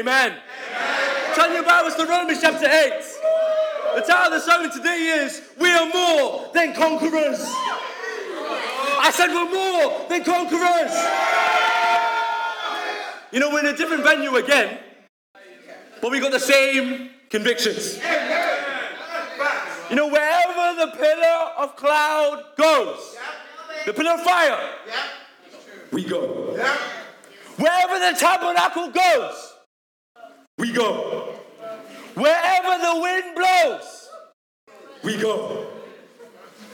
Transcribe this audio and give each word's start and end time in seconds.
Amen. 0.00 0.34
Turn 1.34 1.52
your 1.52 1.62
Bibles 1.62 1.94
to 1.96 2.06
Romans 2.06 2.40
chapter 2.40 2.64
8. 2.64 2.92
The 3.96 4.00
title 4.00 4.32
of 4.32 4.40
the 4.40 4.40
sermon 4.40 4.70
today 4.70 5.20
is 5.20 5.42
We 5.60 5.70
Are 5.70 5.86
More 5.92 6.48
Than 6.54 6.72
Conquerors. 6.72 7.38
I 7.42 9.10
said 9.12 9.28
we're 9.28 9.50
more 9.50 10.08
than 10.08 10.24
conquerors. 10.24 10.94
You 13.30 13.40
know, 13.40 13.50
we're 13.50 13.60
in 13.60 13.66
a 13.74 13.76
different 13.76 14.02
venue 14.02 14.36
again, 14.36 14.78
but 16.00 16.10
we 16.10 16.18
got 16.18 16.32
the 16.32 16.40
same 16.40 17.10
convictions. 17.28 17.98
You 19.90 19.96
know, 19.96 20.08
wherever 20.08 20.80
the 20.80 20.96
pillar 20.96 21.52
of 21.58 21.76
cloud 21.76 22.42
goes, 22.56 23.18
the 23.84 23.92
pillar 23.92 24.12
of 24.12 24.22
fire, 24.22 24.70
we 25.92 26.04
go. 26.04 26.56
Wherever 27.58 27.98
the 27.98 28.18
tabernacle 28.18 28.88
goes, 28.88 29.49
we 30.60 30.72
go. 30.72 31.34
Wherever 32.14 32.82
the 32.82 33.00
wind 33.00 33.34
blows, 33.34 34.10
we 35.02 35.16
go. 35.16 35.66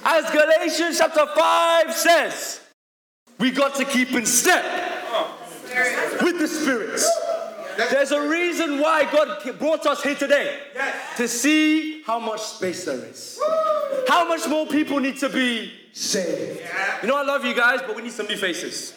As 0.05 0.29
Galatians 0.31 0.99
chapter 0.99 1.27
5 1.27 1.95
says, 1.95 2.61
we 3.39 3.51
got 3.51 3.75
to 3.77 3.85
keep 3.85 4.13
in 4.13 4.27
step 4.27 4.65
with 6.21 6.39
the 6.39 6.49
spirits. 6.49 7.09
There's 7.91 8.11
a 8.11 8.29
reason 8.29 8.81
why 8.81 9.05
God 9.11 9.59
brought 9.59 9.87
us 9.87 10.03
here 10.03 10.15
today 10.15 10.59
to 11.17 11.29
see 11.29 12.03
how 12.03 12.19
much 12.19 12.41
space 12.41 12.85
there 12.87 13.05
is. 13.05 13.39
How 14.09 14.27
much 14.27 14.49
more 14.49 14.67
people 14.67 14.99
need 14.99 15.19
to 15.19 15.29
be 15.29 15.73
saved. 15.93 16.61
You 17.03 17.09
know, 17.09 17.17
I 17.17 17.23
love 17.23 17.45
you 17.45 17.55
guys, 17.55 17.81
but 17.87 17.95
we 17.95 18.03
need 18.03 18.13
some 18.13 18.27
new 18.27 18.37
faces. 18.37 18.95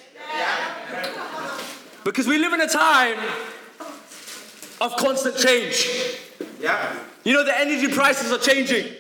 Because 2.03 2.27
we 2.27 2.37
live 2.37 2.53
in 2.53 2.61
a 2.61 2.67
time 2.67 3.17
of 4.81 4.95
constant 4.97 5.37
change. 5.37 5.87
Yeah. 6.59 6.95
You 7.23 7.33
know, 7.33 7.43
the 7.43 7.57
energy 7.57 7.87
prices 7.87 8.31
are 8.31 8.37
changing. 8.37 8.93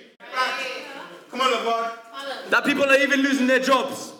Come 1.31 1.41
on, 1.41 1.51
LeBron. 1.51 2.49
That 2.49 2.65
people 2.65 2.85
are 2.85 2.97
even 2.97 3.21
losing 3.21 3.47
their 3.47 3.59
jobs. 3.59 4.13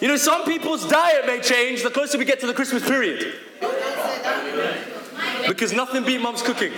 You 0.00 0.08
know, 0.08 0.16
some 0.16 0.44
people's 0.44 0.86
diet 0.86 1.26
may 1.26 1.40
change 1.40 1.82
the 1.82 1.90
closer 1.90 2.18
we 2.18 2.24
get 2.24 2.40
to 2.40 2.46
the 2.46 2.54
Christmas 2.54 2.86
period. 2.86 3.34
Because 5.48 5.72
nothing 5.72 6.04
beat 6.04 6.20
mum's 6.20 6.42
cooking. 6.42 6.72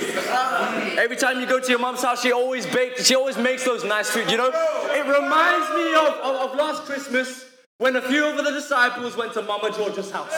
Every 0.99 1.17
time 1.17 1.41
you 1.41 1.47
go 1.47 1.61
to 1.61 1.69
your 1.69 1.79
mum's 1.79 2.03
house, 2.03 2.23
she 2.23 2.33
always 2.33 2.67
bakes, 2.67 3.07
she 3.07 3.15
always 3.15 3.37
makes 3.37 3.65
those 3.65 3.85
nice 3.85 4.11
food, 4.11 4.31
you 4.31 4.37
know? 4.37 4.51
It 4.53 5.07
reminds 5.07 5.71
me 5.71 5.95
of, 5.95 6.15
of, 6.23 6.51
of 6.51 6.57
last 6.57 6.83
Christmas 6.83 7.47
when 7.79 7.97
a 7.97 8.03
few 8.03 8.25
of 8.27 8.37
the 8.37 8.51
disciples 8.51 9.17
went 9.17 9.33
to 9.35 9.43
Mama 9.43 9.71
Georgia's 9.71 10.11
house. 10.11 10.33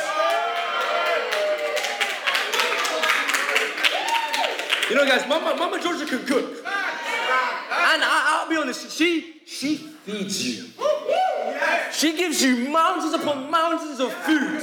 You 4.88 4.96
know, 4.96 5.06
guys, 5.06 5.28
Mama, 5.28 5.54
Mama 5.56 5.80
Georgia 5.82 6.06
can 6.06 6.24
cook. 6.24 6.58
And 6.58 8.02
I, 8.04 8.42
will 8.42 8.50
be 8.50 8.56
honest, 8.60 8.90
she 8.96 9.34
she 9.46 9.76
feeds 9.76 10.46
you. 10.46 10.68
She 11.92 12.16
gives 12.16 12.42
you 12.42 12.68
mountains 12.68 13.12
upon 13.14 13.50
mountains 13.50 14.00
of 14.00 14.12
food. 14.12 14.62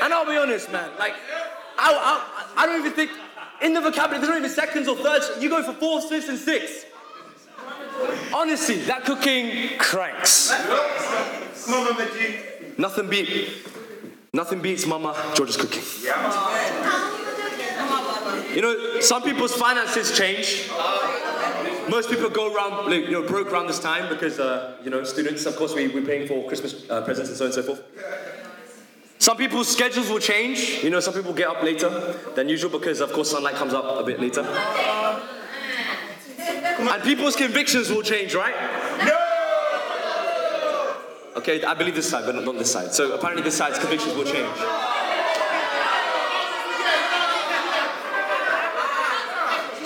And 0.00 0.12
I'll 0.12 0.26
be 0.26 0.36
honest, 0.36 0.70
man, 0.70 0.90
like, 0.98 1.14
I, 1.76 1.92
I, 2.56 2.62
I 2.62 2.66
don't 2.66 2.78
even 2.80 2.92
think, 2.92 3.10
in 3.60 3.74
the 3.74 3.80
vocabulary, 3.80 4.18
there's 4.18 4.28
not 4.30 4.38
even 4.38 4.50
seconds 4.50 4.88
or 4.88 4.96
thirds. 4.96 5.30
You 5.40 5.48
go 5.48 5.62
for 5.62 5.72
fourths, 5.72 6.08
fifths, 6.08 6.28
and 6.28 6.38
sixths. 6.38 6.84
Honestly, 8.32 8.76
that 8.82 9.04
cooking 9.04 9.76
cranks. 9.78 10.52
Mama 11.68 12.08
G. 12.16 12.36
Nothing 12.78 13.08
beat, 13.10 13.50
nothing 14.32 14.60
beats 14.62 14.86
Mama 14.86 15.16
George's 15.34 15.56
cooking. 15.56 15.82
You 18.58 18.62
know, 18.62 18.98
some 18.98 19.22
people's 19.22 19.54
finances 19.54 20.18
change. 20.18 20.68
Most 21.88 22.10
people 22.10 22.28
go 22.28 22.52
around, 22.52 22.90
like, 22.90 23.04
you 23.04 23.12
know, 23.12 23.22
broke 23.22 23.52
around 23.52 23.68
this 23.68 23.78
time 23.78 24.08
because, 24.08 24.40
uh, 24.40 24.76
you 24.82 24.90
know, 24.90 25.04
students, 25.04 25.46
of 25.46 25.54
course, 25.54 25.76
we, 25.76 25.86
we're 25.86 26.04
paying 26.04 26.26
for 26.26 26.44
Christmas 26.48 26.90
uh, 26.90 27.00
presents 27.02 27.28
and 27.28 27.38
so 27.38 27.44
on 27.44 27.52
and 27.52 27.54
so 27.54 27.62
forth. 27.62 27.80
Some 29.20 29.36
people's 29.36 29.68
schedules 29.68 30.10
will 30.10 30.18
change. 30.18 30.82
You 30.82 30.90
know, 30.90 30.98
some 30.98 31.14
people 31.14 31.32
get 31.34 31.46
up 31.46 31.62
later 31.62 31.88
than 32.34 32.48
usual 32.48 32.76
because, 32.76 33.00
of 33.00 33.12
course, 33.12 33.30
sunlight 33.30 33.54
comes 33.54 33.74
up 33.74 33.84
a 33.84 34.02
bit 34.02 34.18
later. 34.18 34.42
And 36.40 37.02
people's 37.04 37.36
convictions 37.36 37.90
will 37.90 38.02
change, 38.02 38.34
right? 38.34 38.56
No! 39.06 39.16
Okay, 41.36 41.62
I 41.62 41.74
believe 41.74 41.94
this 41.94 42.10
side, 42.10 42.26
but 42.26 42.34
not, 42.34 42.44
not 42.44 42.58
this 42.58 42.72
side. 42.72 42.92
So 42.92 43.12
apparently 43.14 43.44
this 43.44 43.56
side's 43.56 43.78
convictions 43.78 44.16
will 44.16 44.24
change. 44.24 44.50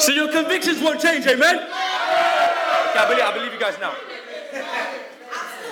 So 0.03 0.11
your 0.11 0.33
convictions 0.33 0.83
won't 0.83 1.01
change, 1.01 1.25
amen? 1.29 1.59
Okay, 1.59 1.69
I 1.71 3.07
believe, 3.09 3.23
I 3.23 3.33
believe 3.33 3.53
you 3.53 3.61
guys 3.61 3.79
now. 3.79 3.95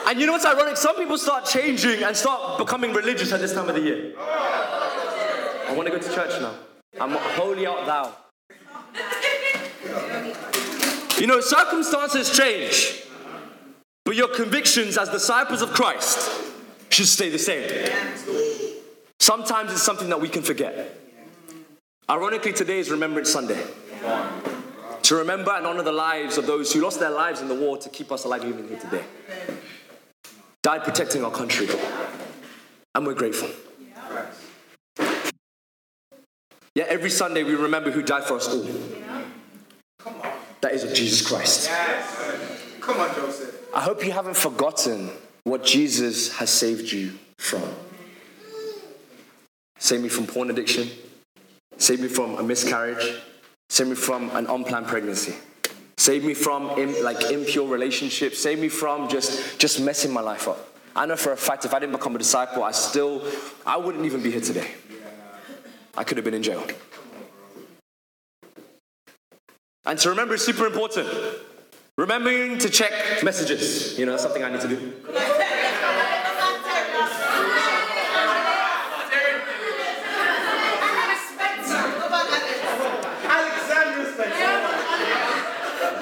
And 0.07 0.21
you 0.21 0.27
know 0.27 0.35
what's 0.35 0.47
ironic? 0.47 0.77
Some 0.77 0.95
people 0.95 1.19
start 1.19 1.47
changing 1.47 2.05
and 2.05 2.17
start 2.17 2.57
becoming 2.57 2.93
religious 2.93 3.33
at 3.33 3.41
this 3.41 3.53
time 3.53 3.69
of 3.69 3.75
the 3.75 3.81
year. 3.81 4.15
I 4.21 5.73
want 5.75 5.89
to 5.89 5.93
go 5.93 5.99
to 6.01 6.15
church 6.15 6.41
now. 6.41 6.55
I'm 7.01 7.11
holy 7.11 7.67
art 7.67 7.87
thou. 7.87 8.15
You 11.19 11.27
know, 11.27 11.41
circumstances 11.41 12.31
change, 12.31 13.03
but 14.05 14.15
your 14.15 14.29
convictions 14.29 14.97
as 14.97 15.09
disciples 15.09 15.61
of 15.61 15.71
Christ 15.71 16.31
should 16.89 17.09
stay 17.09 17.31
the 17.31 17.39
same. 17.39 17.69
Sometimes 19.19 19.73
it's 19.73 19.83
something 19.83 20.09
that 20.09 20.21
we 20.21 20.29
can 20.29 20.43
forget. 20.43 20.97
Ironically, 22.09 22.53
today 22.53 22.79
is 22.79 22.93
Remembrance 22.93 23.29
Sunday. 23.29 23.61
To 24.01 25.15
remember 25.17 25.51
and 25.53 25.67
honor 25.67 25.83
the 25.83 25.93
lives 25.93 26.39
of 26.39 26.47
those 26.47 26.73
who 26.73 26.81
lost 26.81 27.01
their 27.01 27.11
lives 27.11 27.41
in 27.41 27.49
the 27.49 27.55
war 27.55 27.77
to 27.79 27.89
keep 27.89 28.13
us 28.13 28.25
alive 28.25 28.45
even 28.45 28.69
here 28.69 28.79
today. 28.79 29.05
Died 30.63 30.85
protecting 30.85 31.25
our 31.25 31.31
country. 31.31 31.69
And 32.95 33.07
we're 33.07 33.15
grateful. 33.15 33.49
Yeah, 36.75 36.85
every 36.89 37.11
Sunday 37.11 37.43
we 37.43 37.55
remember 37.55 37.91
who 37.91 38.03
died 38.03 38.25
for 38.25 38.35
us 38.35 38.49
all. 38.49 38.67
That 40.61 40.73
is 40.73 40.93
Jesus 40.93 41.27
Christ. 41.27 41.71
Come 42.81 43.01
on, 43.01 43.15
Joseph. 43.15 43.69
I 43.75 43.81
hope 43.81 44.05
you 44.05 44.13
haven't 44.13 44.37
forgotten 44.37 45.11
what 45.45 45.65
Jesus 45.65 46.37
has 46.37 46.51
saved 46.51 46.93
you 46.93 47.19
from. 47.39 47.63
Save 49.79 50.03
me 50.03 50.09
from 50.09 50.27
porn 50.27 50.51
addiction. 50.51 50.89
Save 51.79 52.01
me 52.01 52.09
from 52.09 52.37
a 52.37 52.43
miscarriage. 52.43 53.21
Save 53.71 53.87
me 53.87 53.95
from 53.95 54.31
an 54.31 54.47
unplanned 54.49 54.89
pregnancy. 54.89 55.33
Save 55.97 56.25
me 56.25 56.35
from 56.35 56.69
like 57.05 57.31
impure 57.31 57.69
relationships. 57.69 58.41
Save 58.41 58.59
me 58.59 58.69
from 58.69 59.09
just 59.09 59.61
just 59.61 59.81
messing 59.81 60.13
my 60.13 60.21
life 60.21 60.49
up. 60.49 60.59
I 60.97 61.07
know 61.07 61.15
for 61.15 61.31
a 61.33 61.37
fact 61.37 61.65
if 61.65 61.73
I 61.73 61.79
didn't 61.79 61.93
become 61.93 62.17
a 62.17 62.19
disciple, 62.19 62.65
I 62.65 62.73
still 62.73 63.23
I 63.65 63.77
wouldn't 63.77 64.05
even 64.05 64.25
be 64.25 64.33
here 64.33 64.41
today. 64.41 64.73
I 65.97 66.03
could 66.03 66.17
have 66.17 66.25
been 66.25 66.35
in 66.35 66.43
jail. 66.43 66.67
And 69.87 69.99
to 70.01 70.11
remember 70.11 70.35
is 70.35 70.45
super 70.45 70.67
important. 70.67 71.09
Remembering 71.97 72.59
to 72.59 72.71
check 72.71 73.23
messages. 73.23 73.97
You 73.97 74.05
know, 74.05 74.13
that's 74.13 74.25
something 74.25 74.43
I 74.43 74.51
need 74.51 74.63
to 74.63 74.69
do. 74.69 75.50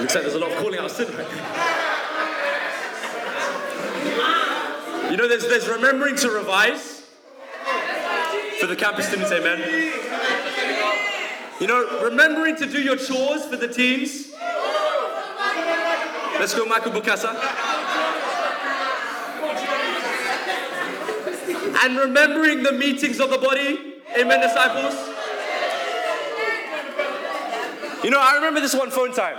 Looks 0.09 0.15
like 0.15 0.25
there's 0.25 0.37
a 0.37 0.39
lot 0.39 0.53
of 0.53 0.57
calling 0.57 0.79
out 0.79 0.91
sin 0.91 1.07
You 5.11 5.19
know, 5.19 5.29
there's, 5.29 5.47
there's 5.47 5.69
remembering 5.69 6.17
to 6.17 6.31
revise 6.31 7.03
for 8.59 8.67
the 8.67 8.75
campus 8.75 9.09
students, 9.09 9.31
amen. 9.31 9.61
You 11.61 11.67
know, 11.67 12.01
remembering 12.03 12.57
to 12.57 12.65
do 12.65 12.81
your 12.81 12.97
chores 12.97 13.45
for 13.45 13.57
the 13.57 13.69
teams. 13.69 14.33
Let's 16.41 16.55
go, 16.55 16.65
Michael 16.65 16.93
Bukasa. 16.93 17.35
And 21.85 21.99
remembering 21.99 22.63
the 22.63 22.73
meetings 22.73 23.21
of 23.21 23.29
the 23.29 23.37
body, 23.37 23.97
amen, 24.19 24.41
disciples. 24.41 24.95
You 28.03 28.11
know, 28.11 28.21
I 28.21 28.37
remember 28.37 28.61
this 28.61 28.75
one 28.75 28.91
phone 28.91 29.13
time. 29.13 29.37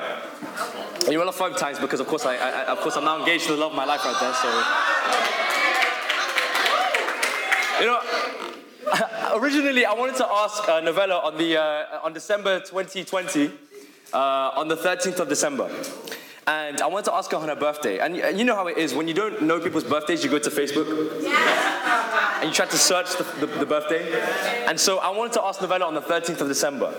And 1.10 1.14
you 1.16 1.26
love 1.26 1.34
five 1.34 1.58
times 1.58 1.80
because, 1.80 2.00
of 2.00 2.06
course, 2.06 2.24
I, 2.24 2.36
I, 2.36 2.66
of 2.66 2.82
course, 2.82 2.96
I'm 2.96 3.04
now 3.04 3.18
engaged 3.18 3.48
to 3.48 3.54
the 3.54 3.58
love 3.58 3.72
of 3.72 3.76
my 3.76 3.84
life 3.84 4.06
right 4.06 4.16
there. 4.22 4.32
So, 4.36 4.48
you 7.82 7.88
know, 7.88 8.00
originally 9.42 9.88
I 9.88 9.94
wanted 9.94 10.18
to 10.18 10.28
ask 10.30 10.70
uh, 10.70 10.80
Novella 10.82 11.16
on 11.18 11.36
the 11.36 11.58
uh, 11.58 12.00
on 12.04 12.14
December 12.14 12.60
2020, 12.60 13.52
uh, 14.14 14.18
on 14.56 14.68
the 14.68 14.76
13th 14.78 15.20
of 15.20 15.30
December, 15.30 15.68
and 16.46 16.80
I 16.80 16.86
wanted 16.86 17.06
to 17.06 17.16
ask 17.16 17.32
her 17.32 17.38
on 17.38 17.48
her 17.48 17.56
birthday. 17.56 17.98
And 17.98 18.14
y- 18.14 18.30
you 18.30 18.44
know 18.46 18.54
how 18.56 18.68
it 18.68 18.78
is 18.78 18.94
when 18.94 19.08
you 19.08 19.16
don't 19.16 19.42
know 19.42 19.60
people's 19.60 19.86
birthdays, 19.86 20.24
you 20.24 20.30
go 20.30 20.38
to 20.38 20.50
Facebook 20.52 20.86
and 22.40 22.50
you 22.50 22.54
tried 22.54 22.70
to 22.72 22.78
search 22.78 23.18
the, 23.18 23.24
the, 23.46 23.46
the 23.46 23.66
birthday. 23.66 24.20
And 24.66 24.80
so 24.80 25.00
I 25.00 25.10
wanted 25.10 25.34
to 25.34 25.44
ask 25.44 25.62
Novella 25.62 25.86
on 25.86 25.94
the 25.94 26.02
13th 26.02 26.42
of 26.42 26.48
December, 26.48 26.94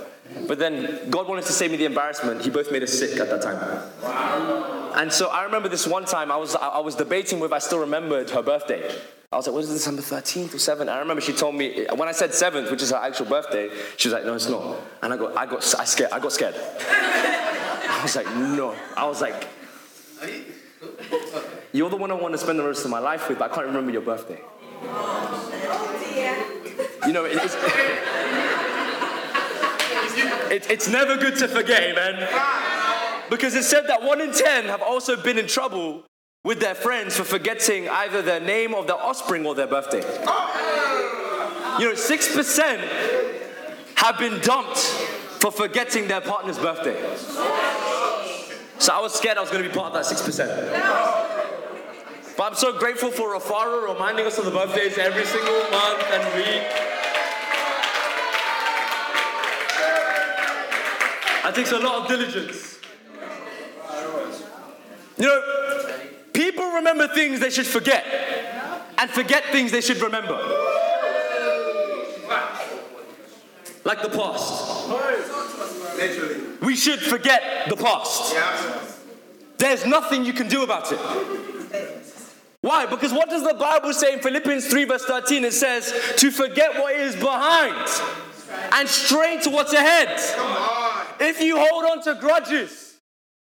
but 0.47 0.59
then 0.59 1.11
God 1.11 1.29
wanted 1.29 1.47
to 1.47 1.53
save 1.53 1.71
me 1.71 1.77
the 1.77 1.87
embarrassment. 1.87 2.43
He 2.43 2.51
both 2.51 2.71
made 2.71 2.83
us 2.83 2.93
sick 2.93 3.19
at 3.19 3.29
that 3.31 3.43
time. 3.43 4.93
And 4.97 5.13
so 5.13 5.29
I 5.29 5.45
remember 5.45 5.69
this 5.69 5.87
one 5.87 6.05
time 6.05 6.31
I 6.31 6.37
was 6.37 6.57
I, 6.57 6.69
I 6.69 6.79
was 6.81 6.95
debating 6.95 7.41
whether 7.41 7.55
I 7.55 7.59
still 7.59 7.79
remembered 7.79 8.31
her 8.31 8.43
birthday. 8.43 8.95
I 9.33 9.37
was 9.37 9.47
like, 9.47 9.55
what 9.55 9.63
is 9.63 9.71
it, 9.71 9.75
December 9.75 10.03
13th 10.03 10.55
or 10.55 10.57
7th? 10.57 10.89
I 10.89 10.99
remember 10.99 11.21
she 11.21 11.33
told 11.33 11.55
me, 11.55 11.87
when 11.95 12.09
I 12.09 12.13
said 12.13 12.31
7th, 12.31 12.69
which 12.69 12.83
is 12.83 12.91
her 12.91 12.97
actual 12.97 13.27
birthday, 13.27 13.71
she 13.97 14.09
was 14.09 14.13
like, 14.13 14.25
no, 14.25 14.35
it's 14.35 14.49
not. 14.49 14.77
And 15.03 15.13
I 15.13 15.17
got, 15.17 15.37
I 15.37 15.47
got, 15.47 15.75
I 15.79 15.85
scared, 15.85 16.11
I 16.11 16.19
got 16.19 16.33
scared. 16.33 16.57
I 16.81 18.01
was 18.03 18.17
like, 18.17 18.27
no. 18.35 18.75
I 18.97 19.07
was 19.07 19.21
like, 19.21 19.47
you're 21.73 21.91
the 21.91 21.97
one 21.97 22.11
I 22.11 22.15
want 22.15 22.35
to 22.35 22.39
spend 22.39 22.59
the 22.59 22.67
rest 22.67 22.85
of 22.85 22.91
my 22.91 22.99
life 22.99 23.29
with, 23.29 23.39
but 23.39 23.53
I 23.53 23.55
can't 23.55 23.69
remember 23.69 23.93
your 23.93 24.03
birthday. 24.03 24.41
You 27.07 27.13
know, 27.15 27.25
it, 27.25 27.39
it's, 30.51 30.67
it's 30.69 30.89
never 30.89 31.17
good 31.17 31.37
to 31.39 31.49
forget, 31.49 31.83
amen. 31.83 32.29
Because 33.31 33.55
it 33.55 33.65
said 33.65 33.87
that 33.89 34.03
one 34.03 34.21
in 34.21 34.33
ten 34.33 34.67
have 34.67 34.83
also 34.83 35.17
been 35.21 35.39
in 35.39 35.47
trouble 35.47 36.05
with 36.45 36.61
their 36.61 36.75
friends 36.75 37.17
for 37.17 37.25
forgetting 37.25 37.89
either 37.89 38.23
their 38.23 38.41
name 38.41 38.75
of 38.75 38.87
their 38.87 38.97
offspring 38.97 39.47
or 39.47 39.55
their 39.55 39.67
birthday. 39.67 40.03
You 41.79 41.89
know, 41.89 41.95
6% 41.95 42.89
have 43.97 44.19
been 44.19 44.41
dumped 44.41 44.79
for 44.79 45.51
forgetting 45.51 46.09
their 46.09 46.21
partner's 46.21 46.59
birthday. 46.59 46.99
So 48.79 48.93
I 48.95 49.01
was 49.01 49.15
scared 49.15 49.37
I 49.37 49.41
was 49.41 49.51
going 49.51 49.63
to 49.63 49.69
be 49.69 49.75
part 49.75 49.95
of 49.95 50.07
that 50.07 50.17
6%. 50.17 51.40
But 52.41 52.53
I'm 52.53 52.57
so 52.57 52.73
grateful 52.73 53.11
for 53.11 53.39
Rafara 53.39 53.93
reminding 53.93 54.25
us 54.25 54.39
of 54.39 54.47
the 54.47 54.51
birthdays 54.51 54.97
every 54.97 55.27
single 55.27 55.61
month 55.71 56.03
and 56.11 56.35
week. 56.35 56.63
That 61.43 61.53
takes 61.55 61.71
a 61.73 61.79
lot 61.79 62.01
of 62.01 62.09
diligence. 62.09 62.79
You 65.19 65.27
know, 65.27 65.99
people 66.33 66.65
remember 66.71 67.09
things 67.09 67.41
they 67.41 67.51
should 67.51 67.67
forget, 67.67 68.07
and 68.97 69.11
forget 69.11 69.45
things 69.53 69.71
they 69.71 69.83
should 69.83 70.01
remember. 70.01 70.39
Like 73.85 74.01
the 74.01 74.09
past. 74.09 74.89
Literally. 75.99 76.57
We 76.63 76.75
should 76.75 77.01
forget 77.01 77.69
the 77.69 77.77
past. 77.77 78.35
There's 79.59 79.85
nothing 79.85 80.25
you 80.25 80.33
can 80.33 80.49
do 80.49 80.63
about 80.63 80.91
it. 80.91 81.60
Why? 82.71 82.87
Because 82.87 83.13
what 83.13 83.29
does 83.29 83.43
the 83.43 83.55
Bible 83.55 83.93
say 83.93 84.13
in 84.13 84.21
Philippians 84.21 84.69
3, 84.69 84.85
verse 84.85 85.05
13? 85.05 85.45
It 85.45 85.55
says, 85.55 85.93
to 86.19 86.31
forget 86.31 86.79
what 86.79 86.95
is 86.95 87.17
behind 87.17 87.75
and 88.75 88.89
strain 88.89 89.41
to 89.41 89.51
what's 89.51 89.73
ahead. 89.73 90.09
If 91.19 91.41
you 91.41 91.59
hold 91.59 91.85
on 91.87 92.01
to 92.05 92.15
grudges, 92.21 93.01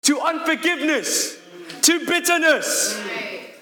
to 0.02 0.20
unforgiveness, 0.20 1.38
to 1.80 2.04
bitterness, 2.04 3.02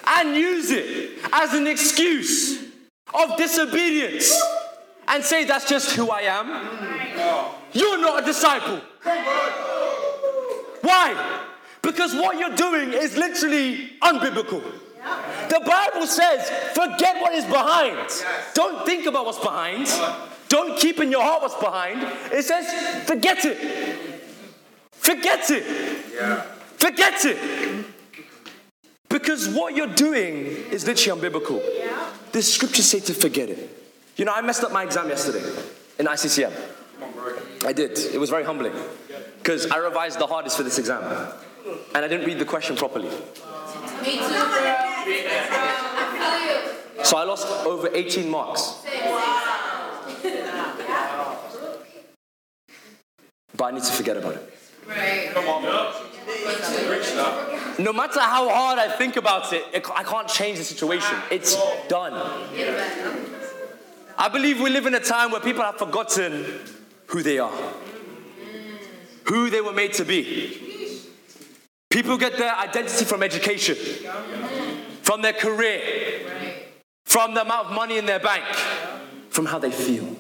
and 0.04 0.34
use 0.34 0.72
it 0.72 1.20
as 1.32 1.54
an 1.54 1.68
excuse 1.68 2.60
of 3.14 3.36
disobedience 3.36 4.36
and 5.06 5.22
say 5.22 5.44
that's 5.44 5.68
just 5.68 5.94
who 5.94 6.10
I 6.10 6.22
am, 6.22 6.48
you're 7.72 8.00
not 8.00 8.24
a 8.24 8.26
disciple. 8.26 8.80
Why? 10.80 11.46
Because 11.80 12.12
what 12.12 12.40
you're 12.40 12.56
doing 12.56 12.92
is 12.92 13.16
literally 13.16 13.92
unbiblical. 14.02 14.80
The 15.48 15.60
Bible 15.64 16.06
says, 16.06 16.48
forget 16.74 17.20
what 17.20 17.34
is 17.34 17.44
behind. 17.44 18.08
Don't 18.54 18.86
think 18.86 19.06
about 19.06 19.26
what's 19.26 19.38
behind. 19.38 19.88
Don't 20.48 20.78
keep 20.78 21.00
in 21.00 21.10
your 21.10 21.22
heart 21.22 21.42
what's 21.42 21.54
behind. 21.56 22.02
It 22.32 22.44
says, 22.44 23.04
forget 23.06 23.44
it. 23.44 23.58
Forget 24.92 25.50
it. 25.50 25.62
Forget 26.76 27.24
it. 27.24 27.86
Because 29.08 29.48
what 29.48 29.76
you're 29.76 29.86
doing 29.94 30.46
is 30.72 30.86
literally 30.86 31.20
unbiblical. 31.20 31.62
The 32.32 32.42
scriptures 32.42 32.86
say 32.86 33.00
to 33.00 33.14
forget 33.14 33.48
it. 33.48 33.70
You 34.16 34.24
know, 34.24 34.32
I 34.32 34.40
messed 34.40 34.64
up 34.64 34.72
my 34.72 34.84
exam 34.84 35.08
yesterday 35.08 35.44
in 35.98 36.06
ICCM. 36.06 36.52
I 37.64 37.72
did. 37.72 37.98
It 37.98 38.18
was 38.18 38.30
very 38.30 38.44
humbling. 38.44 38.72
Because 39.38 39.70
I 39.70 39.76
revised 39.76 40.18
the 40.18 40.26
hardest 40.26 40.56
for 40.56 40.62
this 40.62 40.78
exam. 40.78 41.02
And 41.94 42.04
I 42.04 42.08
didn't 42.08 42.26
read 42.26 42.38
the 42.38 42.44
question 42.44 42.76
properly. 42.76 43.08
Me 43.08 43.14
too, 43.14 44.28
bro. 44.28 44.74
I 45.06 46.64
feel 46.96 47.04
So 47.04 47.16
I 47.16 47.24
lost 47.24 47.46
over 47.66 47.88
18 47.92 48.28
marks. 48.30 48.82
But 53.56 53.64
I 53.64 53.70
need 53.70 53.84
to 53.84 53.92
forget 53.92 54.16
about 54.16 54.34
it. 54.34 54.50
No 57.78 57.92
matter 57.92 58.20
how 58.20 58.48
hard 58.48 58.78
I 58.78 58.88
think 58.96 59.16
about 59.16 59.52
it, 59.52 59.64
it- 59.72 59.86
I 59.94 60.02
can't 60.04 60.28
change 60.28 60.58
the 60.58 60.64
situation. 60.64 61.16
It's 61.30 61.56
done. 61.88 62.12
I 64.18 64.28
believe 64.28 64.60
we 64.60 64.70
live 64.70 64.86
in 64.86 64.94
a 64.94 65.00
time 65.00 65.30
where 65.30 65.40
people 65.40 65.62
have 65.64 65.76
forgotten 65.78 66.60
who 67.06 67.22
they 67.22 67.38
are, 67.38 67.52
who 69.24 69.50
they 69.50 69.60
were 69.60 69.72
made 69.72 69.92
to 69.94 70.04
be. 70.04 70.73
People 71.94 72.18
get 72.18 72.36
their 72.36 72.52
identity 72.56 73.04
from 73.04 73.22
education, 73.22 73.76
from 75.02 75.22
their 75.22 75.32
career, 75.32 76.26
from 77.04 77.34
the 77.34 77.42
amount 77.42 77.68
of 77.68 77.72
money 77.72 77.98
in 77.98 78.04
their 78.04 78.18
bank, 78.18 78.42
from 79.30 79.46
how 79.46 79.60
they 79.60 79.70
feel. 79.70 80.16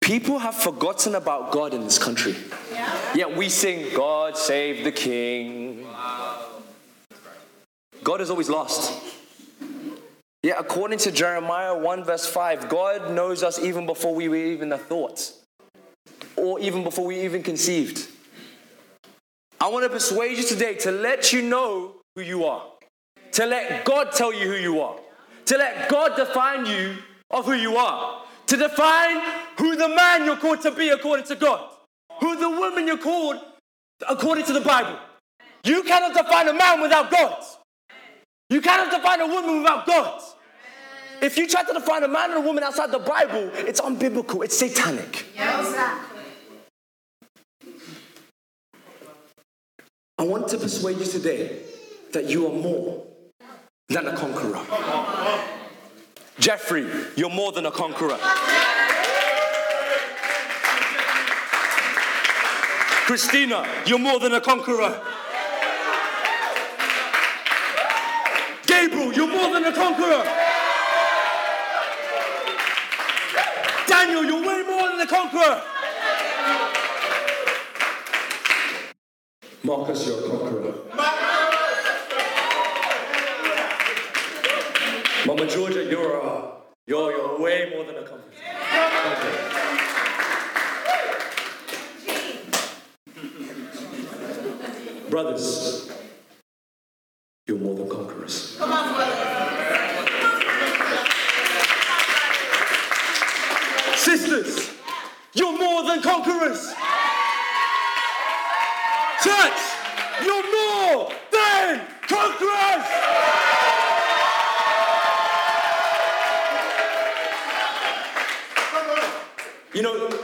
People 0.00 0.38
have 0.38 0.54
forgotten 0.54 1.16
about 1.16 1.50
God 1.50 1.74
in 1.74 1.82
this 1.82 1.98
country. 1.98 2.36
Yet 3.12 3.36
we 3.36 3.48
sing, 3.48 3.92
God 3.92 4.36
save 4.36 4.84
the 4.84 4.92
King. 4.92 5.84
God 8.04 8.20
is 8.20 8.30
always 8.30 8.48
lost. 8.48 8.92
Yet 10.44 10.58
according 10.60 10.98
to 10.98 11.10
Jeremiah 11.10 11.76
1 11.76 12.04
verse 12.04 12.24
5, 12.24 12.68
God 12.68 13.10
knows 13.10 13.42
us 13.42 13.58
even 13.58 13.84
before 13.84 14.14
we 14.14 14.28
were 14.28 14.36
even 14.36 14.70
a 14.70 14.78
thought, 14.78 15.32
or 16.36 16.60
even 16.60 16.84
before 16.84 17.04
we 17.04 17.22
even 17.22 17.42
conceived. 17.42 18.12
I 19.66 19.68
want 19.68 19.82
to 19.82 19.88
persuade 19.88 20.38
you 20.38 20.44
today 20.44 20.74
to 20.74 20.92
let 20.92 21.32
you 21.32 21.42
know 21.42 21.96
who 22.14 22.22
you 22.22 22.44
are, 22.44 22.62
to 23.32 23.46
let 23.46 23.84
God 23.84 24.12
tell 24.12 24.32
you 24.32 24.46
who 24.46 24.54
you 24.54 24.80
are, 24.80 24.96
to 25.46 25.58
let 25.58 25.88
God 25.88 26.14
define 26.14 26.66
you 26.66 26.98
of 27.32 27.46
who 27.46 27.54
you 27.54 27.76
are, 27.76 28.22
to 28.46 28.56
define 28.56 29.20
who 29.58 29.74
the 29.74 29.88
man 29.88 30.24
you're 30.24 30.36
called 30.36 30.60
to 30.60 30.70
be 30.70 30.90
according 30.90 31.26
to 31.26 31.34
God, 31.34 31.68
who 32.20 32.36
the 32.36 32.48
woman 32.48 32.86
you're 32.86 32.96
called 32.96 33.40
according 34.08 34.44
to 34.44 34.52
the 34.52 34.60
Bible. 34.60 35.00
You 35.64 35.82
cannot 35.82 36.14
define 36.14 36.46
a 36.46 36.54
man 36.54 36.80
without 36.80 37.10
God. 37.10 37.42
You 38.48 38.60
cannot 38.60 38.92
define 38.92 39.20
a 39.20 39.26
woman 39.26 39.62
without 39.62 39.84
God. 39.84 40.22
If 41.20 41.36
you 41.36 41.48
try 41.48 41.64
to 41.64 41.72
define 41.72 42.04
a 42.04 42.08
man 42.08 42.30
and 42.30 42.38
a 42.38 42.46
woman 42.46 42.62
outside 42.62 42.92
the 42.92 43.00
Bible, 43.00 43.50
it's 43.66 43.80
unbiblical, 43.80 44.44
it's 44.44 44.56
satanic. 44.56 45.26
I 50.18 50.22
want 50.22 50.48
to 50.48 50.56
persuade 50.56 50.96
you 50.96 51.04
today 51.04 51.60
that 52.12 52.24
you 52.24 52.46
are 52.46 52.52
more 52.52 53.04
than 53.88 54.06
a 54.06 54.16
conqueror. 54.16 54.58
Jeffrey, 56.38 56.86
you're 57.16 57.28
more 57.28 57.52
than 57.52 57.66
a 57.66 57.70
conqueror. 57.70 58.16
Christina, 63.04 63.68
you're 63.84 63.98
more 63.98 64.18
than 64.18 64.32
a 64.32 64.40
conqueror. 64.40 65.02
Gabriel, 68.66 69.12
you're 69.12 69.28
more 69.28 69.52
than 69.52 69.64
a 69.64 69.72
conqueror. 69.72 70.24
Daniel, 73.86 74.24
you're 74.24 74.40
way 74.40 74.62
more 74.62 74.88
than 74.88 75.00
a 75.00 75.06
conqueror. 75.06 75.62
Marcus, 79.66 80.06
you're 80.06 80.24
a 80.24 80.28
conqueror. 80.28 80.74
Mama 85.26 85.46
Georgia, 85.48 85.84
you're 85.90 86.20
a, 86.20 86.52
you're, 86.86 87.10
you're 87.10 87.40
way 87.40 87.72
more 87.74 87.84
than 87.84 87.96
a 87.96 88.02
conqueror. 88.06 89.55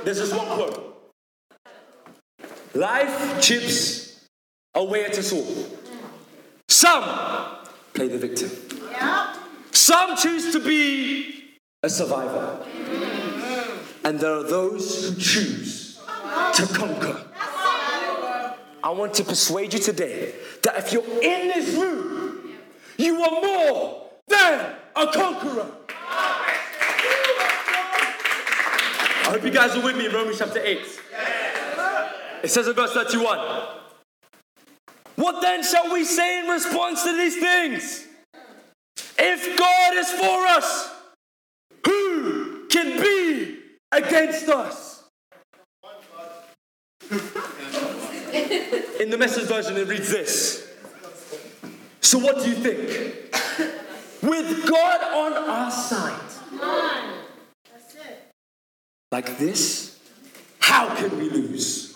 There's 0.05 0.19
this 0.19 0.33
one 0.33 0.47
quote. 0.47 1.13
Life 2.75 3.41
chips 3.43 4.27
away 4.75 5.05
at 5.05 5.19
us 5.19 5.33
all. 5.33 5.67
Some 6.69 7.05
play 7.95 8.09
the 8.09 8.19
victim. 8.19 8.51
Some 9.73 10.17
choose 10.17 10.53
to 10.53 10.61
be 10.61 11.59
a 11.83 11.91
survivor. 11.91 12.65
And 14.05 14.19
there 14.19 14.33
are 14.33 14.43
those 14.43 15.09
who 15.09 15.17
choose 15.17 16.01
to 16.55 16.67
conquer. 16.75 17.25
I 18.85 18.91
want 18.91 19.15
to 19.15 19.25
persuade 19.25 19.73
you 19.75 19.79
today 19.79 20.35
that 20.63 20.77
if 20.77 20.93
you're 20.93 21.05
in 21.23 21.49
this 21.49 21.75
room, 21.77 22.53
you 22.97 23.23
are 23.23 23.31
more 23.31 24.11
than 24.29 24.75
a 24.97 25.07
conqueror. 25.13 25.71
Hope 29.33 29.45
you 29.45 29.51
guys 29.51 29.75
are 29.75 29.83
with 29.83 29.97
me 29.97 30.05
in 30.05 30.13
Romans 30.13 30.39
chapter 30.39 30.61
8. 30.63 30.79
It 32.43 32.51
says 32.51 32.69
in 32.69 32.75
verse 32.75 32.93
31 32.93 33.39
What 35.17 35.41
then 35.41 35.63
shall 35.63 35.91
we 35.91 36.05
say 36.05 36.41
in 36.41 36.47
response 36.49 37.03
to 37.05 37.17
these 37.17 37.39
things? 37.39 38.07
If 39.19 39.59
God 39.59 39.95
is 39.95 40.11
for 40.11 40.47
us, 40.49 40.95
who 41.87 42.67
can 42.69 43.01
be 43.01 43.61
against 43.91 44.49
us? 44.49 45.05
In 49.01 49.11
the 49.11 49.17
message 49.19 49.49
version, 49.49 49.79
it 49.79 49.89
reads 49.89 50.11
this. 50.11 50.69
So, 52.03 52.19
what 52.19 52.43
do 52.43 52.51
you 52.51 52.57
think? 52.57 53.35
With 54.23 54.69
God 54.69 55.03
on 55.03 55.49
our 55.49 55.71
side, 55.71 56.21
like 59.13 59.37
this, 59.37 60.01
how 60.59 60.95
can 60.97 61.17
we 61.19 61.29
lose? 61.29 61.95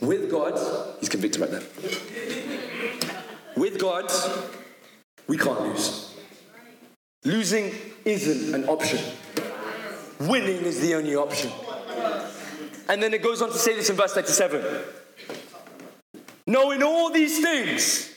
With 0.00 0.30
God, 0.30 0.96
he's 1.00 1.08
convicted 1.08 1.40
right 1.40 1.50
there. 1.50 1.62
With 3.56 3.80
God, 3.80 4.10
we 5.26 5.36
can't 5.36 5.60
lose. 5.62 6.14
Losing 7.24 7.74
isn't 8.04 8.54
an 8.54 8.68
option. 8.68 9.00
Winning 10.20 10.62
is 10.62 10.80
the 10.80 10.94
only 10.94 11.16
option. 11.16 11.50
And 12.88 13.02
then 13.02 13.12
it 13.12 13.22
goes 13.22 13.42
on 13.42 13.50
to 13.50 13.58
say 13.58 13.74
this 13.74 13.90
in 13.90 13.96
verse 13.96 14.14
37. 14.14 14.64
Knowing 16.46 16.82
all 16.84 17.10
these 17.10 17.42
things, 17.42 18.14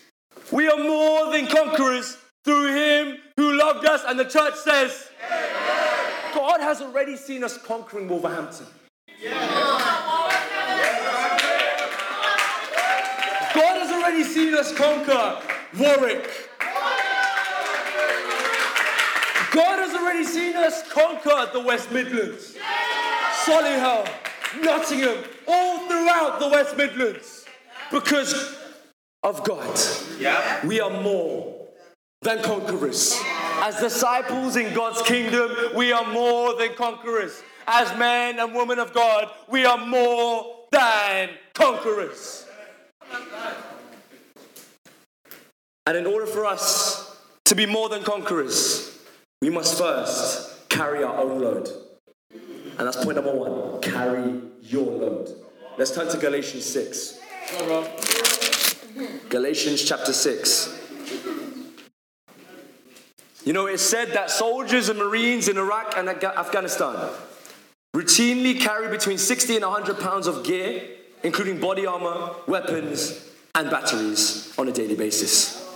we 0.51 0.69
are 0.69 0.77
more 0.77 1.31
than 1.31 1.47
conquerors 1.47 2.15
through 2.45 2.73
him 2.73 3.17
who 3.37 3.57
loved 3.57 3.85
us. 3.85 4.03
And 4.07 4.19
the 4.19 4.25
church 4.25 4.55
says, 4.55 5.10
God 6.33 6.61
has 6.61 6.81
already 6.81 7.15
seen 7.15 7.43
us 7.43 7.57
conquering 7.57 8.07
Wolverhampton. 8.07 8.67
God 13.53 13.77
has 13.79 13.91
already 13.91 14.23
seen 14.23 14.53
us 14.55 14.73
conquer 14.73 15.41
Warwick. 15.77 16.49
God 19.51 19.79
has 19.79 19.93
already 19.95 20.23
seen 20.23 20.55
us 20.55 20.89
conquer 20.89 21.49
the 21.51 21.59
West 21.59 21.91
Midlands, 21.91 22.55
Solihull, 23.45 24.07
Nottingham, 24.61 25.23
all 25.47 25.87
throughout 25.87 26.39
the 26.39 26.47
West 26.47 26.77
Midlands. 26.77 27.45
Because 27.91 28.57
of 29.23 29.43
God, 29.43 29.77
we 30.65 30.79
are 30.79 31.01
more 31.01 31.67
than 32.21 32.41
conquerors. 32.41 33.19
As 33.61 33.79
disciples 33.79 34.55
in 34.55 34.73
God's 34.73 35.03
kingdom, 35.03 35.51
we 35.75 35.91
are 35.91 36.11
more 36.11 36.55
than 36.57 36.73
conquerors. 36.73 37.43
As 37.67 37.95
men 37.95 38.39
and 38.39 38.55
women 38.55 38.79
of 38.79 38.91
God, 38.91 39.29
we 39.47 39.65
are 39.65 39.77
more 39.77 40.65
than 40.71 41.29
conquerors. 41.53 42.47
And 45.85 45.95
in 45.95 46.07
order 46.07 46.25
for 46.25 46.43
us 46.43 47.21
to 47.45 47.53
be 47.53 47.67
more 47.67 47.87
than 47.87 48.01
conquerors, 48.01 48.99
we 49.41 49.51
must 49.51 49.77
first 49.77 50.67
carry 50.67 51.03
our 51.03 51.17
own 51.17 51.39
load. 51.39 51.69
And 52.31 52.87
that's 52.87 53.03
point 53.03 53.15
number 53.15 53.35
one 53.35 53.79
carry 53.81 54.41
your 54.61 54.91
load. 54.91 55.35
Let's 55.77 55.93
turn 55.93 56.07
to 56.09 56.17
Galatians 56.17 56.65
6. 56.65 57.19
Galatians 59.29 59.83
chapter 59.83 60.13
6. 60.13 60.80
You 63.43 63.53
know, 63.53 63.65
it's 63.65 63.81
said 63.81 64.09
that 64.09 64.29
soldiers 64.29 64.89
and 64.89 64.99
Marines 64.99 65.47
in 65.47 65.57
Iraq 65.57 65.95
and 65.97 66.07
Afghanistan 66.07 67.09
routinely 67.95 68.59
carry 68.59 68.87
between 68.89 69.17
60 69.17 69.55
and 69.55 69.65
100 69.65 69.99
pounds 69.99 70.27
of 70.27 70.43
gear, 70.43 70.83
including 71.23 71.59
body 71.59 71.85
armor, 71.85 72.35
weapons, 72.47 73.27
and 73.55 73.69
batteries 73.69 74.53
on 74.57 74.67
a 74.67 74.71
daily 74.71 74.95
basis. 74.95 75.67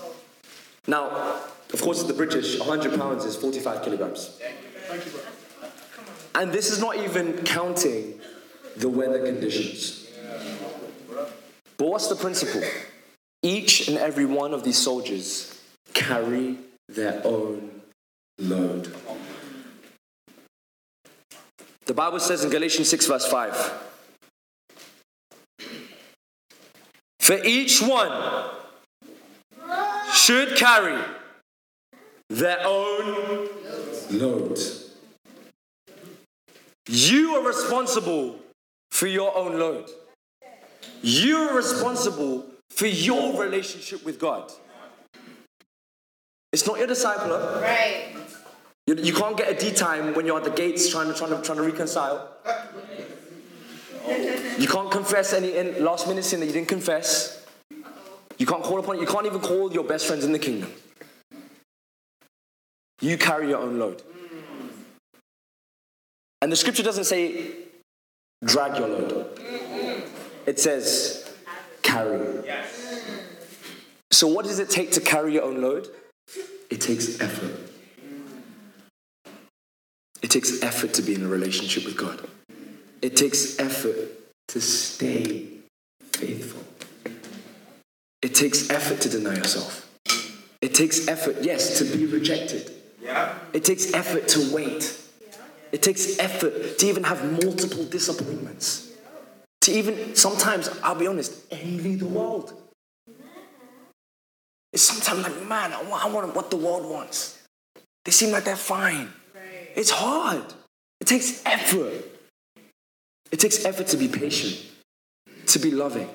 Now, 0.87 1.41
of 1.73 1.81
course, 1.81 2.03
the 2.03 2.13
British, 2.13 2.59
100 2.59 2.99
pounds 2.99 3.25
is 3.25 3.35
45 3.35 3.83
kilograms. 3.83 4.39
And 6.35 6.51
this 6.51 6.69
is 6.69 6.79
not 6.79 6.97
even 6.97 7.43
counting 7.43 8.19
the 8.77 8.89
weather 8.89 9.25
conditions. 9.25 10.07
But 11.77 11.87
what's 11.87 12.07
the 12.07 12.15
principle? 12.15 12.61
Each 13.41 13.87
and 13.87 13.97
every 13.97 14.25
one 14.25 14.53
of 14.53 14.63
these 14.63 14.77
soldiers 14.77 15.59
carry 15.93 16.57
their 16.87 17.21
own 17.25 17.81
load. 18.39 18.93
The 21.85 21.93
Bible 21.93 22.19
says 22.19 22.43
in 22.43 22.49
Galatians 22.49 22.89
6, 22.89 23.05
verse 23.07 23.25
5 23.27 23.73
For 27.19 27.43
each 27.43 27.81
one 27.81 28.51
should 30.13 30.55
carry 30.55 31.01
their 32.29 32.59
own 32.65 33.49
load. 34.11 34.59
You 36.87 37.35
are 37.35 37.47
responsible 37.47 38.39
for 38.91 39.07
your 39.07 39.35
own 39.35 39.59
load. 39.59 39.89
You're 41.01 41.55
responsible 41.55 42.45
for 42.69 42.87
your 42.87 43.41
relationship 43.41 44.05
with 44.05 44.19
God. 44.19 44.51
It's 46.55 46.65
not 46.65 46.79
your 46.79 46.87
discipler. 46.87 47.61
Right. 47.61 48.15
You, 48.87 48.95
you 48.95 49.13
can't 49.13 49.35
get 49.35 49.51
a 49.51 49.59
D 49.59 49.73
time 49.73 50.13
when 50.13 50.25
you're 50.25 50.37
at 50.37 50.45
the 50.45 50.51
gates 50.51 50.87
trying 50.87 51.11
to, 51.11 51.13
trying 51.13 51.31
to, 51.31 51.41
trying 51.41 51.57
to 51.57 51.63
reconcile. 51.65 52.29
You 54.57 54.65
can't 54.65 54.89
confess 54.89 55.33
any 55.33 55.57
in 55.57 55.83
last 55.83 56.07
minute 56.07 56.23
sin 56.23 56.39
that 56.39 56.45
you 56.45 56.53
didn't 56.53 56.69
confess. 56.69 57.45
You 58.37 58.45
can't 58.45 58.63
call 58.63 58.79
upon 58.79 58.95
it. 58.95 59.01
You 59.01 59.05
can't 59.05 59.25
even 59.25 59.41
call 59.41 59.73
your 59.73 59.83
best 59.83 60.07
friends 60.07 60.23
in 60.23 60.31
the 60.31 60.39
kingdom. 60.39 60.71
You 63.01 63.17
carry 63.17 63.49
your 63.49 63.59
own 63.59 63.77
load. 63.77 64.01
And 66.41 66.49
the 66.49 66.55
scripture 66.55 66.83
doesn't 66.83 67.03
say 67.03 67.51
drag 68.45 68.79
your 68.79 68.87
load. 68.87 69.39
It 70.45 70.57
says 70.57 71.29
carry. 71.81 72.49
So 74.11 74.27
what 74.27 74.45
does 74.45 74.59
it 74.59 74.69
take 74.69 74.93
to 74.93 75.01
carry 75.01 75.33
your 75.33 75.43
own 75.43 75.61
load? 75.61 75.89
It 76.69 76.81
takes 76.81 77.21
effort. 77.21 77.51
It 80.21 80.29
takes 80.29 80.61
effort 80.63 80.93
to 80.95 81.01
be 81.01 81.13
in 81.15 81.23
a 81.23 81.27
relationship 81.27 81.85
with 81.85 81.97
God. 81.97 82.27
It 83.01 83.15
takes 83.15 83.59
effort 83.59 83.95
to 84.49 84.61
stay 84.61 85.47
faithful. 86.13 86.63
It 88.21 88.33
takes 88.33 88.69
effort 88.69 89.01
to 89.01 89.09
deny 89.09 89.35
yourself. 89.35 89.87
It 90.61 90.73
takes 90.73 91.07
effort, 91.07 91.37
yes, 91.41 91.77
to 91.77 91.85
be 91.85 92.07
rejected. 92.07 92.71
Yeah. 93.01 93.37
It 93.53 93.63
takes 93.63 93.93
effort 93.93 94.27
to 94.29 94.53
wait. 94.53 94.99
It 95.71 95.83
takes 95.83 96.17
effort 96.17 96.79
to 96.79 96.85
even 96.87 97.03
have 97.03 97.43
multiple 97.43 97.85
disappointments. 97.85 98.91
To 99.61 99.71
even, 99.71 100.15
sometimes, 100.15 100.69
I'll 100.81 100.95
be 100.95 101.05
honest, 101.05 101.33
envy 101.51 101.95
the 101.95 102.07
world. 102.07 102.53
It's 104.75 104.83
sometimes 104.83 105.23
like, 105.23 105.47
man, 105.47 105.71
I 105.71 105.81
want, 105.83 106.03
I 106.03 106.09
want 106.09 106.35
what 106.35 106.51
the 106.51 106.57
world 106.57 106.85
wants. 106.85 107.41
They 108.03 108.11
seem 108.11 108.31
like 108.31 108.43
they're 108.43 108.57
fine. 108.57 109.07
It's 109.73 109.89
hard. 109.89 110.43
It 110.99 111.07
takes 111.07 111.41
effort. 111.45 111.93
It 113.31 113.39
takes 113.39 113.63
effort 113.63 113.87
to 113.87 113.97
be 113.97 114.09
patient, 114.09 114.61
to 115.47 115.59
be 115.59 115.71
loving, 115.71 116.09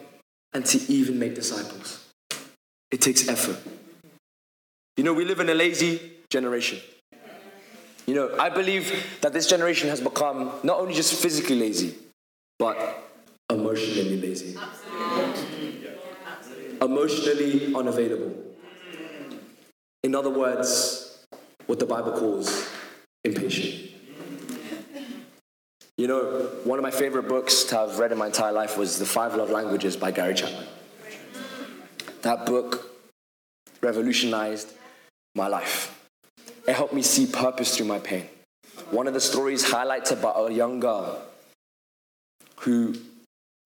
and 0.53 0.67
to 0.67 0.93
even 0.93 1.19
make 1.19 1.35
disciples. 1.35 2.07
It 2.91 3.01
takes 3.01 3.27
effort. 3.29 3.57
You 4.99 5.05
know, 5.05 5.15
we 5.15 5.25
live 5.25 5.41
in 5.41 5.49
a 5.49 5.55
lazy 5.55 5.99
generation. 6.29 6.81
You 8.07 8.15
know, 8.15 8.37
I 8.39 8.51
believe 8.51 8.93
that 9.23 9.33
this 9.33 9.47
generation 9.47 9.89
has 9.89 10.03
become 10.03 10.53
not 10.65 10.81
only 10.81 10.93
just 10.93 11.15
physically 11.15 11.59
lazy, 11.59 11.95
but 12.59 12.77
emotionally 13.49 14.21
lazy. 14.21 14.55
emotionally 16.83 17.75
unavailable. 17.75 18.50
In 20.03 20.15
other 20.15 20.31
words, 20.31 21.27
what 21.67 21.79
the 21.79 21.87
Bible 21.87 22.13
calls 22.13 22.69
impatient. 23.25 23.91
You 25.97 26.07
know, 26.07 26.51
one 26.65 26.79
of 26.79 26.83
my 26.83 26.91
favorite 26.91 27.29
books 27.29 27.65
to 27.65 27.77
have 27.77 27.99
read 27.99 28.11
in 28.11 28.17
my 28.17 28.27
entire 28.27 28.53
life 28.53 28.79
was 28.79 28.99
The 28.99 29.05
Five 29.05 29.35
Love 29.35 29.51
Languages 29.51 29.97
by 29.97 30.11
Gary 30.11 30.35
Chapman. 30.35 30.67
That 32.23 32.47
book 32.47 32.91
revolutionized 33.83 34.73
my 35.35 35.47
life. 35.47 35.97
It 36.67 36.75
helped 36.75 36.95
me 36.95 37.03
see 37.03 37.27
purpose 37.27 37.77
through 37.77 37.87
my 37.87 37.99
pain. 37.99 38.27
One 38.91 39.07
of 39.07 39.15
the 39.15 39.21
stories 39.21 39.71
highlights 39.71 40.11
about 40.11 40.51
a 40.51 40.55
young 40.55 40.81
girl 40.81 41.23
who, 42.61 42.95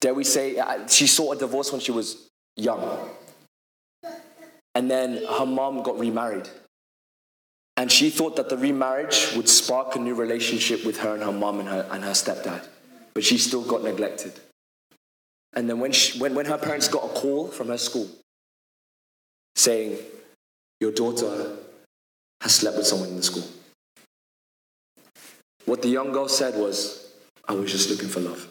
dare 0.01 0.15
we 0.15 0.25
say, 0.25 0.59
uh, 0.59 0.87
she 0.89 1.07
saw 1.07 1.33
a 1.33 1.37
divorce 1.37 1.71
when 1.71 1.81
she 1.81 1.93
was 1.93 2.29
young. 2.57 3.09
And 4.75 4.91
then 4.91 5.25
her 5.39 5.47
mom 5.47 5.83
got 5.83 5.99
remarried. 5.99 6.49
And 7.77 7.91
she 7.91 8.11
thought 8.11 8.37
that 8.37 8.49
the 8.49 8.57
remarriage 8.57 9.35
would 9.37 9.49
spark 9.49 9.97
a 9.97 9.99
new 9.99 10.15
relationship 10.15 10.85
with 10.85 10.99
her 10.99 11.15
and 11.15 11.23
her 11.23 11.33
mom 11.33 11.61
and 11.61 11.69
her, 11.69 11.87
and 11.91 12.05
her 12.05 12.13
stepdad. 12.13 12.67
But 13.15 13.25
she 13.25 13.39
still 13.39 13.63
got 13.63 13.83
neglected. 13.83 14.33
And 15.55 15.69
then 15.69 15.81
when, 15.81 15.93
she, 15.93 16.19
when, 16.19 16.35
when 16.35 16.47
her 16.47 16.59
parents 16.59 16.89
got 16.89 17.05
a 17.05 17.09
call 17.09 17.49
from 17.49 17.69
her 17.69 17.79
school 17.79 18.09
saying, 19.55 19.99
Your 20.81 20.93
daughter 20.93 21.57
has 22.41 22.55
slept 22.55 22.77
with 22.77 22.87
someone 22.87 23.09
in 23.09 23.17
the 23.17 23.23
school. 23.23 23.45
What 25.65 25.83
the 25.83 25.89
young 25.89 26.13
girl 26.13 26.29
said 26.29 26.57
was, 26.57 27.13
I 27.49 27.55
was 27.55 27.71
just 27.71 27.91
looking 27.91 28.09
for 28.09 28.21
love. 28.21 28.49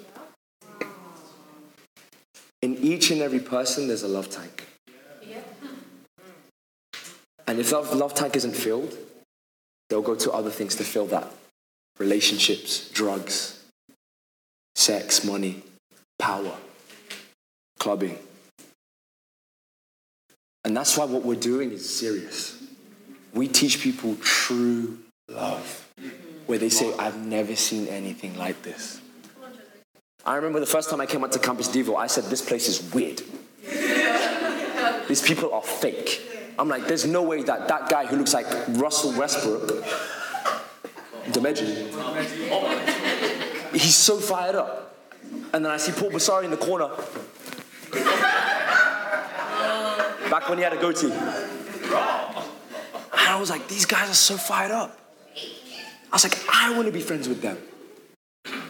In 2.62 2.78
each 2.78 3.12
and 3.12 3.22
every 3.22 3.40
person, 3.40 3.88
there's 3.88 4.04
a 4.04 4.08
love 4.08 4.30
tank. 4.30 4.66
And 7.54 7.60
if 7.60 7.70
that 7.70 7.96
love 7.96 8.16
tank 8.16 8.36
isn't 8.36 8.56
filled, 8.56 8.98
they'll 9.88 10.02
go 10.02 10.16
to 10.16 10.32
other 10.32 10.50
things 10.50 10.74
to 10.78 10.84
fill 10.84 11.06
that 11.06 11.32
relationships, 12.00 12.90
drugs, 12.90 13.64
sex, 14.74 15.24
money, 15.24 15.62
power, 16.18 16.52
clubbing. 17.78 18.18
And 20.66 20.76
that's 20.76 20.98
why 20.98 21.06
what 21.06 21.24
we're 21.24 21.36
doing 21.36 21.72
is 21.72 21.88
serious. 21.88 22.60
We 23.36 23.48
teach 23.48 23.82
people 23.82 24.16
true 24.16 24.98
love, 25.30 25.88
where 26.48 26.58
they 26.58 26.70
say, 26.70 26.92
I've 26.98 27.24
never 27.24 27.56
seen 27.56 27.88
anything 27.88 28.36
like 28.36 28.64
this. 28.64 29.00
I 30.26 30.38
remember 30.38 30.60
the 30.60 30.66
first 30.66 30.90
time 30.90 31.02
I 31.02 31.06
came 31.06 31.24
out 31.24 31.34
to 31.34 31.40
Campus 31.40 31.68
Devo, 31.68 31.98
I 31.98 32.08
said, 32.08 32.24
This 32.24 32.42
place 32.42 32.68
is 32.68 32.92
weird. 32.92 33.22
These 35.08 35.22
people 35.22 35.54
are 35.54 35.62
fake. 35.62 36.32
I'm 36.58 36.70
like, 36.70 36.88
there's 36.88 37.06
no 37.06 37.24
way 37.24 37.44
that 37.44 37.68
that 37.68 37.90
guy 37.90 38.06
who 38.06 38.18
looks 38.18 38.34
like 38.34 38.46
Russell 38.70 39.18
Westbrook, 39.18 39.84
Dimension, 41.32 41.90
he's 43.72 43.96
so 43.96 44.18
fired 44.18 44.56
up. 44.56 44.96
And 45.54 45.64
then 45.64 45.72
I 45.72 45.78
see 45.78 45.92
Paul 45.92 46.12
Basari 46.12 46.46
in 46.46 46.52
the 46.52 46.58
corner. 46.58 46.90
Back 50.30 50.50
when 50.50 50.58
he 50.58 50.64
had 50.64 50.74
a 50.74 50.78
goatee. 50.78 51.12
And 51.12 53.30
I 53.30 53.38
was 53.40 53.50
like, 53.50 53.68
these 53.68 53.86
guys 53.86 54.10
are 54.10 54.16
so 54.16 54.36
fired 54.36 54.72
up. 54.72 55.00
I 56.12 56.16
was 56.16 56.24
like, 56.24 56.38
I 56.52 56.76
want 56.76 56.88
to 56.88 56.92
be 56.92 57.02
friends 57.02 57.28
with 57.28 57.42
them. 57.42 57.58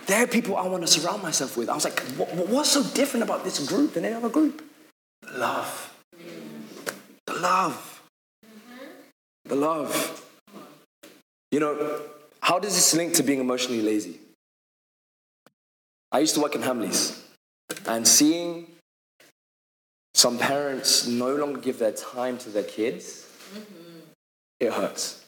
They're 0.06 0.28
people 0.28 0.58
I 0.58 0.68
want 0.68 0.84
to 0.84 0.88
surround 0.88 1.24
myself 1.24 1.58
with. 1.58 1.70
I 1.70 1.76
was 1.76 1.86
like, 1.86 2.00
what, 2.18 2.48
what's 2.48 2.72
so 2.72 2.84
different 2.84 3.24
about 3.24 3.44
this 3.44 3.66
group 3.68 3.94
than 3.94 4.06
any 4.06 4.14
other 4.14 4.30
group? 4.30 4.62
The 5.22 5.66
love. 7.44 8.02
The 9.46 9.56
love. 9.56 9.90
The 10.54 10.58
love. 10.58 10.70
You 11.52 11.60
know, 11.60 12.02
how 12.42 12.60
does 12.60 12.74
this 12.74 12.94
link 12.96 13.14
to 13.16 13.24
being 13.24 13.40
emotionally 13.40 13.82
lazy? 13.82 14.20
I 16.12 16.20
used 16.20 16.36
to 16.36 16.42
work 16.42 16.56
in 16.56 16.62
Hamleys, 16.62 17.20
and 17.88 18.08
seeing 18.08 18.68
some 20.14 20.38
parents 20.38 21.08
no 21.08 21.36
longer 21.36 21.60
give 21.60 21.80
their 21.80 21.92
time 21.92 22.38
to 22.40 22.50
their 22.50 22.64
kids, 22.64 23.28
it 24.60 24.72
hurts. 24.72 25.26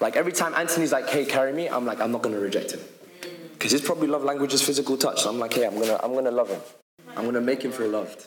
Like 0.00 0.16
every 0.16 0.32
time 0.32 0.54
Anthony's 0.54 0.92
like, 0.92 1.08
hey, 1.08 1.26
carry 1.26 1.52
me, 1.52 1.68
I'm 1.68 1.84
like, 1.84 2.00
I'm 2.00 2.12
not 2.12 2.22
gonna 2.22 2.40
reject 2.40 2.72
him. 2.72 2.80
Because 3.52 3.72
his 3.72 3.82
probably 3.82 4.08
love 4.08 4.24
language 4.24 4.54
is 4.54 4.62
physical 4.62 4.96
touch. 4.96 5.22
So 5.22 5.28
I'm 5.28 5.38
like, 5.38 5.52
hey, 5.52 5.66
I'm 5.66 5.78
gonna, 5.78 6.00
I'm 6.02 6.14
gonna 6.14 6.30
love 6.30 6.48
him. 6.48 6.60
I'm 7.14 7.26
gonna 7.26 7.42
make 7.42 7.62
him 7.62 7.72
feel 7.72 7.88
loved. 7.88 8.24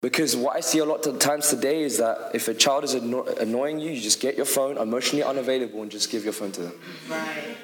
Because 0.00 0.36
what 0.36 0.54
I 0.54 0.60
see 0.60 0.78
a 0.78 0.84
lot 0.84 1.04
of 1.06 1.18
times 1.18 1.48
today 1.48 1.82
is 1.82 1.98
that 1.98 2.30
if 2.32 2.46
a 2.46 2.54
child 2.54 2.84
is 2.84 2.94
anno- 2.94 3.26
annoying 3.40 3.80
you, 3.80 3.90
you 3.90 4.00
just 4.00 4.20
get 4.20 4.36
your 4.36 4.46
phone, 4.46 4.78
emotionally 4.78 5.24
unavailable, 5.24 5.82
and 5.82 5.90
just 5.90 6.08
give 6.10 6.22
your 6.22 6.32
phone 6.32 6.52
to 6.52 6.62
them. 6.62 6.80
Right. 7.08 7.56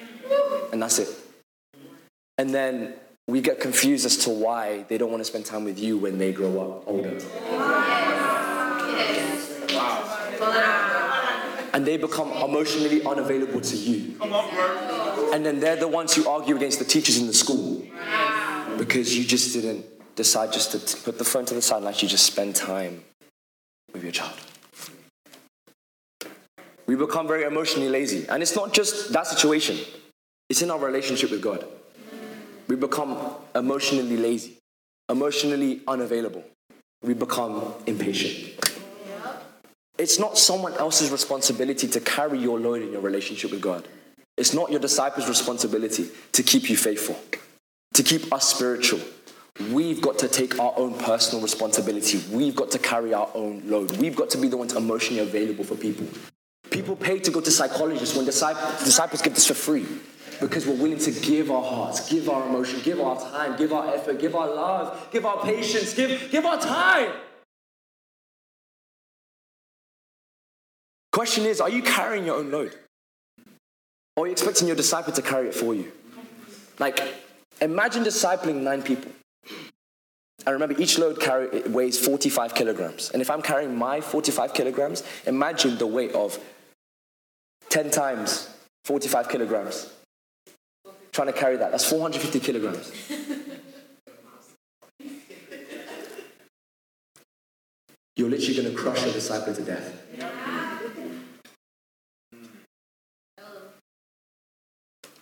And 0.73 0.81
that's 0.81 0.99
it. 0.99 1.07
And 2.37 2.53
then 2.53 2.95
we 3.27 3.39
get 3.39 3.61
confused 3.61 4.05
as 4.05 4.17
to 4.17 4.29
why 4.29 4.83
they 4.89 4.97
don't 4.97 5.11
want 5.11 5.21
to 5.21 5.25
spend 5.25 5.45
time 5.45 5.63
with 5.63 5.79
you 5.79 5.97
when 5.97 6.17
they 6.17 6.33
grow 6.33 6.59
up 6.59 6.83
older. 6.87 7.17
And 11.73 11.85
they 11.85 11.95
become 11.95 12.31
emotionally 12.31 13.01
unavailable 13.03 13.61
to 13.61 13.77
you. 13.77 14.15
And 15.33 15.45
then 15.45 15.61
they're 15.61 15.77
the 15.77 15.87
ones 15.87 16.13
who 16.13 16.27
argue 16.27 16.57
against 16.57 16.79
the 16.79 16.85
teachers 16.85 17.17
in 17.17 17.27
the 17.27 17.33
school 17.33 17.81
because 18.77 19.17
you 19.17 19.23
just 19.23 19.53
didn't 19.53 19.85
decide 20.15 20.53
just 20.53 20.71
to 20.71 20.97
put 21.03 21.17
the 21.17 21.25
phone 21.25 21.45
to 21.45 21.53
the 21.53 21.61
side 21.61 21.77
and 21.77 21.87
actually 21.87 22.09
just 22.09 22.25
spend 22.25 22.55
time 22.55 23.03
with 23.93 24.03
your 24.03 24.11
child. 24.11 24.33
We 26.87 26.95
become 26.95 27.27
very 27.27 27.43
emotionally 27.43 27.89
lazy. 27.89 28.27
And 28.29 28.41
it's 28.41 28.55
not 28.55 28.73
just 28.73 29.11
that 29.13 29.27
situation, 29.27 29.77
it's 30.49 30.61
in 30.61 30.69
our 30.69 30.79
relationship 30.79 31.31
with 31.31 31.41
God. 31.41 31.65
We 32.67 32.75
become 32.75 33.17
emotionally 33.53 34.17
lazy, 34.17 34.57
emotionally 35.09 35.81
unavailable. 35.87 36.43
We 37.01 37.13
become 37.13 37.73
impatient. 37.85 38.53
It's 39.97 40.19
not 40.19 40.37
someone 40.37 40.73
else's 40.73 41.11
responsibility 41.11 41.87
to 41.87 41.99
carry 41.99 42.39
your 42.39 42.59
load 42.59 42.81
in 42.81 42.91
your 42.91 43.01
relationship 43.01 43.51
with 43.51 43.61
God. 43.61 43.87
It's 44.37 44.53
not 44.53 44.69
your 44.69 44.79
disciples' 44.79 45.29
responsibility 45.29 46.09
to 46.33 46.43
keep 46.43 46.69
you 46.69 46.75
faithful, 46.75 47.17
to 47.93 48.03
keep 48.03 48.33
us 48.33 48.49
spiritual. 48.49 48.99
We've 49.71 50.01
got 50.01 50.19
to 50.19 50.27
take 50.27 50.59
our 50.59 50.73
own 50.75 50.95
personal 50.95 51.41
responsibility. 51.41 52.21
We've 52.29 52.55
got 52.55 52.71
to 52.71 52.79
carry 52.79 53.13
our 53.13 53.29
own 53.33 53.63
load. 53.65 53.95
We've 53.97 54.15
got 54.15 54.29
to 54.31 54.37
be 54.37 54.49
the 54.49 54.57
ones 54.57 54.73
emotionally 54.73 55.21
available 55.21 55.63
for 55.63 55.75
people. 55.75 56.07
People 56.69 56.95
pay 56.97 57.19
to 57.19 57.31
go 57.31 57.39
to 57.39 57.49
psychologists 57.49 58.15
when 58.15 58.25
disciples, 58.25 58.83
disciples 58.83 59.21
get 59.21 59.33
this 59.33 59.47
for 59.47 59.53
free 59.53 59.85
because 60.41 60.67
we're 60.67 60.75
willing 60.75 60.97
to 60.97 61.11
give 61.11 61.49
our 61.51 61.63
hearts, 61.63 62.09
give 62.09 62.29
our 62.29 62.47
emotion, 62.49 62.81
give 62.83 62.99
our 62.99 63.17
time, 63.17 63.55
give 63.55 63.71
our 63.71 63.95
effort, 63.95 64.19
give 64.19 64.35
our 64.35 64.47
love, 64.47 65.07
give 65.11 65.25
our 65.25 65.41
patience, 65.43 65.93
give, 65.93 66.29
give 66.31 66.45
our 66.45 66.59
time. 66.59 67.13
Question 71.13 71.45
is, 71.45 71.61
are 71.61 71.69
you 71.69 71.81
carrying 71.81 72.25
your 72.25 72.35
own 72.35 72.51
load? 72.51 72.75
Or 74.17 74.25
are 74.25 74.27
you 74.27 74.33
expecting 74.33 74.67
your 74.67 74.75
disciple 74.75 75.13
to 75.13 75.21
carry 75.21 75.47
it 75.47 75.55
for 75.55 75.73
you? 75.73 75.93
Like, 76.77 76.99
imagine 77.61 78.03
discipling 78.03 78.63
nine 78.63 78.83
people. 78.83 79.13
And 80.45 80.53
remember, 80.53 80.79
each 80.79 80.99
load 80.99 81.19
carry, 81.19 81.61
weighs 81.61 81.97
45 81.97 82.53
kilograms. 82.53 83.09
And 83.11 83.21
if 83.21 83.31
I'm 83.31 83.41
carrying 83.41 83.75
my 83.75 83.99
45 83.99 84.53
kilograms, 84.53 85.03
imagine 85.25 85.77
the 85.77 85.87
weight 85.87 86.13
of 86.13 86.37
10 87.69 87.89
times 87.89 88.49
45 88.83 89.27
kilograms. 89.27 89.91
Trying 91.11 91.27
to 91.27 91.33
carry 91.33 91.57
that. 91.57 91.71
That's 91.71 91.89
450 91.89 92.39
kilograms. 92.41 92.91
You're 98.15 98.29
literally 98.29 98.55
going 98.55 98.73
to 98.73 98.81
crush 98.81 99.03
a 99.03 99.11
disciple 99.11 99.53
to 99.53 99.61
death. 99.61 100.01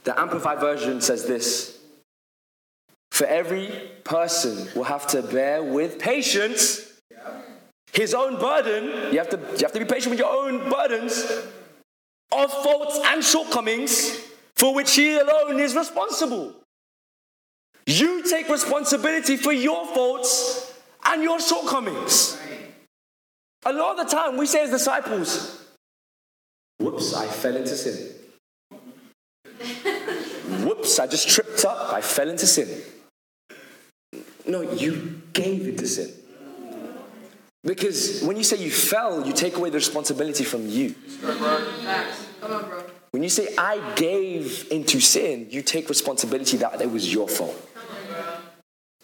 The 0.03 0.19
Amplified 0.19 0.59
Version 0.59 0.99
says 0.99 1.25
this 1.25 1.79
For 3.13 3.27
every 3.27 3.67
person 4.03 4.67
will 4.75 4.85
have 4.85 5.05
to 5.09 5.21
bear 5.21 5.61
with 5.61 5.99
patience 5.99 6.99
his 7.91 8.15
own 8.15 8.39
burden. 8.39 9.13
You 9.13 9.19
have 9.19 9.29
to, 9.29 9.37
you 9.37 9.59
have 9.61 9.71
to 9.73 9.79
be 9.79 9.85
patient 9.85 10.09
with 10.09 10.19
your 10.19 10.33
own 10.33 10.67
burdens 10.67 11.23
of 12.31 12.51
faults 12.51 12.99
and 13.05 13.23
shortcomings 13.23 14.19
for 14.55 14.73
which 14.73 14.95
he 14.95 15.15
alone 15.15 15.59
is 15.59 15.75
responsible. 15.75 16.55
You 17.85 18.23
take 18.27 18.49
responsibility 18.49 19.37
for 19.37 19.53
your 19.53 19.85
faults 19.93 20.73
and 21.05 21.21
your 21.21 21.39
shortcomings. 21.39 22.41
A 23.63 23.73
lot 23.73 23.99
of 23.99 24.09
the 24.09 24.11
time, 24.11 24.37
we 24.37 24.47
say 24.47 24.63
as 24.63 24.71
disciples, 24.71 25.63
Whoops, 26.79 27.13
I 27.13 27.27
fell 27.27 27.57
into 27.57 27.75
sin. 27.75 28.15
Whoops, 30.65 30.97
I 30.97 31.05
just 31.05 31.29
tripped 31.29 31.63
up, 31.63 31.93
I 31.93 32.01
fell 32.01 32.27
into 32.27 32.47
sin. 32.47 32.81
No, 34.45 34.61
you 34.61 35.21
gave 35.31 35.67
it 35.67 35.77
to 35.79 35.87
sin. 35.87 36.11
Because 37.63 38.21
when 38.23 38.35
you 38.35 38.43
say 38.43 38.57
you 38.57 38.71
fell, 38.71 39.25
you 39.25 39.31
take 39.31 39.55
away 39.55 39.69
the 39.69 39.77
responsibility 39.77 40.43
from 40.43 40.67
you. 40.67 40.95
Come 41.21 42.51
on, 42.51 42.69
bro. 42.69 42.83
When 43.11 43.23
you 43.23 43.29
say 43.29 43.55
I 43.57 43.93
gave 43.95 44.67
into 44.71 44.99
sin, 44.99 45.47
you 45.49 45.61
take 45.61 45.87
responsibility 45.87 46.57
that 46.57 46.81
it 46.81 46.91
was 46.91 47.13
your 47.13 47.29
fault. 47.29 47.55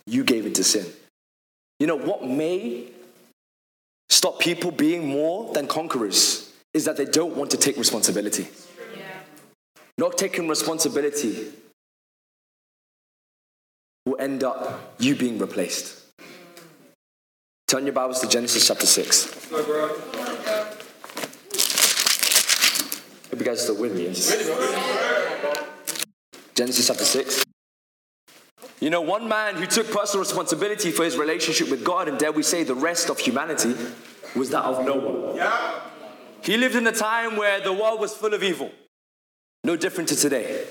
You 0.05 0.23
gave 0.23 0.45
into 0.45 0.63
sin. 0.63 0.85
You 1.79 1.87
know 1.87 1.95
what 1.95 2.25
may 2.27 2.89
stop 4.09 4.39
people 4.39 4.71
being 4.71 5.07
more 5.07 5.53
than 5.53 5.67
conquerors 5.67 6.51
is 6.73 6.85
that 6.85 6.97
they 6.97 7.05
don't 7.05 7.35
want 7.35 7.51
to 7.51 7.57
take 7.57 7.77
responsibility. 7.77 8.47
Not 9.97 10.17
taking 10.17 10.47
responsibility 10.47 11.51
end 14.19 14.43
up 14.43 14.93
you 14.99 15.15
being 15.15 15.39
replaced. 15.39 15.95
Turn 17.67 17.85
your 17.85 17.93
Bibles 17.93 18.19
to 18.19 18.27
Genesis 18.27 18.67
chapter 18.67 18.85
6. 18.85 19.49
Hope 23.29 23.39
you 23.39 23.45
guys 23.45 23.59
are 23.59 23.63
still 23.63 23.77
with 23.79 23.95
me. 23.95 24.05
Genesis 26.55 26.87
chapter 26.87 27.05
6. 27.05 27.45
You 28.81 28.89
know, 28.89 29.01
one 29.01 29.27
man 29.27 29.55
who 29.55 29.65
took 29.65 29.91
personal 29.91 30.21
responsibility 30.21 30.91
for 30.91 31.03
his 31.03 31.17
relationship 31.17 31.69
with 31.69 31.83
God, 31.83 32.07
and 32.07 32.17
dare 32.17 32.31
we 32.31 32.43
say 32.43 32.63
the 32.63 32.75
rest 32.75 33.09
of 33.09 33.19
humanity, 33.19 33.75
was 34.35 34.49
that 34.49 34.63
of 34.63 34.85
Noah. 34.85 35.81
He 36.43 36.57
lived 36.57 36.75
in 36.75 36.87
a 36.87 36.91
time 36.91 37.35
where 37.35 37.59
the 37.61 37.73
world 37.73 37.99
was 37.99 38.13
full 38.15 38.33
of 38.33 38.41
evil, 38.41 38.71
no 39.63 39.75
different 39.75 40.09
to 40.09 40.15
today. 40.15 40.65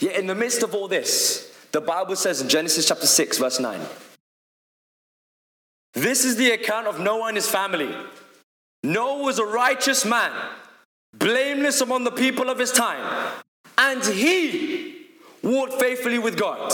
Yet, 0.00 0.16
in 0.16 0.26
the 0.26 0.34
midst 0.34 0.62
of 0.62 0.74
all 0.74 0.88
this, 0.88 1.53
the 1.74 1.80
Bible 1.80 2.14
says 2.14 2.40
in 2.40 2.48
Genesis 2.48 2.86
chapter 2.86 3.06
6, 3.06 3.38
verse 3.38 3.58
9, 3.58 3.80
this 5.94 6.24
is 6.24 6.36
the 6.36 6.52
account 6.52 6.86
of 6.86 7.00
Noah 7.00 7.26
and 7.26 7.36
his 7.36 7.50
family. 7.50 7.92
Noah 8.84 9.24
was 9.24 9.40
a 9.40 9.44
righteous 9.44 10.04
man, 10.04 10.30
blameless 11.18 11.80
among 11.80 12.04
the 12.04 12.12
people 12.12 12.48
of 12.48 12.60
his 12.60 12.70
time, 12.70 13.32
and 13.76 14.04
he 14.04 15.06
walked 15.42 15.80
faithfully 15.80 16.20
with 16.20 16.38
God. 16.38 16.72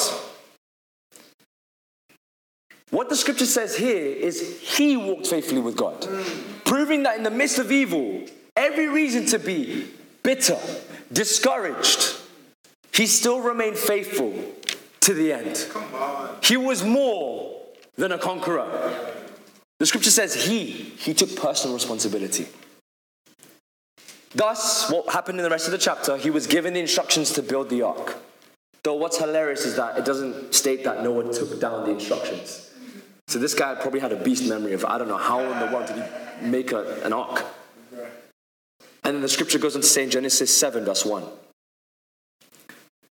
What 2.91 3.09
the 3.09 3.17
scripture 3.17 3.47
says 3.47 3.75
here 3.75 4.05
is 4.05 4.61
he 4.61 4.99
walked 4.99 5.29
faithfully 5.29 5.63
with 5.63 5.77
God, 5.77 6.07
proving 6.67 7.05
that 7.05 7.17
in 7.17 7.23
the 7.23 7.31
midst 7.31 7.59
of 7.59 7.73
evil, 7.73 8.27
every 8.55 8.89
reason 8.89 9.25
to 9.27 9.39
be 9.39 9.87
bitter, 10.23 10.59
discouraged, 11.11 12.17
he 12.93 13.07
still 13.07 13.41
remained 13.41 13.79
faithful 13.79 14.35
to 15.03 15.15
the 15.15 15.33
end. 15.33 15.67
He 16.43 16.57
was 16.57 16.85
more 16.85 17.61
than 17.97 18.13
a 18.13 18.19
conqueror. 18.19 18.69
The 19.79 19.87
scripture 19.87 20.11
says 20.11 20.35
he, 20.35 20.67
he 20.67 21.15
took 21.15 21.35
personal 21.37 21.75
responsibility. 21.75 22.47
Thus, 24.35 24.91
what 24.91 25.13
happened 25.13 25.39
in 25.39 25.45
the 25.45 25.51
rest 25.51 25.67
of 25.67 25.73
the 25.73 25.79
chapter, 25.79 26.17
he 26.17 26.31
was 26.31 26.47
given 26.47 26.75
the 26.75 26.81
instructions 26.81 27.33
to 27.33 27.43
build 27.43 27.69
the 27.71 27.83
ark. 27.83 28.17
Though 28.83 28.95
what's 28.95 29.19
hilarious 29.19 29.65
is 29.67 29.77
that 29.77 29.99
it 29.99 30.05
doesn't 30.05 30.55
state 30.55 30.85
that 30.85 31.03
Noah 31.03 31.33
took 31.33 31.61
down 31.61 31.85
the 31.85 31.93
instructions. 31.93 32.71
So 33.27 33.39
this 33.39 33.55
guy 33.55 33.75
probably 33.75 34.01
had 34.01 34.13
a 34.13 34.17
beast 34.17 34.49
memory 34.49 34.73
of 34.73 34.85
I 34.85 34.99
don't 34.99 35.09
know 35.09 35.17
how 35.17 35.41
in 35.41 35.59
the 35.61 35.67
world 35.67 35.87
did 35.87 35.97
he 35.97 36.47
make 36.47 36.73
a, 36.73 37.03
an 37.03 37.13
ark. 37.13 37.45
And 39.03 39.15
then 39.15 39.23
the 39.23 39.29
scripture 39.29 39.59
goes 39.59 39.77
on 39.77 39.83
to 39.83 39.87
say 39.87 40.05
in 40.05 40.11
Genesis 40.11 40.57
7, 40.57 40.85
verse 40.85 41.05
1. 41.05 41.25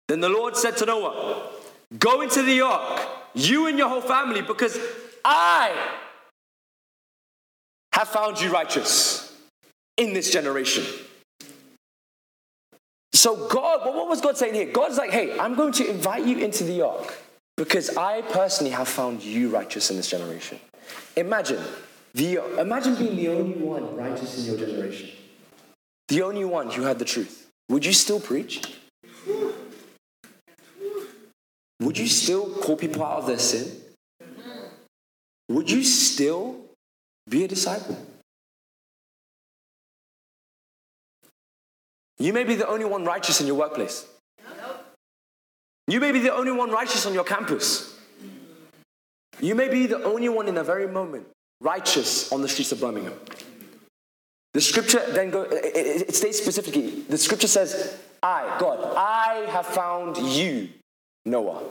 Then 0.07 0.19
the 0.19 0.29
Lord 0.29 0.55
said 0.55 0.77
to 0.77 0.85
Noah, 0.85 1.49
Go 1.97 2.21
into 2.21 2.41
the 2.41 2.61
ark, 2.61 3.01
you 3.33 3.67
and 3.67 3.77
your 3.77 3.89
whole 3.89 4.01
family, 4.01 4.41
because 4.41 4.79
I 5.25 5.75
have 7.93 8.07
found 8.07 8.39
you 8.39 8.51
righteous 8.51 9.35
in 9.97 10.13
this 10.13 10.31
generation. 10.31 10.85
So, 13.13 13.47
God, 13.47 13.85
what 13.85 14.07
was 14.07 14.21
God 14.21 14.37
saying 14.37 14.53
here? 14.53 14.65
God's 14.65 14.97
like, 14.97 15.11
hey, 15.11 15.37
I'm 15.37 15.55
going 15.55 15.73
to 15.73 15.89
invite 15.89 16.25
you 16.25 16.37
into 16.37 16.63
the 16.63 16.81
ark 16.81 17.17
because 17.57 17.97
I 17.97 18.21
personally 18.21 18.71
have 18.71 18.87
found 18.87 19.21
you 19.21 19.49
righteous 19.49 19.91
in 19.91 19.97
this 19.97 20.09
generation. 20.09 20.59
Imagine, 21.17 21.61
the, 22.13 22.37
imagine 22.59 22.95
being 22.95 23.17
the 23.17 23.27
only 23.27 23.53
one 23.57 23.95
righteous 23.95 24.39
in 24.39 24.45
your 24.45 24.67
generation, 24.67 25.09
the 26.07 26.21
only 26.21 26.45
one 26.45 26.71
who 26.71 26.83
had 26.83 26.99
the 26.99 27.05
truth. 27.05 27.49
Would 27.69 27.85
you 27.85 27.93
still 27.93 28.19
preach? 28.19 28.80
Would 31.81 31.97
you 31.97 32.07
still 32.07 32.47
call 32.61 32.77
people 32.77 33.03
out 33.03 33.17
of 33.17 33.27
their 33.27 33.39
sin? 33.39 33.69
Would 35.49 35.69
you 35.69 35.83
still 35.83 36.55
be 37.27 37.43
a 37.43 37.47
disciple? 37.47 37.97
You 42.19 42.33
may 42.33 42.43
be 42.43 42.55
the 42.55 42.67
only 42.67 42.85
one 42.85 43.03
righteous 43.03 43.41
in 43.41 43.47
your 43.47 43.55
workplace. 43.55 44.07
You 45.87 45.99
may 45.99 46.11
be 46.11 46.19
the 46.19 46.33
only 46.33 46.51
one 46.51 46.69
righteous 46.69 47.05
on 47.07 47.13
your 47.13 47.23
campus. 47.23 47.97
You 49.39 49.55
may 49.55 49.67
be 49.67 49.87
the 49.87 50.03
only 50.03 50.29
one 50.29 50.47
in 50.47 50.53
the 50.53 50.63
very 50.63 50.87
moment 50.87 51.25
righteous 51.61 52.31
on 52.31 52.43
the 52.43 52.47
streets 52.47 52.71
of 52.71 52.79
Birmingham. 52.79 53.13
The 54.53 54.61
scripture 54.61 55.03
then 55.09 55.31
go, 55.31 55.43
it, 55.43 56.09
it 56.09 56.15
states 56.15 56.37
specifically, 56.37 57.01
the 57.09 57.17
scripture 57.17 57.47
says, 57.47 57.97
I, 58.21 58.57
God, 58.59 58.93
I 58.95 59.49
have 59.49 59.65
found 59.65 60.17
you, 60.17 60.69
Noah. 61.25 61.63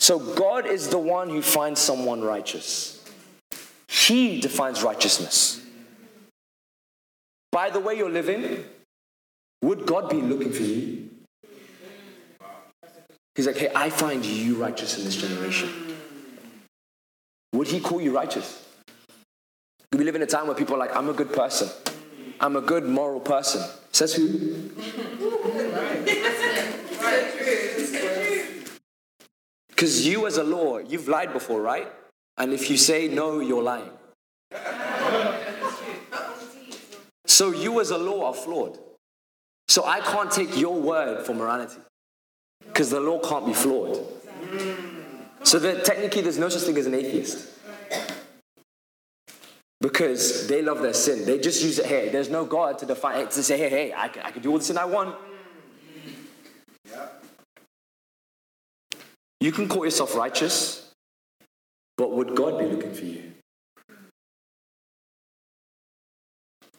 So 0.00 0.18
God 0.18 0.66
is 0.66 0.88
the 0.88 0.98
one 0.98 1.28
who 1.28 1.42
finds 1.42 1.80
someone 1.80 2.22
righteous. 2.22 3.04
He 3.88 4.40
defines 4.40 4.82
righteousness. 4.82 5.60
By 7.52 7.70
the 7.70 7.80
way 7.80 7.94
you're 7.94 8.10
living, 8.10 8.64
would 9.62 9.86
God 9.86 10.08
be 10.08 10.16
looking 10.16 10.50
for 10.50 10.62
you? 10.62 11.10
He's 13.34 13.46
like, 13.46 13.56
hey, 13.56 13.70
I 13.74 13.90
find 13.90 14.24
you 14.24 14.56
righteous 14.56 14.98
in 14.98 15.04
this 15.04 15.16
generation. 15.16 15.70
Would 17.52 17.68
he 17.68 17.80
call 17.80 18.00
you 18.00 18.14
righteous? 18.14 18.66
We 19.92 20.04
live 20.04 20.16
in 20.16 20.22
a 20.22 20.26
time 20.26 20.46
where 20.46 20.56
people 20.56 20.74
are 20.74 20.78
like, 20.78 20.96
I'm 20.96 21.08
a 21.08 21.12
good 21.12 21.32
person. 21.32 21.68
I'm 22.40 22.56
a 22.56 22.60
good 22.60 22.84
moral 22.84 23.20
person. 23.20 23.62
Says 23.92 24.14
who? 24.14 24.70
Because 29.82 30.06
you, 30.06 30.28
as 30.28 30.36
a 30.36 30.44
law, 30.44 30.78
you've 30.78 31.08
lied 31.08 31.32
before, 31.32 31.60
right? 31.60 31.88
And 32.38 32.52
if 32.52 32.70
you 32.70 32.76
say 32.76 33.08
no, 33.08 33.40
you're 33.40 33.64
lying. 33.64 33.90
So 37.26 37.50
you, 37.50 37.80
as 37.80 37.90
a 37.90 37.98
law, 37.98 38.28
are 38.28 38.32
flawed. 38.32 38.78
So 39.66 39.84
I 39.84 39.98
can't 39.98 40.30
take 40.30 40.56
your 40.56 40.80
word 40.80 41.26
for 41.26 41.34
morality 41.34 41.80
because 42.64 42.90
the 42.90 43.00
law 43.00 43.18
can't 43.18 43.44
be 43.44 43.54
flawed. 43.54 44.06
So 45.42 45.58
that 45.58 45.84
technically, 45.84 46.22
there's 46.22 46.38
no 46.38 46.48
such 46.48 46.62
thing 46.62 46.76
as 46.76 46.86
an 46.86 46.94
atheist 46.94 47.48
because 49.80 50.46
they 50.46 50.62
love 50.62 50.80
their 50.80 50.94
sin. 50.94 51.26
They 51.26 51.40
just 51.40 51.60
use 51.60 51.80
it. 51.80 51.86
Hey, 51.86 52.08
there's 52.08 52.30
no 52.30 52.44
God 52.44 52.78
to 52.78 52.86
define 52.86 53.22
it 53.22 53.32
to 53.32 53.42
say, 53.42 53.58
hey, 53.58 53.68
hey, 53.68 53.92
I 53.96 54.06
can, 54.06 54.22
I 54.22 54.30
can 54.30 54.42
do 54.42 54.52
all 54.52 54.58
the 54.58 54.64
sin 54.64 54.78
I 54.78 54.84
want. 54.84 55.16
You 59.42 59.50
can 59.50 59.68
call 59.68 59.84
yourself 59.84 60.14
righteous, 60.14 60.88
but 61.96 62.12
would 62.12 62.36
God 62.36 62.60
be 62.60 62.64
looking 62.66 62.94
for 62.94 63.04
you? 63.04 63.32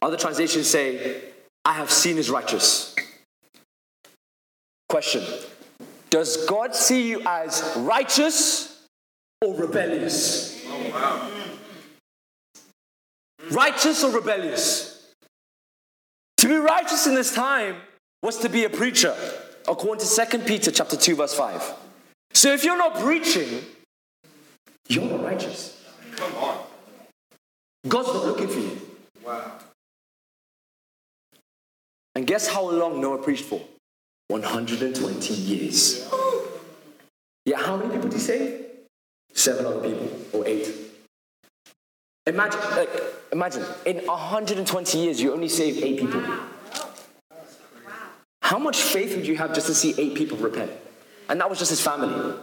Other 0.01 0.15
translations 0.15 0.69
say, 0.69 1.23
I 1.65 1.73
have 1.73 1.91
seen 1.91 2.17
as 2.17 2.29
righteous. 2.29 2.95
Question 4.87 5.25
Does 6.09 6.45
God 6.45 6.73
see 6.73 7.09
you 7.09 7.21
as 7.25 7.73
righteous 7.79 8.85
or 9.41 9.55
rebellious? 9.55 10.65
Oh, 10.65 10.89
wow. 10.89 11.31
Righteous 13.51 14.05
or 14.05 14.11
rebellious? 14.15 15.13
To 16.37 16.47
be 16.47 16.55
righteous 16.55 17.07
in 17.07 17.15
this 17.15 17.35
time 17.35 17.75
was 18.21 18.37
to 18.37 18.47
be 18.47 18.63
a 18.63 18.69
preacher, 18.69 19.13
according 19.67 20.07
to 20.07 20.25
2 20.25 20.39
Peter 20.39 20.71
chapter 20.71 20.95
2, 20.95 21.17
verse 21.17 21.33
5. 21.33 21.83
So 22.33 22.51
if 22.53 22.63
you're 22.63 22.77
not 22.77 22.95
preaching, 22.95 23.63
you're 24.89 25.05
not 25.05 25.23
righteous. 25.23 25.81
Come 26.15 26.35
on. 26.35 26.57
God's 27.87 28.07
not 28.09 28.25
looking 28.25 28.47
for 28.47 28.59
you. 28.59 28.81
Wow. 29.25 29.59
And 32.15 32.27
guess 32.27 32.47
how 32.47 32.69
long 32.69 33.01
Noah 33.01 33.17
preached 33.23 33.45
for? 33.45 33.61
120 34.27 35.33
years. 35.33 36.09
Yeah, 37.45 37.57
how 37.57 37.75
many 37.77 37.89
people 37.89 38.09
did 38.09 38.13
he 38.13 38.19
save? 38.19 38.65
Seven 39.33 39.65
other 39.65 39.81
people, 39.81 40.09
or 40.31 40.47
eight. 40.47 40.69
Imagine, 42.25 42.59
like, 42.71 42.89
imagine, 43.31 43.65
in 43.85 43.97
120 44.05 44.97
years, 44.97 45.21
you 45.21 45.33
only 45.33 45.49
saved 45.49 45.83
eight 45.83 45.99
people. 45.99 46.21
Wow. 46.21 46.47
How 48.41 48.59
much 48.59 48.81
faith 48.81 49.15
would 49.15 49.27
you 49.27 49.35
have 49.37 49.53
just 49.53 49.67
to 49.67 49.73
see 49.73 49.93
eight 49.97 50.15
people 50.15 50.37
repent? 50.37 50.71
And 51.29 51.39
that 51.39 51.49
was 51.49 51.59
just 51.59 51.69
his 51.69 51.81
family. 51.81 52.35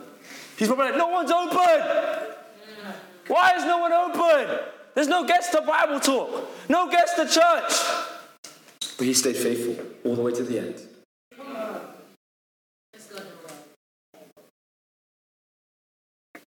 He's 0.57 0.69
probably 0.69 0.87
like, 0.87 0.97
no 0.97 1.09
one's 1.09 1.31
open! 1.31 2.37
Why 3.29 3.55
is 3.57 3.64
no 3.64 3.79
one 3.79 3.93
open? 3.93 4.59
There's 4.95 5.09
no 5.09 5.25
guest 5.25 5.53
to 5.53 5.61
Bible 5.62 6.01
talk, 6.01 6.51
no 6.69 6.90
guest 6.90 7.16
to 7.16 7.25
church. 7.25 7.73
But 8.99 9.07
he 9.07 9.14
stayed 9.14 9.37
faithful 9.37 9.77
all 10.05 10.16
the 10.16 10.23
way 10.23 10.33
to 10.33 10.43
the 10.43 10.59
end. 10.59 10.87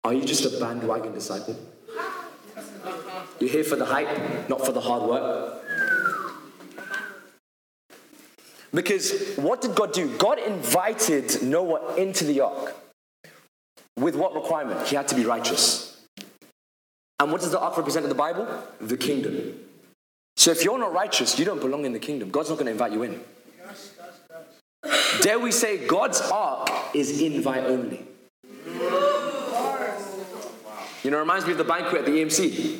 Are 0.03 0.13
you 0.13 0.25
just 0.25 0.43
a 0.45 0.59
bandwagon 0.59 1.13
disciple? 1.13 1.55
You're 3.39 3.49
here 3.49 3.63
for 3.63 3.77
the 3.77 3.85
hype, 3.85 4.49
not 4.49 4.65
for 4.65 4.73
the 4.73 4.81
hard 4.81 5.03
work. 5.03 5.62
Because 8.73 9.35
what 9.35 9.61
did 9.61 9.75
God 9.75 9.93
do? 9.93 10.09
God 10.17 10.39
invited 10.39 11.43
Noah 11.43 11.95
into 11.95 12.23
the 12.23 12.41
ark. 12.41 12.75
With 13.97 14.15
what 14.15 14.33
requirement? 14.33 14.87
He 14.87 14.95
had 14.95 15.07
to 15.09 15.15
be 15.15 15.25
righteous. 15.25 16.01
And 17.19 17.31
what 17.31 17.41
does 17.41 17.51
the 17.51 17.59
ark 17.59 17.77
represent 17.77 18.03
in 18.03 18.09
the 18.09 18.15
Bible? 18.15 18.47
The 18.81 18.97
kingdom. 18.97 19.59
So 20.35 20.49
if 20.51 20.63
you're 20.63 20.79
not 20.79 20.91
righteous, 20.91 21.37
you 21.37 21.45
don't 21.45 21.61
belong 21.61 21.85
in 21.85 21.93
the 21.93 21.99
kingdom. 21.99 22.31
God's 22.31 22.49
not 22.49 22.55
going 22.55 22.65
to 22.65 22.71
invite 22.71 22.91
you 22.91 23.03
in. 23.03 23.21
Dare 25.21 25.39
we 25.39 25.51
say 25.51 25.87
God's 25.87 26.19
ark 26.21 26.69
is 26.93 27.21
invite 27.21 27.65
only? 27.65 28.07
You 31.03 31.11
know, 31.11 31.17
it 31.17 31.21
reminds 31.21 31.45
me 31.45 31.51
of 31.51 31.59
the 31.59 31.63
banquet 31.63 31.99
at 31.99 32.05
the 32.05 32.11
EMC. 32.11 32.79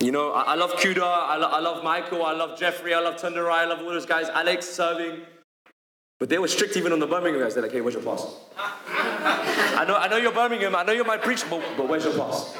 You 0.00 0.12
know, 0.12 0.30
I, 0.32 0.52
I 0.52 0.54
love 0.54 0.72
Kuda, 0.74 1.02
I, 1.02 1.36
lo- 1.36 1.48
I 1.50 1.58
love 1.58 1.82
Michael, 1.82 2.24
I 2.24 2.32
love 2.32 2.58
Jeffrey, 2.58 2.94
I 2.94 3.00
love 3.00 3.16
Tunderai, 3.16 3.50
I 3.52 3.64
love 3.64 3.80
all 3.80 3.90
those 3.90 4.06
guys, 4.06 4.28
Alex 4.28 4.66
serving. 4.66 5.22
But 6.20 6.28
they 6.28 6.38
were 6.38 6.48
strict 6.48 6.76
even 6.76 6.92
on 6.92 6.98
the 7.00 7.06
Birmingham 7.06 7.42
guys. 7.42 7.54
They're 7.54 7.62
like, 7.62 7.72
hey, 7.72 7.80
where's 7.80 7.94
your 7.94 8.02
pass? 8.02 8.24
I 8.56 9.84
know, 9.86 9.96
I 9.96 10.08
know 10.08 10.16
you're 10.16 10.32
Birmingham, 10.32 10.76
I 10.76 10.84
know 10.84 10.92
you 10.92 11.04
might 11.04 11.22
preach, 11.22 11.42
but, 11.50 11.62
but 11.76 11.88
where's 11.88 12.04
your 12.04 12.14
pass? 12.14 12.56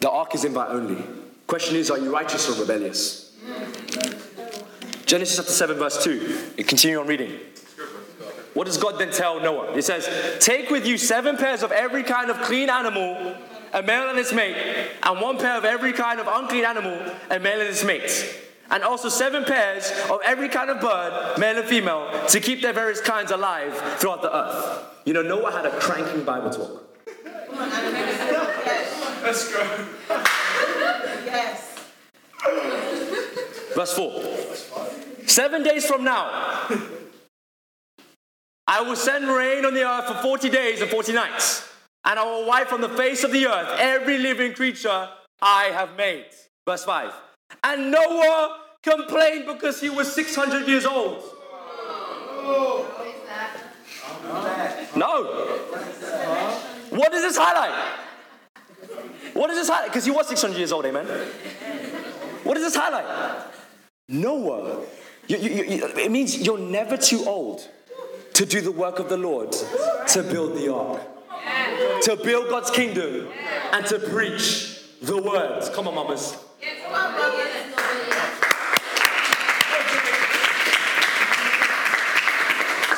The 0.00 0.10
ark 0.10 0.34
is 0.34 0.44
invite 0.44 0.70
only. 0.70 1.02
Question 1.46 1.76
is, 1.76 1.90
are 1.90 1.98
you 1.98 2.12
righteous 2.12 2.48
or 2.48 2.60
rebellious? 2.60 3.36
Genesis 5.06 5.36
chapter 5.36 5.52
7, 5.52 5.76
verse 5.76 6.02
2. 6.02 6.54
Continue 6.64 6.98
on 6.98 7.06
reading. 7.06 7.38
What 8.54 8.66
does 8.66 8.78
God 8.78 8.98
then 8.98 9.10
tell 9.10 9.40
Noah? 9.40 9.74
He 9.74 9.82
says, 9.82 10.08
Take 10.38 10.70
with 10.70 10.86
you 10.86 10.96
seven 10.96 11.36
pairs 11.36 11.62
of 11.62 11.72
every 11.72 12.04
kind 12.04 12.30
of 12.30 12.40
clean 12.42 12.70
animal, 12.70 13.36
a 13.72 13.82
male 13.82 14.08
and 14.08 14.18
its 14.18 14.32
mate, 14.32 14.56
and 15.02 15.20
one 15.20 15.38
pair 15.38 15.58
of 15.58 15.64
every 15.64 15.92
kind 15.92 16.20
of 16.20 16.28
unclean 16.28 16.64
animal, 16.64 16.96
a 17.30 17.38
male 17.40 17.60
and 17.60 17.68
its 17.68 17.84
mate. 17.84 18.40
And 18.70 18.82
also 18.82 19.08
seven 19.08 19.44
pairs 19.44 19.92
of 20.08 20.20
every 20.24 20.48
kind 20.48 20.70
of 20.70 20.80
bird, 20.80 21.38
male 21.38 21.58
and 21.58 21.68
female, 21.68 22.08
to 22.28 22.40
keep 22.40 22.62
their 22.62 22.72
various 22.72 23.00
kinds 23.00 23.30
alive 23.30 23.76
throughout 23.98 24.22
the 24.22 24.34
earth. 24.34 24.84
You 25.04 25.12
know, 25.12 25.22
Noah 25.22 25.50
had 25.50 25.66
a 25.66 25.70
cranking 25.80 26.24
Bible 26.24 26.50
talk. 26.50 26.82
Let's 29.22 29.52
go. 29.52 29.88
Yes. 31.26 31.74
Verse 33.74 33.94
4. 33.94 35.26
Seven 35.26 35.62
days 35.62 35.84
from 35.86 36.04
now, 36.04 36.53
I 38.66 38.80
will 38.80 38.96
send 38.96 39.28
rain 39.28 39.64
on 39.64 39.74
the 39.74 39.86
earth 39.86 40.06
for 40.06 40.14
40 40.22 40.48
days 40.48 40.80
and 40.80 40.90
40 40.90 41.12
nights, 41.12 41.68
and 42.04 42.18
I 42.18 42.24
will 42.24 42.46
wipe 42.46 42.68
from 42.68 42.80
the 42.80 42.88
face 42.88 43.22
of 43.22 43.30
the 43.30 43.46
earth 43.46 43.68
every 43.78 44.18
living 44.18 44.54
creature 44.54 45.08
I 45.42 45.64
have 45.64 45.96
made. 45.96 46.26
Verse 46.66 46.84
5. 46.84 47.12
And 47.62 47.90
Noah 47.90 48.60
complained 48.82 49.46
because 49.46 49.80
he 49.80 49.90
was 49.90 50.12
600 50.14 50.66
years 50.66 50.86
old. 50.86 51.22
No. 54.96 55.24
What 56.90 57.12
does 57.12 57.22
this 57.22 57.36
highlight? 57.36 57.98
What 59.34 59.48
does 59.48 59.56
this 59.56 59.68
highlight? 59.68 59.90
Because 59.90 60.04
he 60.04 60.10
was 60.10 60.28
600 60.28 60.56
years 60.56 60.72
old, 60.72 60.86
amen? 60.86 61.06
What 62.44 62.54
does 62.54 62.62
this 62.62 62.76
highlight? 62.76 63.46
Noah. 64.08 64.84
You, 65.26 65.38
you, 65.38 65.64
you, 65.64 65.86
it 65.86 66.10
means 66.10 66.38
you're 66.38 66.58
never 66.58 66.96
too 66.96 67.24
old 67.26 67.68
to 68.34 68.44
do 68.44 68.60
the 68.60 68.72
work 68.72 68.98
of 68.98 69.08
the 69.08 69.16
Lord, 69.16 69.52
to 69.52 70.22
build 70.22 70.56
the 70.56 70.72
ark, 70.72 71.00
to 72.02 72.16
build 72.16 72.48
God's 72.48 72.70
kingdom, 72.70 73.28
and 73.72 73.86
to 73.86 73.98
preach 73.98 74.80
the 75.00 75.20
words. 75.20 75.68
Come 75.70 75.88
on, 75.88 75.94
mamas. 75.94 76.36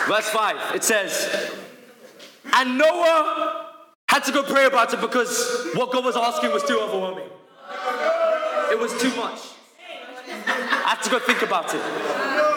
Verse 0.08 0.28
5, 0.30 0.76
it 0.76 0.84
says, 0.84 1.52
And 2.54 2.78
Noah 2.78 3.74
had 4.08 4.24
to 4.24 4.32
go 4.32 4.42
pray 4.42 4.64
about 4.64 4.94
it 4.94 5.00
because 5.00 5.68
what 5.74 5.92
God 5.92 6.04
was 6.04 6.16
asking 6.16 6.52
was 6.52 6.62
too 6.62 6.78
overwhelming. 6.78 7.28
It 8.70 8.78
was 8.78 8.92
too 9.02 9.14
much. 9.16 9.40
I 10.28 10.94
had 10.94 11.02
to 11.02 11.10
go 11.10 11.18
think 11.18 11.42
about 11.42 11.74
it. 11.74 12.55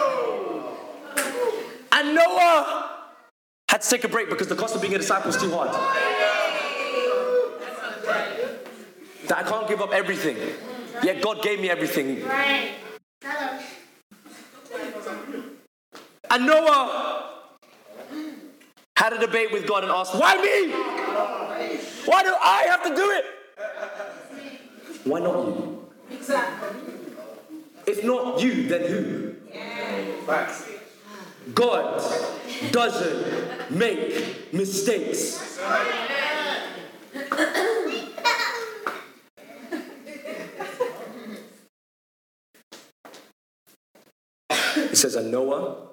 And 2.10 2.16
Noah 2.16 2.90
had 3.68 3.82
to 3.82 3.88
take 3.88 4.02
a 4.02 4.08
break 4.08 4.28
because 4.30 4.48
the 4.48 4.56
cost 4.56 4.74
of 4.74 4.82
being 4.82 4.94
a 4.96 4.98
disciple 4.98 5.30
is 5.30 5.36
too 5.36 5.52
hard. 5.52 5.70
That 9.28 9.38
I 9.38 9.42
can't 9.44 9.68
give 9.68 9.80
up 9.80 9.92
everything. 9.92 10.36
Yet 11.04 11.22
God 11.22 11.40
gave 11.40 11.60
me 11.60 11.70
everything. 11.70 12.24
And 16.32 16.46
Noah 16.46 17.46
had 18.96 19.12
a 19.12 19.20
debate 19.20 19.52
with 19.52 19.68
God 19.68 19.84
and 19.84 19.92
asked, 19.92 20.16
Why 20.16 20.34
me? 20.34 20.72
Why 22.06 22.24
do 22.24 22.34
I 22.42 22.66
have 22.70 22.82
to 22.82 22.96
do 22.96 23.08
it? 23.12 23.24
Why 25.04 25.20
not 25.20 25.46
you? 25.46 25.88
Exactly. 26.10 26.70
If 27.86 28.02
not 28.02 28.42
you, 28.42 28.66
then 28.66 28.90
who? 28.90 29.34
Facts. 30.26 30.79
God 31.54 32.02
doesn't 32.70 33.70
make 33.70 34.52
mistakes. 34.52 35.58
It 44.76 44.96
says, 44.96 45.14
And 45.14 45.30
Noah 45.30 45.88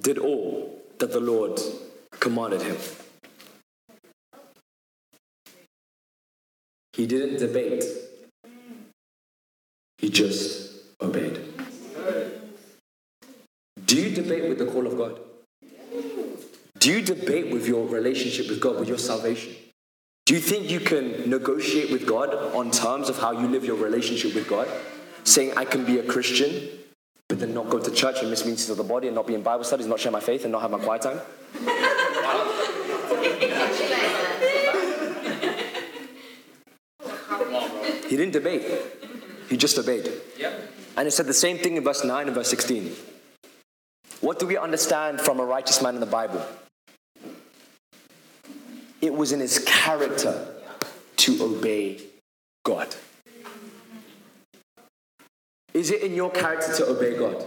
did 0.00 0.18
all 0.18 0.82
that 0.98 1.12
the 1.12 1.20
Lord 1.20 1.60
commanded 2.20 2.62
him. 2.62 2.76
He 6.92 7.06
didn't 7.06 7.38
debate, 7.38 7.84
he 9.98 10.10
just 10.10 10.72
obeyed. 11.00 11.51
Debate 14.32 14.48
with 14.48 14.58
the 14.60 14.66
call 14.66 14.86
of 14.86 14.96
God? 14.96 15.20
Do 16.78 16.90
you 16.90 17.02
debate 17.02 17.52
with 17.52 17.68
your 17.68 17.86
relationship 17.86 18.48
with 18.48 18.62
God, 18.62 18.80
with 18.80 18.88
your 18.88 18.96
salvation? 18.96 19.54
Do 20.24 20.32
you 20.32 20.40
think 20.40 20.70
you 20.70 20.80
can 20.80 21.28
negotiate 21.28 21.92
with 21.92 22.06
God 22.06 22.34
on 22.54 22.70
terms 22.70 23.10
of 23.10 23.18
how 23.18 23.32
you 23.32 23.46
live 23.46 23.62
your 23.62 23.76
relationship 23.76 24.34
with 24.34 24.48
God? 24.48 24.68
Saying, 25.24 25.52
I 25.54 25.66
can 25.66 25.84
be 25.84 25.98
a 25.98 26.02
Christian, 26.02 26.70
but 27.28 27.40
then 27.40 27.52
not 27.52 27.68
go 27.68 27.78
to 27.78 27.90
church 27.90 28.20
and 28.20 28.30
miss 28.30 28.46
meetings 28.46 28.70
of 28.70 28.78
the 28.78 28.84
body 28.84 29.06
and 29.06 29.14
not 29.14 29.26
be 29.26 29.34
in 29.34 29.42
Bible 29.42 29.64
studies, 29.64 29.86
not 29.86 30.00
share 30.00 30.10
my 30.10 30.20
faith 30.20 30.44
and 30.44 30.52
not 30.52 30.62
have 30.62 30.70
my 30.70 30.78
quiet 30.78 31.02
time? 31.02 31.20
He 38.08 38.16
didn't 38.16 38.32
debate, 38.32 38.62
he 39.50 39.58
just 39.58 39.76
obeyed. 39.76 40.10
And 40.96 41.06
it 41.06 41.10
said 41.10 41.26
the 41.26 41.34
same 41.34 41.58
thing 41.58 41.76
in 41.76 41.84
verse 41.84 42.02
9 42.02 42.26
and 42.26 42.34
verse 42.34 42.48
16. 42.48 42.96
What 44.22 44.38
do 44.38 44.46
we 44.46 44.56
understand 44.56 45.20
from 45.20 45.40
a 45.40 45.44
righteous 45.44 45.82
man 45.82 45.94
in 45.94 46.00
the 46.00 46.06
Bible? 46.06 46.46
It 49.00 49.12
was 49.12 49.32
in 49.32 49.40
his 49.40 49.58
character 49.58 50.46
to 51.16 51.42
obey 51.42 52.00
God. 52.64 52.94
Is 55.74 55.90
it 55.90 56.02
in 56.02 56.14
your 56.14 56.30
character 56.30 56.72
to 56.76 56.86
obey 56.86 57.18
God? 57.18 57.44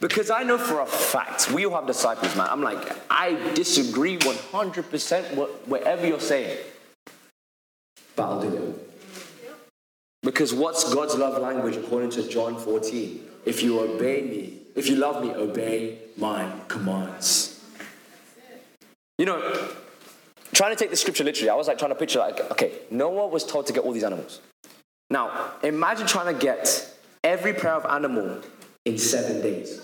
Because 0.00 0.30
I 0.30 0.44
know 0.44 0.56
for 0.56 0.80
a 0.80 0.86
fact, 0.86 1.52
we 1.52 1.66
all 1.66 1.74
have 1.74 1.86
disciples, 1.86 2.34
man. 2.36 2.48
I'm 2.50 2.62
like, 2.62 2.96
I 3.10 3.34
disagree 3.52 4.16
100% 4.16 5.34
what, 5.34 5.68
whatever 5.68 6.06
you're 6.06 6.20
saying. 6.20 6.56
But 8.16 8.22
I'll 8.22 8.40
do 8.40 8.56
it. 8.56 9.52
Because 10.22 10.54
what's 10.54 10.94
God's 10.94 11.16
love 11.16 11.40
language 11.42 11.76
according 11.76 12.10
to 12.12 12.26
John 12.26 12.58
14? 12.58 13.26
If 13.44 13.62
you 13.62 13.80
obey 13.80 14.22
me, 14.22 14.59
if 14.76 14.88
you 14.88 14.96
love 14.96 15.22
me, 15.22 15.30
obey 15.30 15.98
my 16.16 16.50
commands. 16.68 17.62
You 19.18 19.26
know, 19.26 19.68
trying 20.52 20.70
to 20.70 20.76
take 20.76 20.90
the 20.90 20.96
scripture 20.96 21.24
literally, 21.24 21.50
I 21.50 21.54
was 21.54 21.68
like 21.68 21.78
trying 21.78 21.90
to 21.90 21.94
picture 21.94 22.18
like, 22.18 22.40
okay, 22.52 22.72
Noah 22.90 23.26
was 23.28 23.44
told 23.44 23.66
to 23.66 23.72
get 23.72 23.84
all 23.84 23.92
these 23.92 24.04
animals. 24.04 24.40
Now, 25.10 25.52
imagine 25.62 26.06
trying 26.06 26.32
to 26.32 26.40
get 26.40 26.94
every 27.22 27.52
pair 27.52 27.74
of 27.74 27.84
animal 27.84 28.40
in 28.84 28.96
seven 28.96 29.42
days. 29.42 29.82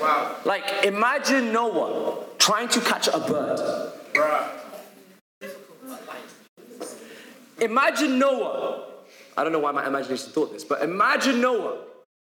Wow. 0.00 0.36
Like, 0.44 0.84
imagine 0.84 1.52
Noah 1.52 2.24
trying 2.38 2.68
to 2.68 2.80
catch 2.80 3.08
a 3.08 3.18
bird. 3.18 3.58
Bruh. 4.14 4.48
Imagine 7.60 8.18
Noah. 8.18 8.84
I 9.36 9.44
don't 9.44 9.52
know 9.52 9.60
why 9.60 9.72
my 9.72 9.86
imagination 9.86 10.30
thought 10.30 10.52
this, 10.52 10.64
but 10.64 10.82
imagine 10.82 11.40
Noah 11.40 11.78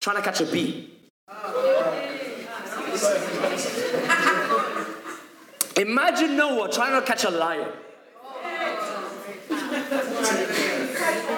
trying 0.05 0.17
to 0.17 0.21
catch 0.21 0.39
a 0.39 0.45
bee. 0.45 0.87
Imagine 5.77 6.37
Noah 6.37 6.71
trying 6.71 7.01
to 7.01 7.07
catch 7.07 7.23
a 7.23 7.31
lion. 7.31 7.71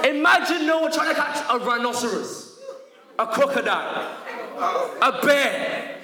Imagine 0.03 0.67
Noah 0.67 0.91
trying 0.91 1.07
to 1.07 1.15
catch 1.15 1.45
a 1.49 1.59
rhinoceros, 1.59 2.59
a 3.17 3.27
crocodile, 3.27 4.17
a 5.01 5.21
bear. 5.25 5.99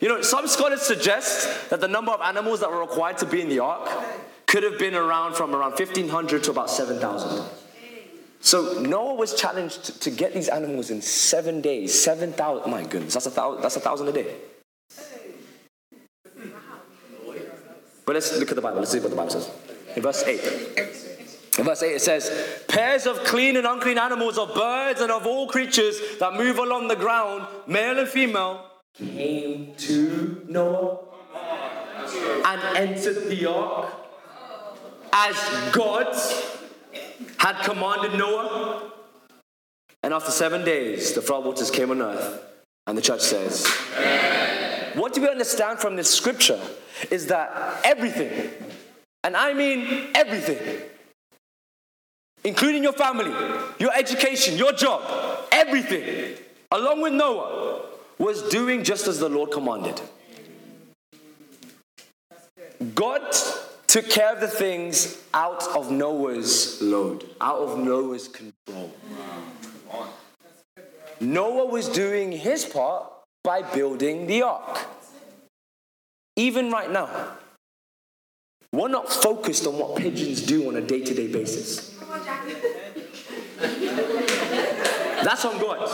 You 0.00 0.08
know, 0.08 0.22
some 0.22 0.48
scholars 0.48 0.80
suggest 0.80 1.68
that 1.68 1.82
the 1.82 1.88
number 1.88 2.12
of 2.12 2.22
animals 2.22 2.60
that 2.60 2.70
were 2.70 2.80
required 2.80 3.18
to 3.18 3.26
be 3.26 3.42
in 3.42 3.50
the 3.50 3.58
ark 3.58 3.86
could 4.46 4.62
have 4.62 4.78
been 4.78 4.94
around 4.94 5.34
from 5.34 5.54
around 5.54 5.72
1500 5.72 6.44
to 6.44 6.52
about 6.52 6.70
7000. 6.70 7.57
So 8.40 8.80
Noah 8.80 9.14
was 9.14 9.34
challenged 9.34 10.02
to, 10.02 10.10
get 10.10 10.32
these 10.32 10.48
animals 10.48 10.90
in 10.90 11.02
seven 11.02 11.60
days, 11.60 12.00
7,000. 12.00 12.70
My 12.70 12.84
goodness, 12.84 13.14
that's 13.14 13.26
a, 13.26 13.30
thousand, 13.30 13.62
that's 13.62 13.76
a 13.76 13.80
thousand 13.80 14.08
a 14.08 14.12
day. 14.12 14.36
But 18.06 18.14
let's 18.14 18.38
look 18.38 18.48
at 18.48 18.54
the 18.54 18.62
Bible. 18.62 18.78
Let's 18.78 18.92
see 18.92 19.00
what 19.00 19.10
the 19.10 19.16
Bible 19.16 19.30
says. 19.30 19.50
In 19.96 20.02
verse 20.02 20.22
8. 20.22 20.98
In 21.58 21.64
verse 21.64 21.82
8 21.82 21.94
it 21.94 22.00
says, 22.00 22.62
Pairs 22.68 23.06
of 23.06 23.18
clean 23.24 23.56
and 23.56 23.66
unclean 23.66 23.98
animals, 23.98 24.38
of 24.38 24.54
birds 24.54 25.00
and 25.00 25.10
of 25.10 25.26
all 25.26 25.48
creatures 25.48 26.00
that 26.20 26.34
move 26.34 26.58
along 26.58 26.88
the 26.88 26.96
ground, 26.96 27.46
male 27.66 27.98
and 27.98 28.08
female, 28.08 28.64
came 28.94 29.74
to 29.76 30.46
Noah 30.48 30.98
and 32.46 32.76
entered 32.76 33.28
the 33.28 33.46
ark 33.46 33.92
as 35.12 35.36
God 35.72 36.14
had 37.38 37.62
commanded 37.62 38.18
Noah. 38.18 38.92
And 40.02 40.14
after 40.14 40.30
seven 40.30 40.64
days, 40.64 41.12
the 41.12 41.20
floodwaters 41.20 41.72
came 41.72 41.90
on 41.90 42.02
earth. 42.02 42.42
And 42.86 42.96
the 42.96 43.02
church 43.02 43.20
says, 43.20 43.66
What 44.94 45.12
do 45.12 45.20
we 45.20 45.28
understand 45.28 45.78
from 45.78 45.96
this 45.96 46.12
scripture 46.12 46.60
is 47.10 47.26
that 47.26 47.80
everything, 47.84 48.50
and 49.22 49.36
I 49.36 49.52
mean 49.52 50.08
everything, 50.14 50.82
including 52.44 52.82
your 52.82 52.94
family, 52.94 53.34
your 53.78 53.92
education, 53.94 54.56
your 54.56 54.72
job, 54.72 55.48
everything, 55.52 56.36
along 56.70 57.02
with 57.02 57.12
Noah, 57.12 57.82
was 58.18 58.48
doing 58.48 58.82
just 58.82 59.06
as 59.06 59.18
the 59.18 59.28
Lord 59.28 59.50
commanded. 59.50 60.00
God 62.94 63.34
took 63.88 64.08
care 64.08 64.32
of 64.34 64.40
the 64.40 64.46
things 64.46 65.20
out 65.34 65.62
of 65.74 65.90
Noah's 65.90 66.80
load, 66.80 67.24
out 67.40 67.58
of 67.60 67.78
Noah's 67.78 68.28
control. 68.28 68.94
Noah 71.20 71.66
was 71.66 71.88
doing 71.88 72.30
his 72.30 72.64
part 72.64 73.10
by 73.42 73.62
building 73.62 74.26
the 74.26 74.42
ark. 74.42 74.86
Even 76.36 76.70
right 76.70 76.90
now, 76.90 77.08
we're 78.70 78.88
not 78.88 79.10
focused 79.10 79.66
on 79.66 79.78
what 79.78 79.96
pigeons 79.96 80.42
do 80.42 80.68
on 80.68 80.76
a 80.76 80.80
day 80.80 81.00
to 81.00 81.14
day 81.14 81.26
basis. 81.26 81.98
That's 85.24 85.44
on 85.44 85.58
God. 85.58 85.88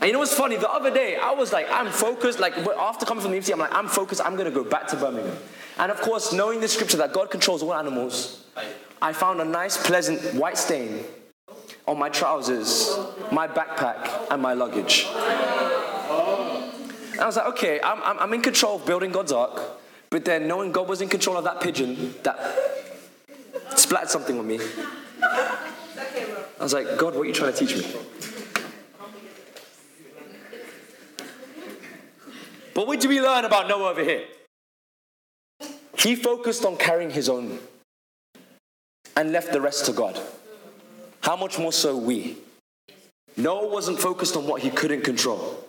And 0.00 0.08
you 0.08 0.12
know 0.12 0.18
what's 0.18 0.34
funny? 0.34 0.56
The 0.56 0.68
other 0.68 0.92
day, 0.92 1.16
I 1.16 1.32
was 1.32 1.52
like, 1.52 1.66
I'm 1.70 1.90
focused. 1.90 2.40
Like, 2.40 2.56
after 2.56 3.06
coming 3.06 3.22
from 3.22 3.30
the 3.30 3.36
MC, 3.36 3.52
I'm 3.52 3.58
like, 3.58 3.72
I'm 3.72 3.86
focused. 3.88 4.20
I'm 4.24 4.34
going 4.34 4.46
to 4.46 4.50
go 4.50 4.64
back 4.64 4.88
to 4.88 4.96
Birmingham. 4.96 5.36
And 5.78 5.90
of 5.90 6.00
course, 6.00 6.32
knowing 6.32 6.60
the 6.60 6.68
scripture 6.68 6.96
that 6.98 7.12
God 7.12 7.30
controls 7.30 7.62
all 7.62 7.74
animals, 7.74 8.46
I 9.02 9.12
found 9.12 9.40
a 9.40 9.44
nice, 9.44 9.76
pleasant 9.76 10.34
white 10.34 10.56
stain 10.56 11.04
on 11.86 11.98
my 11.98 12.08
trousers, 12.08 12.96
my 13.30 13.46
backpack, 13.46 14.30
and 14.30 14.40
my 14.40 14.54
luggage. 14.54 15.06
And 17.12 17.20
I 17.20 17.26
was 17.26 17.36
like, 17.36 17.46
okay, 17.46 17.80
I'm, 17.82 18.02
I'm, 18.02 18.18
I'm 18.18 18.34
in 18.34 18.42
control 18.42 18.76
of 18.76 18.86
building 18.86 19.12
God's 19.12 19.32
ark, 19.32 19.60
but 20.10 20.24
then 20.24 20.48
knowing 20.48 20.72
God 20.72 20.88
was 20.88 21.00
in 21.00 21.08
control 21.08 21.36
of 21.36 21.44
that 21.44 21.60
pigeon 21.60 22.14
that 22.22 22.38
splattered 23.76 24.10
something 24.10 24.38
on 24.38 24.46
me, 24.46 24.60
I 25.22 26.62
was 26.62 26.72
like, 26.72 26.96
God, 26.96 27.14
what 27.14 27.22
are 27.22 27.24
you 27.26 27.32
trying 27.32 27.52
to 27.52 27.58
teach 27.66 27.76
me? 27.76 27.94
But 32.72 32.86
what 32.86 33.00
do 33.00 33.08
we 33.08 33.20
learn 33.20 33.44
about 33.44 33.68
Noah 33.68 33.90
over 33.90 34.02
here? 34.02 34.24
He 36.04 36.14
focused 36.14 36.66
on 36.66 36.76
carrying 36.76 37.08
his 37.08 37.30
own 37.30 37.58
and 39.16 39.32
left 39.32 39.52
the 39.52 39.60
rest 39.62 39.86
to 39.86 39.92
God. 39.94 40.20
How 41.22 41.34
much 41.34 41.58
more 41.58 41.72
so 41.72 41.96
we? 41.96 42.36
Noah 43.38 43.68
wasn't 43.68 43.98
focused 43.98 44.36
on 44.36 44.46
what 44.46 44.60
he 44.60 44.68
couldn't 44.68 45.00
control, 45.00 45.66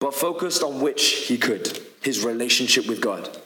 but 0.00 0.14
focused 0.14 0.62
on 0.62 0.80
which 0.80 1.26
he 1.26 1.36
could 1.36 1.78
his 2.00 2.24
relationship 2.24 2.86
with 2.86 3.02
God. 3.02 3.36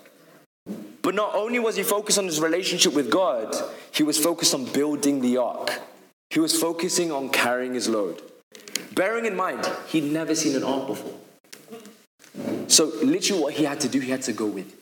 But 1.03 1.17
not 1.17 1.35
only 1.35 1.59
was 1.59 1.75
he 1.75 1.83
focused 1.83 2.19
on 2.19 2.27
his 2.27 2.41
relationship 2.41 2.95
with 2.95 3.11
God, 3.11 3.57
he 3.91 4.05
was 4.05 4.19
focused 4.19 4.55
on 4.55 4.67
building 4.67 5.21
the 5.21 5.39
ark. 5.39 5.81
He 6.31 6.39
was 6.39 6.57
focusing 6.57 7.11
on 7.11 7.29
carrying 7.31 7.75
his 7.75 7.89
load. 7.89 8.23
Bearing 8.95 9.27
in 9.27 9.35
mind, 9.35 9.69
he'd 9.89 10.05
never 10.05 10.37
seen 10.37 10.55
an 10.55 10.63
ark 10.63 10.87
before. 10.87 11.15
So, 12.69 12.93
literally, 13.03 13.43
what 13.43 13.55
he 13.55 13.65
had 13.65 13.81
to 13.81 13.89
do, 13.89 13.99
he 13.99 14.13
had 14.13 14.23
to 14.23 14.33
go 14.33 14.47
with 14.47 14.78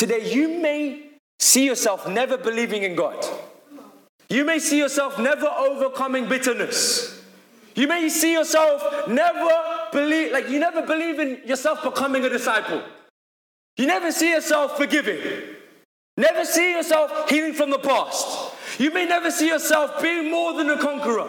Today, 0.00 0.32
you 0.32 0.48
may 0.62 1.10
see 1.38 1.66
yourself 1.66 2.08
never 2.08 2.38
believing 2.38 2.84
in 2.84 2.96
God. 2.96 3.22
You 4.30 4.46
may 4.46 4.58
see 4.58 4.78
yourself 4.78 5.18
never 5.18 5.44
overcoming 5.44 6.26
bitterness. 6.26 7.22
You 7.74 7.86
may 7.86 8.08
see 8.08 8.32
yourself 8.32 9.08
never 9.08 9.50
believe, 9.92 10.32
like 10.32 10.48
you 10.48 10.58
never 10.58 10.80
believe 10.86 11.18
in 11.18 11.46
yourself 11.46 11.82
becoming 11.82 12.24
a 12.24 12.30
disciple. 12.30 12.82
You 13.76 13.88
never 13.88 14.10
see 14.10 14.30
yourself 14.30 14.78
forgiving. 14.78 15.20
Never 16.16 16.46
see 16.46 16.72
yourself 16.72 17.28
healing 17.28 17.52
from 17.52 17.68
the 17.68 17.78
past. 17.78 18.54
You 18.78 18.94
may 18.94 19.04
never 19.04 19.30
see 19.30 19.48
yourself 19.48 20.00
being 20.00 20.30
more 20.30 20.54
than 20.54 20.70
a 20.70 20.78
conqueror. 20.78 21.28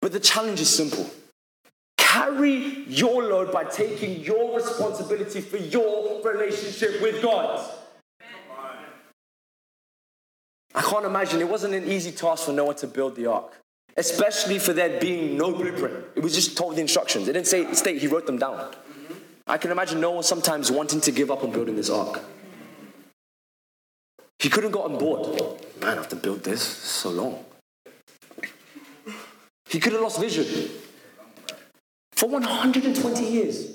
But 0.00 0.12
the 0.12 0.20
challenge 0.20 0.62
is 0.62 0.74
simple 0.74 1.10
carry 2.14 2.84
your 2.86 3.22
load 3.24 3.52
by 3.52 3.64
taking 3.64 4.20
your 4.20 4.56
responsibility 4.56 5.40
for 5.40 5.56
your 5.56 6.22
relationship 6.22 7.02
with 7.02 7.20
God. 7.20 7.68
I 10.76 10.82
can't 10.82 11.04
imagine 11.04 11.40
it 11.40 11.48
wasn't 11.48 11.74
an 11.74 11.88
easy 11.90 12.12
task 12.12 12.46
for 12.46 12.52
Noah 12.52 12.74
to 12.76 12.86
build 12.86 13.16
the 13.16 13.26
ark, 13.26 13.52
especially 13.96 14.58
for 14.58 14.72
there 14.72 15.00
being 15.00 15.36
no 15.36 15.52
blueprint. 15.52 16.04
It 16.14 16.22
was 16.22 16.34
just 16.34 16.56
told 16.56 16.76
the 16.76 16.80
instructions. 16.80 17.28
It 17.28 17.32
didn't 17.32 17.48
say 17.48 17.72
state, 17.74 18.00
he 18.00 18.06
wrote 18.06 18.26
them 18.26 18.38
down. 18.38 18.74
I 19.46 19.56
can 19.58 19.70
imagine 19.70 20.00
Noah 20.00 20.22
sometimes 20.22 20.70
wanting 20.70 21.00
to 21.02 21.12
give 21.12 21.30
up 21.30 21.44
on 21.44 21.52
building 21.52 21.76
this 21.76 21.90
ark. 21.90 22.20
He 24.38 24.48
couldn't 24.48 24.72
go 24.72 24.82
on 24.82 24.98
board. 24.98 25.40
Man, 25.80 25.90
I 25.90 25.94
have 25.94 26.08
to 26.08 26.16
build 26.16 26.44
this. 26.44 26.60
It's 26.62 26.90
so 27.02 27.10
long. 27.10 27.44
He 29.68 29.80
could 29.80 29.92
have 29.92 30.02
lost 30.02 30.20
vision 30.20 30.70
for 32.16 32.28
120 32.28 33.24
years. 33.24 33.70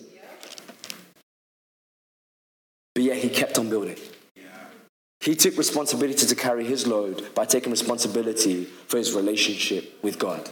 But 2.96 3.04
yet 3.04 3.18
he 3.18 3.30
kept 3.30 3.58
on 3.58 3.70
building. 3.70 3.98
He 5.22 5.36
took 5.36 5.58
responsibility 5.58 6.26
to 6.26 6.36
carry 6.36 6.66
his 6.66 6.88
load 6.88 7.34
by 7.36 7.46
taking 7.46 7.72
responsibility 7.72 8.64
for 8.64 8.98
his 8.98 9.14
relationship 9.14 10.02
with 10.02 10.18
God. 10.18 10.50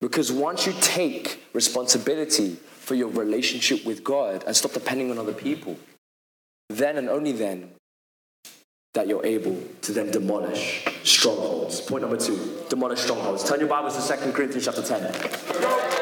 Because 0.00 0.32
once 0.32 0.66
you 0.66 0.72
take 0.80 1.44
responsibility 1.52 2.54
for 2.54 2.94
your 2.94 3.08
relationship 3.08 3.84
with 3.84 4.02
God 4.04 4.44
and 4.46 4.56
stop 4.56 4.72
depending 4.72 5.10
on 5.10 5.18
other 5.18 5.32
people, 5.32 5.76
then 6.68 6.96
and 6.96 7.08
only 7.08 7.32
then 7.32 7.70
that 8.94 9.08
you're 9.08 9.24
able 9.24 9.56
to 9.82 9.92
then 9.92 10.10
demolish 10.10 10.84
strongholds. 11.02 11.80
Point 11.80 12.02
number 12.02 12.16
two 12.16 12.38
demolish 12.68 13.00
strongholds. 13.00 13.48
Turn 13.48 13.60
your 13.60 13.68
Bibles 13.68 14.06
to 14.06 14.16
2 14.16 14.32
Corinthians 14.32 14.64
chapter 14.64 14.82
10. 14.82 16.01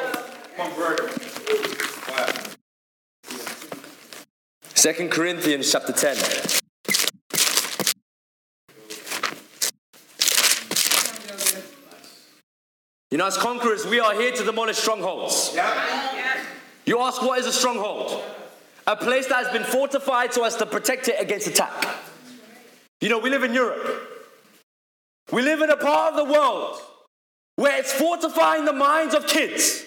2 4.75 5.09
Corinthians 5.09 5.71
chapter 5.71 5.93
10. 5.93 6.17
You 13.11 13.19
know, 13.19 13.27
as 13.27 13.37
conquerors, 13.37 13.87
we 13.87 14.01
are 14.01 14.15
here 14.15 14.33
to 14.33 14.45
demolish 14.45 14.79
strongholds. 14.79 15.55
You 16.87 16.99
ask, 17.01 17.23
what 17.23 17.39
is 17.39 17.47
a 17.47 17.53
stronghold? 17.53 18.23
A 18.87 18.97
place 18.97 19.27
that 19.27 19.45
has 19.45 19.53
been 19.53 19.65
fortified 19.65 20.33
so 20.33 20.45
as 20.45 20.57
to 20.57 20.67
protect 20.67 21.09
it 21.09 21.17
against 21.19 21.47
attack. 21.47 21.99
You 23.01 23.09
know, 23.09 23.19
we 23.19 23.31
live 23.31 23.45
in 23.45 23.53
Europe. 23.53 23.87
We 25.33 25.43
live 25.43 25.61
in 25.61 25.71
a 25.71 25.77
part 25.77 26.15
of 26.15 26.27
the 26.27 26.33
world 26.33 26.81
where 27.57 27.79
it's 27.79 27.93
fortifying 27.93 28.65
the 28.65 28.73
minds 28.73 29.15
of 29.15 29.27
kids 29.27 29.85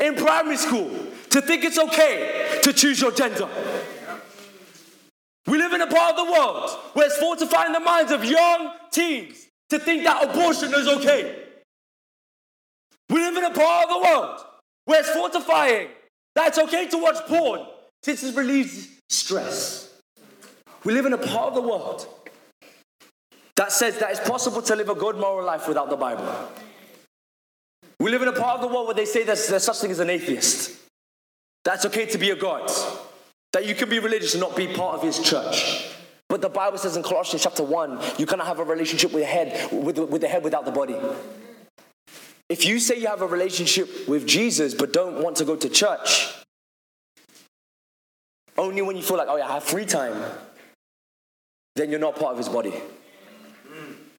in 0.00 0.14
primary 0.14 0.56
school 0.56 0.90
to 1.30 1.40
think 1.40 1.64
it's 1.64 1.78
okay 1.78 2.60
to 2.62 2.72
choose 2.72 3.00
your 3.00 3.12
gender. 3.12 3.48
We 5.46 5.58
live 5.58 5.72
in 5.72 5.80
a 5.80 5.86
part 5.86 6.16
of 6.16 6.26
the 6.26 6.32
world 6.32 6.70
where 6.94 7.06
it's 7.06 7.18
fortifying 7.18 7.72
the 7.72 7.80
minds 7.80 8.10
of 8.10 8.24
young 8.24 8.72
teens 8.90 9.46
to 9.70 9.78
think 9.78 10.04
that 10.04 10.30
abortion 10.30 10.74
is 10.74 10.88
okay. 10.88 11.44
We 13.08 13.20
live 13.20 13.36
in 13.36 13.44
a 13.44 13.54
part 13.54 13.88
of 13.88 13.90
the 13.90 13.98
world 14.00 14.40
where 14.84 15.00
it's 15.00 15.10
fortifying 15.10 15.88
that 16.34 16.48
it's 16.48 16.58
okay 16.58 16.88
to 16.88 16.98
watch 16.98 17.24
porn 17.26 17.60
since 18.02 18.24
it 18.24 18.34
relieves 18.36 18.88
stress. 19.08 19.94
We 20.84 20.92
live 20.92 21.06
in 21.06 21.12
a 21.12 21.18
part 21.18 21.48
of 21.48 21.54
the 21.54 21.62
world 21.62 22.06
that 23.56 23.72
says 23.72 23.98
that 23.98 24.10
it's 24.10 24.28
possible 24.28 24.62
to 24.62 24.76
live 24.76 24.88
a 24.88 24.94
good 24.94 25.16
moral 25.16 25.46
life 25.46 25.66
without 25.66 25.90
the 25.90 25.96
Bible. 25.96 26.26
We 28.00 28.10
live 28.10 28.22
in 28.22 28.28
a 28.28 28.32
part 28.32 28.56
of 28.56 28.60
the 28.60 28.68
world 28.68 28.86
where 28.86 28.94
they 28.94 29.06
say 29.06 29.24
there's, 29.24 29.46
there's 29.48 29.64
such 29.64 29.78
thing 29.78 29.90
as 29.90 30.00
an 30.00 30.10
atheist. 30.10 30.72
That's 31.64 31.86
okay 31.86 32.06
to 32.06 32.18
be 32.18 32.30
a 32.30 32.36
God. 32.36 32.70
That 33.52 33.66
you 33.66 33.74
can 33.74 33.88
be 33.88 33.98
religious 33.98 34.34
and 34.34 34.40
not 34.40 34.54
be 34.54 34.66
part 34.68 34.96
of 34.96 35.02
his 35.02 35.18
church. 35.18 35.92
But 36.28 36.42
the 36.42 36.48
Bible 36.48 36.78
says 36.78 36.96
in 36.96 37.02
Colossians 37.02 37.42
chapter 37.42 37.62
1, 37.62 38.00
you 38.18 38.26
cannot 38.26 38.46
have 38.46 38.58
a 38.58 38.64
relationship 38.64 39.12
with 39.12 39.22
the 39.22 39.28
head, 39.28 39.72
with 39.72 39.98
with 39.98 40.20
the 40.20 40.28
head 40.28 40.44
without 40.44 40.64
the 40.64 40.72
body. 40.72 40.96
If 42.48 42.66
you 42.66 42.78
say 42.78 43.00
you 43.00 43.06
have 43.06 43.22
a 43.22 43.26
relationship 43.26 44.08
with 44.08 44.26
Jesus 44.26 44.74
but 44.74 44.92
don't 44.92 45.22
want 45.22 45.36
to 45.36 45.44
go 45.44 45.56
to 45.56 45.68
church, 45.68 46.34
only 48.58 48.82
when 48.82 48.96
you 48.96 49.02
feel 49.02 49.16
like, 49.16 49.28
oh 49.28 49.36
yeah, 49.36 49.48
I 49.48 49.54
have 49.54 49.64
free 49.64 49.84
time, 49.84 50.16
then 51.74 51.90
you're 51.90 52.00
not 52.00 52.16
part 52.16 52.32
of 52.32 52.38
his 52.38 52.48
body. 52.48 52.74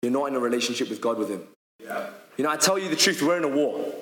You're 0.02 0.12
not 0.12 0.26
in 0.26 0.36
a 0.36 0.40
relationship 0.40 0.90
with 0.90 1.02
God 1.02 1.18
with 1.18 1.30
him. 1.30 1.48
You 2.38 2.44
know, 2.44 2.50
I 2.50 2.58
tell 2.58 2.78
you 2.78 2.90
the 2.90 2.96
truth, 2.96 3.22
we're 3.22 3.38
in 3.38 3.44
a 3.44 3.48
war. 3.48 3.94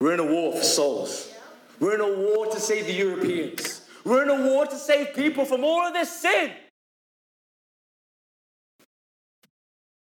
We're 0.00 0.14
in 0.14 0.20
a 0.20 0.24
war 0.24 0.56
for 0.56 0.62
souls. 0.62 1.32
We're 1.78 1.94
in 1.94 2.00
a 2.00 2.16
war 2.16 2.46
to 2.46 2.60
save 2.60 2.86
the 2.86 2.92
Europeans. 2.92 3.82
We're 4.04 4.22
in 4.22 4.30
a 4.30 4.48
war 4.50 4.66
to 4.66 4.76
save 4.76 5.14
people 5.14 5.44
from 5.44 5.62
all 5.62 5.86
of 5.86 5.92
this 5.92 6.20
sin. 6.20 6.52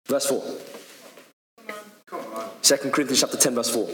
Verse 0.07 0.27
4. 0.27 0.43
Come 2.07 2.21
on. 2.35 2.51
2 2.63 2.77
Corinthians 2.91 3.21
chapter 3.21 3.37
10, 3.37 3.55
verse 3.55 3.71
4. 3.71 3.89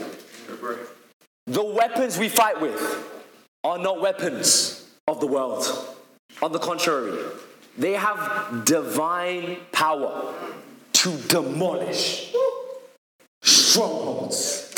The 1.47 1.63
weapons 1.63 2.17
we 2.17 2.29
fight 2.29 2.59
with 2.59 2.81
are 3.63 3.77
not 3.77 4.01
weapons 4.01 4.89
of 5.07 5.19
the 5.19 5.27
world. 5.27 5.65
On 6.41 6.51
the 6.51 6.59
contrary, 6.59 7.17
they 7.77 7.93
have 7.93 8.65
divine 8.65 9.57
power 9.71 10.33
to 10.93 11.17
demolish 11.27 12.30
strongholds. 13.71 14.73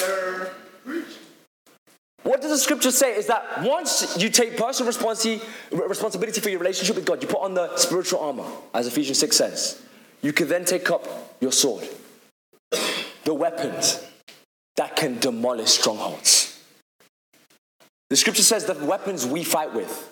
What 2.24 2.41
does 2.41 2.52
the 2.52 2.58
scripture 2.58 2.91
say 2.91 3.16
is 3.16 3.28
that 3.28 3.64
once 3.64 4.18
you 4.18 4.30
take 4.30 4.56
personal 4.56 4.91
responsi- 4.91 5.41
responsibility 5.72 6.39
for 6.39 6.50
your 6.50 6.60
relationship 6.60 6.96
with 6.96 7.06
God, 7.06 7.22
you 7.22 7.28
put 7.28 7.41
on 7.41 7.54
the 7.54 7.76
spiritual 7.76 8.20
armor, 8.20 8.46
as 8.74 8.88
Ephesians 8.88 9.20
6 9.20 9.36
says, 9.36 9.82
you 10.22 10.32
can 10.32 10.48
then 10.48 10.64
take 10.64 10.89
up 10.89 11.06
your 11.41 11.52
sword, 11.52 11.88
the 13.26 13.34
weapons 13.34 14.06
that 14.78 14.96
can 14.96 15.20
demolish 15.20 15.70
strongholds. 15.70 16.64
The 18.10 18.16
scripture 18.16 18.44
says 18.44 18.66
that 18.66 18.80
the 18.80 18.86
weapons 18.86 19.26
we 19.26 19.44
fight 19.44 19.74
with, 19.74 20.10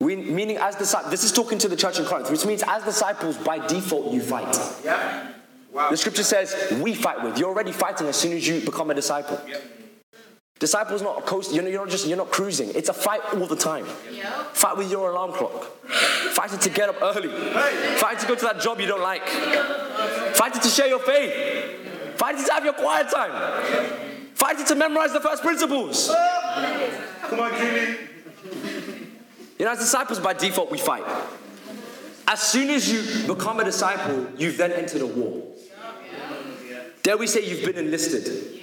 we, 0.00 0.16
meaning 0.16 0.58
as 0.58 0.76
disciples, 0.76 1.10
this 1.10 1.24
is 1.24 1.32
talking 1.32 1.58
to 1.58 1.68
the 1.68 1.76
church 1.76 1.98
in 1.98 2.04
Corinth, 2.04 2.30
which 2.30 2.44
means 2.44 2.62
as 2.66 2.84
disciples, 2.84 3.38
by 3.38 3.64
default, 3.66 4.12
you 4.12 4.20
fight. 4.20 4.54
Yeah. 4.84 5.33
Wow. 5.74 5.90
The 5.90 5.96
scripture 5.96 6.22
says 6.22 6.54
we 6.80 6.94
fight 6.94 7.22
with. 7.24 7.36
You're 7.36 7.48
already 7.48 7.72
fighting 7.72 8.06
as 8.06 8.16
soon 8.16 8.32
as 8.32 8.46
you 8.46 8.60
become 8.60 8.90
a 8.90 8.94
disciple. 8.94 9.40
Disciples 10.60 11.02
not 11.02 11.18
a 11.18 11.22
coast. 11.22 11.52
You're, 11.52 11.68
you're 11.68 11.80
not 11.80 11.90
just 11.90 12.06
you're 12.06 12.16
not 12.16 12.30
cruising. 12.30 12.70
It's 12.76 12.88
a 12.88 12.94
fight 12.94 13.20
all 13.34 13.46
the 13.46 13.56
time. 13.56 13.84
Fight 14.52 14.76
with 14.76 14.88
your 14.88 15.10
alarm 15.10 15.32
clock. 15.32 15.64
Fighting 16.32 16.60
to 16.60 16.70
get 16.70 16.88
up 16.88 17.02
early. 17.02 17.28
Fight 17.98 18.20
to 18.20 18.26
go 18.26 18.36
to 18.36 18.44
that 18.44 18.60
job 18.60 18.80
you 18.80 18.86
don't 18.86 19.02
like. 19.02 19.26
Fighting 20.36 20.62
to 20.62 20.68
share 20.68 20.86
your 20.86 21.00
faith. 21.00 22.16
Fighting 22.16 22.44
to 22.44 22.52
have 22.52 22.64
your 22.64 22.74
quiet 22.74 23.10
time. 23.10 23.32
Fighting 24.34 24.64
to 24.66 24.74
memorize 24.76 25.12
the 25.12 25.20
first 25.20 25.42
principles. 25.42 26.08
Come 26.08 27.40
on, 27.40 27.52
Julie. 27.58 27.96
You 29.58 29.64
know, 29.64 29.72
as 29.72 29.78
disciples, 29.78 30.20
by 30.20 30.34
default, 30.34 30.70
we 30.70 30.78
fight. 30.78 31.04
As 32.28 32.40
soon 32.40 32.70
as 32.70 32.90
you 32.90 33.26
become 33.26 33.60
a 33.60 33.64
disciple, 33.64 34.28
you've 34.36 34.56
then 34.56 34.72
entered 34.72 35.02
a 35.02 35.06
war. 35.06 35.42
Dare 37.04 37.18
we 37.18 37.26
say 37.26 37.44
you've 37.44 37.62
been 37.62 37.76
enlisted? 37.84 38.62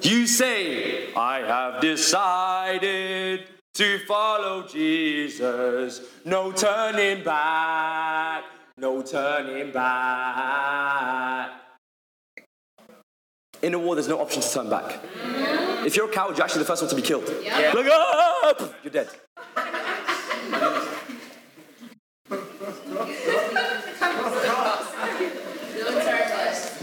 You 0.00 0.26
say, 0.26 1.12
I 1.12 1.40
have 1.40 1.82
decided 1.82 3.48
to 3.74 3.98
follow 4.06 4.66
Jesus. 4.66 6.00
No 6.24 6.52
turning 6.52 7.22
back, 7.22 8.44
no 8.78 9.02
turning 9.02 9.72
back. 9.72 11.50
In 13.60 13.74
a 13.74 13.78
war, 13.78 13.94
there's 13.94 14.08
no 14.08 14.22
option 14.22 14.40
to 14.40 14.50
turn 14.50 14.70
back. 14.70 15.00
If 15.84 15.96
you're 15.96 16.08
a 16.08 16.12
coward, 16.12 16.38
you're 16.38 16.44
actually 16.44 16.60
the 16.60 16.66
first 16.66 16.80
one 16.80 16.88
to 16.88 16.96
be 16.96 17.02
killed. 17.02 17.28
Like, 17.28 17.86
"Ah!" 17.90 18.54
you're 18.82 18.90
dead. 18.90 19.10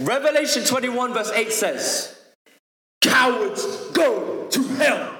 Revelation 0.01 0.63
21, 0.63 1.13
verse 1.13 1.31
8 1.31 1.51
says, 1.51 2.19
Cowards 3.01 3.89
go 3.91 4.47
to 4.49 4.63
hell. 4.63 5.17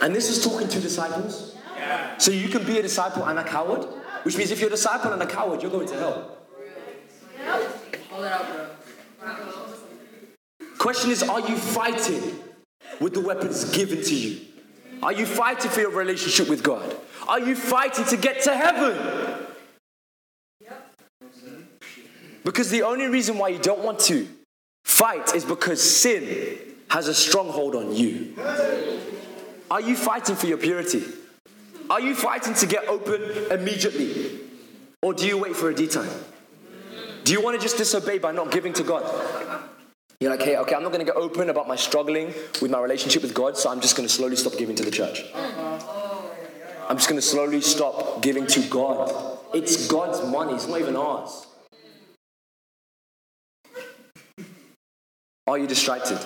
And 0.00 0.14
this 0.14 0.30
is 0.30 0.42
talking 0.42 0.68
to 0.68 0.80
disciples. 0.80 1.56
So 2.18 2.30
you 2.30 2.48
can 2.48 2.64
be 2.64 2.78
a 2.78 2.82
disciple 2.82 3.24
and 3.24 3.38
a 3.38 3.44
coward, 3.44 3.86
which 4.22 4.36
means 4.36 4.50
if 4.50 4.60
you're 4.60 4.68
a 4.68 4.70
disciple 4.70 5.12
and 5.12 5.22
a 5.22 5.26
coward, 5.26 5.62
you're 5.62 5.70
going 5.70 5.88
to 5.88 5.94
hell. 5.94 6.36
Question 10.78 11.10
is, 11.10 11.22
are 11.22 11.40
you 11.40 11.56
fighting 11.56 12.38
with 12.98 13.12
the 13.12 13.20
weapons 13.20 13.64
given 13.76 14.02
to 14.02 14.14
you? 14.14 14.40
Are 15.02 15.12
you 15.12 15.26
fighting 15.26 15.70
for 15.70 15.80
your 15.80 15.90
relationship 15.90 16.48
with 16.48 16.62
God? 16.62 16.96
Are 17.28 17.40
you 17.40 17.54
fighting 17.54 18.06
to 18.06 18.16
get 18.16 18.42
to 18.44 18.56
heaven? 18.56 19.48
Because 22.50 22.68
the 22.68 22.82
only 22.82 23.06
reason 23.06 23.38
why 23.38 23.50
you 23.50 23.60
don't 23.60 23.84
want 23.84 24.00
to 24.00 24.26
fight 24.82 25.36
is 25.36 25.44
because 25.44 25.80
sin 25.80 26.58
has 26.88 27.06
a 27.06 27.14
stronghold 27.14 27.76
on 27.76 27.94
you. 27.94 28.34
Are 29.70 29.80
you 29.80 29.94
fighting 29.94 30.34
for 30.34 30.48
your 30.48 30.58
purity? 30.58 31.04
Are 31.88 32.00
you 32.00 32.12
fighting 32.12 32.54
to 32.54 32.66
get 32.66 32.88
open 32.88 33.22
immediately? 33.52 34.40
Or 35.00 35.14
do 35.14 35.28
you 35.28 35.38
wait 35.38 35.54
for 35.54 35.70
a 35.70 35.74
D 35.76 35.86
time? 35.86 36.10
Do 37.22 37.32
you 37.32 37.40
want 37.40 37.56
to 37.56 37.62
just 37.62 37.76
disobey 37.76 38.18
by 38.18 38.32
not 38.32 38.50
giving 38.50 38.72
to 38.72 38.82
God? 38.82 39.04
You're 40.18 40.32
like, 40.32 40.42
hey, 40.42 40.56
okay, 40.56 40.74
I'm 40.74 40.82
not 40.82 40.90
going 40.90 41.06
to 41.06 41.12
get 41.12 41.14
open 41.14 41.50
about 41.50 41.68
my 41.68 41.76
struggling 41.76 42.34
with 42.60 42.72
my 42.72 42.80
relationship 42.80 43.22
with 43.22 43.32
God, 43.32 43.56
so 43.58 43.70
I'm 43.70 43.80
just 43.80 43.96
going 43.96 44.08
to 44.08 44.12
slowly 44.12 44.34
stop 44.34 44.58
giving 44.58 44.74
to 44.74 44.84
the 44.84 44.90
church. 44.90 45.22
I'm 45.36 46.96
just 46.96 47.08
going 47.08 47.20
to 47.20 47.24
slowly 47.24 47.60
stop 47.60 48.20
giving 48.22 48.48
to 48.48 48.60
God. 48.62 49.38
It's 49.54 49.86
God's 49.86 50.28
money, 50.28 50.54
it's 50.54 50.66
not 50.66 50.80
even 50.80 50.96
ours. 50.96 51.46
Are 55.50 55.58
you 55.58 55.66
distracted? 55.66 56.16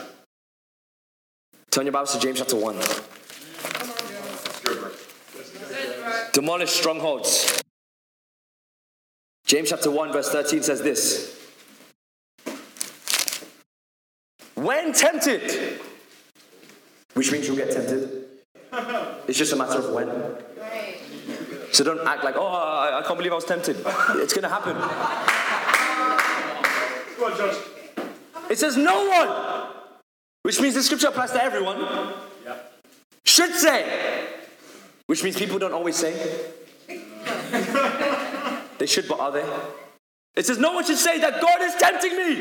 Turn 1.70 1.86
your 1.86 1.94
Bibles 1.94 2.12
to 2.12 2.20
James 2.20 2.40
chapter 2.40 2.56
1. 2.56 2.76
Demolish 6.34 6.68
strongholds. 6.68 7.62
James 9.46 9.70
chapter 9.70 9.90
1, 9.90 10.12
verse 10.12 10.28
13 10.28 10.62
says 10.62 10.82
this 10.82 11.40
When 14.56 14.92
tempted, 14.92 15.80
which 17.14 17.32
means 17.32 17.46
you'll 17.46 17.56
get 17.56 17.70
tempted, 17.70 18.26
it's 19.26 19.38
just 19.38 19.54
a 19.54 19.56
matter 19.56 19.78
of 19.78 19.90
when. 19.90 20.36
So 21.72 21.82
don't 21.82 22.06
act 22.06 22.24
like, 22.24 22.36
oh, 22.36 22.46
I, 22.46 22.98
I 22.98 23.02
can't 23.06 23.16
believe 23.16 23.32
I 23.32 23.36
was 23.36 23.46
tempted. 23.46 23.76
It's 24.16 24.34
going 24.34 24.42
to 24.42 24.50
happen. 24.50 24.76
Come 27.16 27.32
on, 27.32 27.38
Josh. 27.38 27.73
It 28.54 28.58
says 28.60 28.76
no 28.76 29.08
one, 29.08 29.66
which 30.42 30.60
means 30.60 30.76
the 30.76 30.82
scripture 30.84 31.08
applies 31.08 31.32
to 31.32 31.42
everyone, 31.42 31.84
should 33.24 33.52
say, 33.52 34.28
which 35.08 35.24
means 35.24 35.36
people 35.36 35.58
don't 35.58 35.72
always 35.72 35.96
say. 35.96 36.12
they 38.78 38.86
should, 38.86 39.08
but 39.08 39.18
are 39.18 39.32
they? 39.32 39.44
It 40.36 40.46
says 40.46 40.58
no 40.58 40.70
one 40.70 40.84
should 40.84 40.98
say 40.98 41.18
that 41.18 41.42
God 41.42 41.62
is 41.62 41.74
tempting 41.74 42.16
me. 42.16 42.36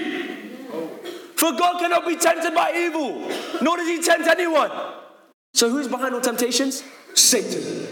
For 1.35 1.51
God 1.53 1.79
cannot 1.79 2.05
be 2.05 2.15
tempted 2.15 2.53
by 2.53 2.73
evil, 2.75 3.27
nor 3.63 3.77
does 3.77 3.87
he 3.87 3.99
tempt 4.03 4.27
anyone. 4.27 4.69
So 5.55 5.71
who's 5.71 5.87
behind 5.87 6.13
all 6.13 6.21
temptations? 6.21 6.83
Satan. 7.15 7.87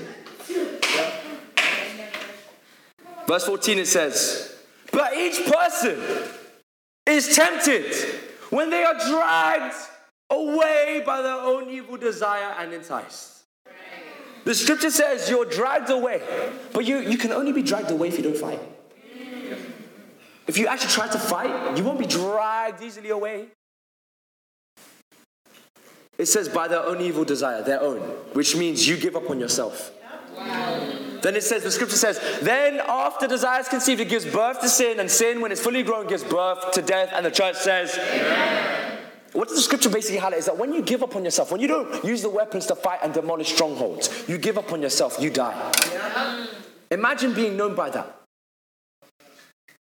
Verse 3.28 3.46
14 3.48 3.80
it 3.80 3.88
says, 3.88 4.62
But 4.92 5.18
each 5.18 5.44
person 5.44 6.00
is 7.12 7.36
tempted 7.36 7.94
when 8.50 8.70
they 8.70 8.84
are 8.84 8.94
dragged 8.94 9.76
away 10.30 11.04
by 11.06 11.22
their 11.22 11.40
own 11.40 11.70
evil 11.70 11.98
desire 11.98 12.56
and 12.58 12.74
enticed. 12.74 13.44
The 14.44 14.56
scripture 14.56 14.90
says 14.90 15.30
you're 15.30 15.46
dragged 15.46 15.90
away, 15.90 16.22
but 16.74 16.86
you, 16.86 17.00
you 17.00 17.18
can 17.18 17.32
only 17.32 17.52
be 17.52 17.62
dragged 17.62 17.92
away 17.92 18.08
if 18.08 18.18
you 18.18 18.24
don't 18.24 18.38
fight. 18.38 18.60
If 20.48 20.58
you 20.58 20.68
actually 20.68 20.92
try 20.92 21.08
to 21.08 21.20
fight, 21.20 21.78
you 21.78 21.84
won't 21.84 22.00
be 22.00 22.08
dragged 22.08 22.82
easily 22.82 23.10
away. 23.10 23.48
It 26.18 26.26
says 26.26 26.50
by 26.50 26.68
their 26.68 26.84
own 26.84 27.02
evil 27.02 27.24
desire, 27.24 27.64
their 27.64 27.82
own, 27.82 28.00
which 28.34 28.56
means 28.56 28.88
you 28.88 28.98
give 28.98 29.16
up 29.16 29.30
on 29.30 29.40
yourself. 29.40 29.92
Then 31.22 31.36
it 31.36 31.44
says, 31.44 31.64
the 31.64 31.72
scripture 31.72 31.98
says, 31.98 32.20
then 32.42 32.82
after 32.88 33.28
desire 33.28 33.60
is 33.60 33.68
conceived, 33.68 34.02
it 34.02 34.10
gives 34.10 34.26
birth 34.26 34.60
to 34.62 34.70
sin, 34.70 35.00
and 35.00 35.10
sin, 35.10 35.40
when 35.40 35.52
it's 35.52 35.62
fully 35.62 35.84
grown, 35.84 36.08
gives 36.08 36.24
birth 36.24 36.72
to 36.72 36.82
death. 36.82 37.12
And 37.14 37.24
the 37.26 37.30
church 37.30 37.58
says, 37.58 37.96
what 39.34 39.48
does 39.48 39.58
the 39.58 39.64
scripture 39.64 39.90
basically 39.90 40.18
highlight 40.18 40.40
is 40.40 40.46
that 40.48 40.58
when 40.58 40.74
you 40.74 40.82
give 40.82 41.04
up 41.04 41.16
on 41.16 41.24
yourself, 41.24 41.52
when 41.52 41.62
you 41.62 41.68
don't 41.68 42.04
use 42.04 42.24
the 42.24 42.30
weapons 42.30 42.66
to 42.66 42.76
fight 42.76 43.00
and 43.04 43.14
demolish 43.14 43.54
strongholds, 43.54 44.28
you 44.28 44.38
give 44.40 44.58
up 44.58 44.74
on 44.74 44.82
yourself, 44.82 45.18
you 45.20 45.30
die. 45.30 45.72
Imagine 46.90 47.34
being 47.34 47.56
known 47.56 47.76
by 47.76 47.92
that. 47.92 48.18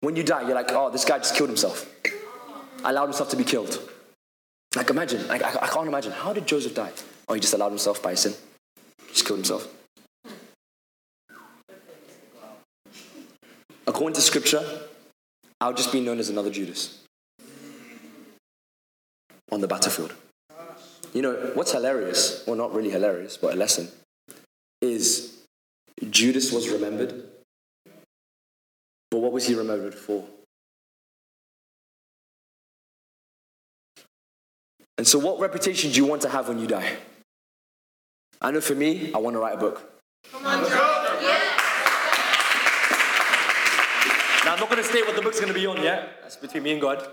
When 0.02 0.16
you 0.16 0.24
die, 0.24 0.42
you're 0.42 0.56
like, 0.56 0.72
oh, 0.72 0.90
this 0.90 1.06
guy 1.06 1.20
just 1.20 1.36
killed 1.36 1.50
himself. 1.50 1.88
Allowed 2.84 3.06
himself 3.06 3.30
to 3.30 3.38
be 3.38 3.44
killed. 3.44 3.80
Like, 4.76 4.90
imagine, 4.90 5.28
like, 5.28 5.44
I, 5.44 5.66
I 5.66 5.68
can't 5.68 5.88
imagine. 5.88 6.12
How 6.12 6.34
did 6.34 6.48
Joseph 6.48 6.76
die? 6.76 6.92
Oh, 7.28 7.34
he 7.36 7.40
just 7.40 7.54
allowed 7.54 7.70
himself 7.70 8.02
by 8.02 8.16
sin. 8.16 8.34
Just 9.10 9.26
killed 9.26 9.40
himself. 9.40 9.68
According 13.98 14.14
to 14.14 14.22
scripture, 14.22 14.64
I'll 15.60 15.74
just 15.74 15.92
be 15.92 16.02
known 16.02 16.20
as 16.20 16.30
another 16.30 16.52
Judas 16.52 17.00
on 19.52 19.60
the 19.60 19.68
battlefield. 19.68 20.14
You 21.16 21.24
know, 21.24 21.34
what's 21.56 21.72
hilarious, 21.72 22.44
well, 22.46 22.56
not 22.56 22.76
really 22.76 22.92
hilarious, 22.92 23.38
but 23.38 23.56
a 23.56 23.58
lesson, 23.58 23.88
is 24.84 25.40
Judas 26.12 26.52
was 26.52 26.70
remembered. 26.70 27.24
But 29.10 29.18
what 29.18 29.32
was 29.32 29.48
he 29.48 29.56
remembered 29.56 29.96
for? 29.96 30.24
And 35.00 35.08
so, 35.08 35.18
what 35.18 35.40
reputation 35.40 35.90
do 35.90 35.98
you 35.98 36.06
want 36.06 36.22
to 36.22 36.30
have 36.30 36.50
when 36.50 36.60
you 36.60 36.68
die? 36.68 36.98
I 38.44 38.52
know 38.52 38.62
for 38.62 38.76
me, 38.76 39.12
I 39.12 39.18
want 39.18 39.34
to 39.34 39.40
write 39.40 39.56
a 39.56 39.58
book. 39.58 39.82
Come 40.32 40.46
on, 40.46 40.70
Joe. 40.70 41.18
Yeah. 41.20 41.58
Now, 44.47 44.47
I'm 44.58 44.62
not 44.62 44.72
going 44.72 44.82
to 44.82 44.90
state 44.90 45.06
what 45.06 45.16
the 45.16 45.22
book's 45.22 45.40
going 45.40 45.54
to 45.54 45.60
be 45.60 45.68
on 45.68 45.84
yet. 45.84 46.18
That's 46.24 46.36
between 46.36 46.64
me 46.64 46.72
and 46.72 46.82
God. 46.82 47.08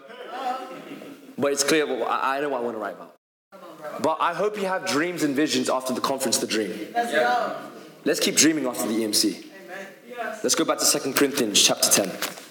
But 1.37 1.53
it's 1.53 1.63
clear, 1.63 1.87
what, 1.87 2.09
I 2.09 2.39
I 2.39 2.41
know 2.41 2.49
what 2.49 2.63
I 2.63 2.65
want 2.65 2.75
to 2.75 2.81
write 2.81 2.95
about. 2.95 3.17
But 4.03 4.17
I 4.19 4.33
hope 4.33 4.57
you 4.57 4.65
have 4.65 4.87
dreams 4.87 5.23
and 5.23 5.37
visions 5.37 5.69
after 5.69 5.93
the 5.93 6.01
conference 6.01 6.39
to 6.39 6.47
dream. 6.47 6.71
Let's 6.95 7.13
go. 7.13 7.57
Let's 8.07 8.21
keep 8.21 8.37
dreaming 8.37 8.65
after 8.65 8.87
the 8.87 8.95
EMC. 8.95 9.45
Amen. 9.45 10.39
Let's 10.43 10.55
go 10.55 10.65
back 10.65 10.79
to 10.79 10.91
2 10.91 11.13
Corinthians 11.13 11.63
chapter 11.63 11.91
10. 11.91 12.44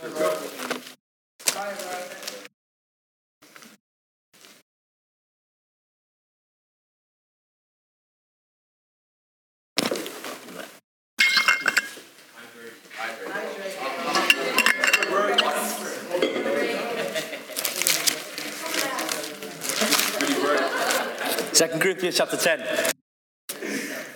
Corinthians 22.14 22.18
chapter 22.18 22.38
10. 22.38 22.92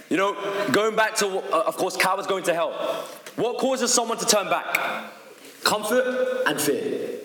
You 0.10 0.18
know, 0.18 0.68
going 0.72 0.96
back 0.96 1.16
to, 1.16 1.28
uh, 1.28 1.64
of 1.68 1.78
course, 1.78 1.98
cowards 1.98 2.28
going 2.28 2.44
to 2.46 2.54
hell. 2.54 2.72
What 3.36 3.58
causes 3.58 3.94
someone 3.94 4.18
to 4.20 4.26
turn 4.26 4.50
back? 4.50 5.12
Comfort 5.64 6.44
and 6.48 6.60
fear. 6.60 7.20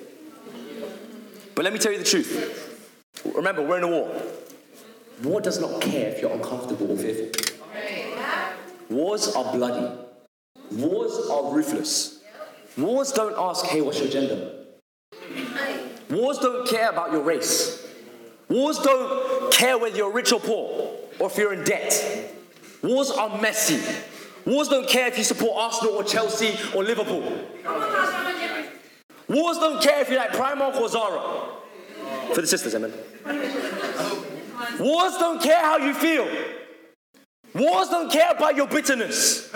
But 1.55 1.65
let 1.65 1.73
me 1.73 1.79
tell 1.79 1.93
you 1.93 1.99
the 1.99 2.05
truth. 2.05 2.81
Remember, 3.25 3.63
we're 3.63 3.79
in 3.79 3.85
a 3.85 3.89
war. 3.89 4.23
War 5.23 5.41
does 5.41 5.61
not 5.61 5.81
care 5.81 6.09
if 6.09 6.21
you're 6.21 6.33
uncomfortable 6.33 6.91
or 6.91 6.97
fearful. 6.97 7.31
Wars 8.91 9.35
are 9.35 9.53
bloody. 9.53 9.99
Wars 10.73 11.29
are 11.31 11.53
ruthless. 11.55 12.21
Wars 12.77 13.13
don't 13.13 13.37
ask, 13.39 13.67
hey, 13.67 13.81
what's 13.81 14.01
your 14.01 14.09
gender? 14.09 14.65
Wars 16.11 16.39
don't 16.39 16.67
care 16.69 16.91
about 16.91 17.13
your 17.13 17.23
race. 17.23 17.82
Wars 18.53 18.79
don't 18.81 19.51
care 19.51 19.79
whether 19.79 19.97
you're 19.97 20.13
rich 20.13 20.31
or 20.31 20.39
poor 20.39 20.95
or 21.19 21.29
if 21.29 21.39
you're 21.39 21.55
in 21.55 21.65
debt. 21.65 22.35
Wars 22.83 23.11
are 23.11 23.41
messy. 23.41 23.81
Wars 24.45 24.69
don't 24.69 24.87
care 24.87 25.07
if 25.07 25.17
you 25.17 25.25
support 25.25 25.53
Arsenal 25.57 25.95
or 25.95 26.05
Chelsea 26.05 26.59
or 26.75 26.85
Liverpool. 26.85 27.23
Wars 29.27 29.57
don't 29.57 29.83
care 29.83 30.03
if 30.03 30.11
you 30.11 30.17
like 30.17 30.33
Primark 30.33 30.79
or 30.79 30.89
Zara. 30.89 31.49
For 32.35 32.43
the 32.43 32.47
sisters, 32.47 32.75
amen. 32.75 32.93
Wars 34.79 35.17
don't 35.17 35.41
care 35.41 35.61
how 35.61 35.79
you 35.79 35.95
feel. 35.95 36.29
Wars 37.55 37.89
don't 37.89 38.13
care 38.13 38.33
about 38.33 38.55
your 38.55 38.67
bitterness. 38.67 39.51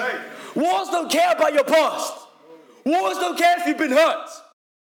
Wars 0.55 0.89
don't 0.89 1.11
care 1.11 1.33
about 1.33 1.53
your 1.53 1.65
past. 1.65 2.15
Wars 2.87 3.19
don't 3.19 3.37
care 3.37 3.61
if 3.61 3.67
you've 3.67 3.77
been 3.77 3.91
hurt. 3.91 4.31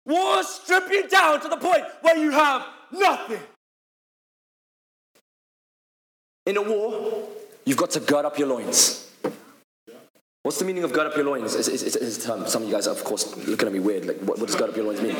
Wars 0.06 0.46
strip 0.46 0.88
you 0.88 1.08
down 1.08 1.40
to 1.40 1.48
the 1.48 1.56
point 1.56 1.82
where 2.02 2.16
you 2.16 2.30
have 2.30 2.64
nothing. 2.92 3.40
In 6.46 6.56
a 6.58 6.62
war, 6.62 7.28
you've 7.64 7.78
got 7.78 7.90
to 7.92 8.00
gird 8.00 8.24
up 8.24 8.38
your 8.38 8.48
loins. 8.48 9.10
What's 10.42 10.58
the 10.58 10.66
meaning 10.66 10.84
of 10.84 10.92
gird 10.92 11.06
up 11.06 11.16
your 11.16 11.24
loins? 11.24 11.54
It's, 11.54 11.68
it's, 11.68 11.96
it's, 11.96 12.18
a 12.18 12.20
term. 12.20 12.46
Some 12.46 12.62
of 12.62 12.68
you 12.68 12.74
guys 12.74 12.86
are, 12.86 12.90
of 12.90 13.02
course, 13.02 13.34
looking 13.48 13.66
at 13.66 13.72
me 13.72 13.80
weird. 13.80 14.04
Like, 14.04 14.18
what, 14.18 14.38
what 14.38 14.46
does 14.46 14.54
gird 14.54 14.70
up 14.70 14.76
your 14.76 14.84
loins 14.84 15.00
mean? 15.00 15.16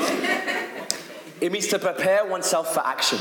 it 1.41 1.51
means 1.51 1.67
to 1.69 1.79
prepare 1.79 2.27
oneself 2.27 2.75
for 2.75 2.87
action. 2.87 3.19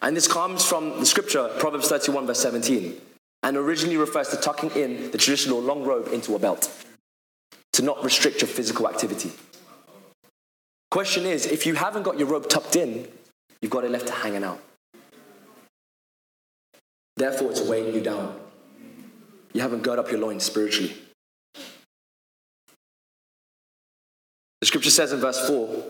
And 0.00 0.16
this 0.16 0.26
comes 0.26 0.64
from 0.64 1.00
the 1.00 1.06
scripture, 1.06 1.50
Proverbs 1.58 1.88
31, 1.88 2.26
verse 2.26 2.40
17, 2.40 2.98
and 3.42 3.56
originally 3.58 3.98
refers 3.98 4.28
to 4.30 4.36
tucking 4.38 4.70
in 4.70 5.10
the 5.10 5.18
traditional 5.18 5.60
long 5.60 5.84
robe 5.84 6.08
into 6.12 6.34
a 6.34 6.38
belt 6.38 6.70
to 7.74 7.82
not 7.82 8.02
restrict 8.02 8.40
your 8.40 8.48
physical 8.48 8.88
activity. 8.88 9.32
Question 10.90 11.26
is 11.26 11.44
if 11.44 11.66
you 11.66 11.74
haven't 11.74 12.04
got 12.04 12.18
your 12.18 12.28
robe 12.28 12.48
tucked 12.48 12.76
in, 12.76 13.06
you've 13.60 13.70
got 13.70 13.84
it 13.84 13.90
left 13.90 14.06
to 14.06 14.12
hanging 14.14 14.44
out. 14.44 14.60
Therefore, 17.16 17.50
it's 17.50 17.60
weighing 17.62 17.94
you 17.94 18.00
down. 18.00 18.38
You 19.52 19.60
haven't 19.60 19.82
girt 19.82 19.98
up 19.98 20.10
your 20.10 20.20
loins 20.20 20.42
spiritually. 20.44 20.94
The 24.60 24.66
scripture 24.66 24.90
says 24.90 25.12
in 25.12 25.20
verse 25.20 25.46
4, 25.46 25.84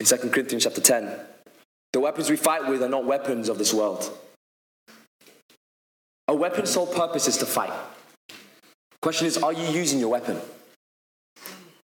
in 0.00 0.06
2 0.06 0.16
Corinthians 0.30 0.64
chapter 0.64 0.80
10, 0.80 1.10
the 1.92 2.00
weapons 2.00 2.30
we 2.30 2.36
fight 2.36 2.68
with 2.68 2.82
are 2.82 2.88
not 2.88 3.04
weapons 3.04 3.48
of 3.48 3.58
this 3.58 3.72
world. 3.72 4.10
A 6.26 6.34
weapon's 6.34 6.70
sole 6.70 6.86
purpose 6.86 7.28
is 7.28 7.36
to 7.38 7.46
fight. 7.46 7.72
Question 9.00 9.26
is, 9.26 9.38
are 9.38 9.52
you 9.52 9.66
using 9.68 9.98
your 10.00 10.10
weapon? 10.10 10.38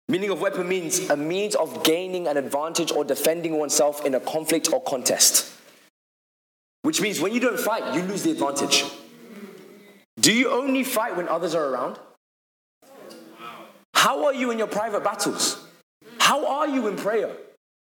Meaning 0.09 0.29
of 0.29 0.41
weapon 0.41 0.67
means 0.67 1.09
a 1.09 1.17
means 1.17 1.55
of 1.55 1.83
gaining 1.83 2.27
an 2.27 2.37
advantage 2.37 2.91
or 2.91 3.03
defending 3.03 3.57
oneself 3.57 4.05
in 4.05 4.15
a 4.15 4.19
conflict 4.19 4.71
or 4.71 4.81
contest. 4.81 5.56
Which 6.87 7.01
means 7.01 7.19
when 7.19 7.33
you 7.33 7.41
don't 7.41 7.59
fight, 7.59 7.95
you 7.95 8.01
lose 8.03 8.23
the 8.23 8.31
advantage. 8.31 8.85
Do 10.21 10.31
you 10.31 10.49
only 10.49 10.85
fight 10.85 11.17
when 11.17 11.27
others 11.27 11.53
are 11.53 11.65
around? 11.65 11.99
How 13.93 14.23
are 14.23 14.33
you 14.33 14.51
in 14.51 14.57
your 14.57 14.67
private 14.67 15.03
battles? 15.03 15.67
How 16.17 16.47
are 16.47 16.65
you 16.65 16.87
in 16.87 16.95
prayer? 16.95 17.35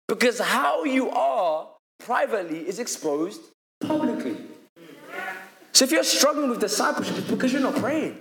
Because 0.08 0.40
how 0.40 0.86
you 0.86 1.12
are 1.12 1.68
privately 2.00 2.68
is 2.68 2.80
exposed 2.80 3.42
publicly. 3.80 4.38
So 5.74 5.86
if 5.86 5.92
you're 5.92 6.04
struggling 6.04 6.50
with 6.50 6.60
discipleship, 6.60 7.16
it's 7.16 7.30
because 7.30 7.54
you're 7.54 7.62
not 7.62 7.76
praying. 7.76 8.18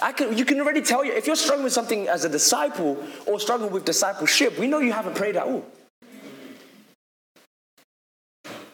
I 0.00 0.12
can, 0.12 0.38
you 0.38 0.44
can 0.44 0.60
already 0.60 0.82
tell 0.82 1.04
you 1.04 1.12
if 1.12 1.26
you're 1.26 1.34
struggling 1.34 1.64
with 1.64 1.72
something 1.72 2.06
as 2.06 2.24
a 2.24 2.28
disciple 2.28 3.02
or 3.26 3.40
struggling 3.40 3.72
with 3.72 3.84
discipleship, 3.84 4.60
we 4.60 4.68
know 4.68 4.78
you 4.78 4.92
haven't 4.92 5.16
prayed 5.16 5.34
at 5.34 5.42
all. 5.42 5.66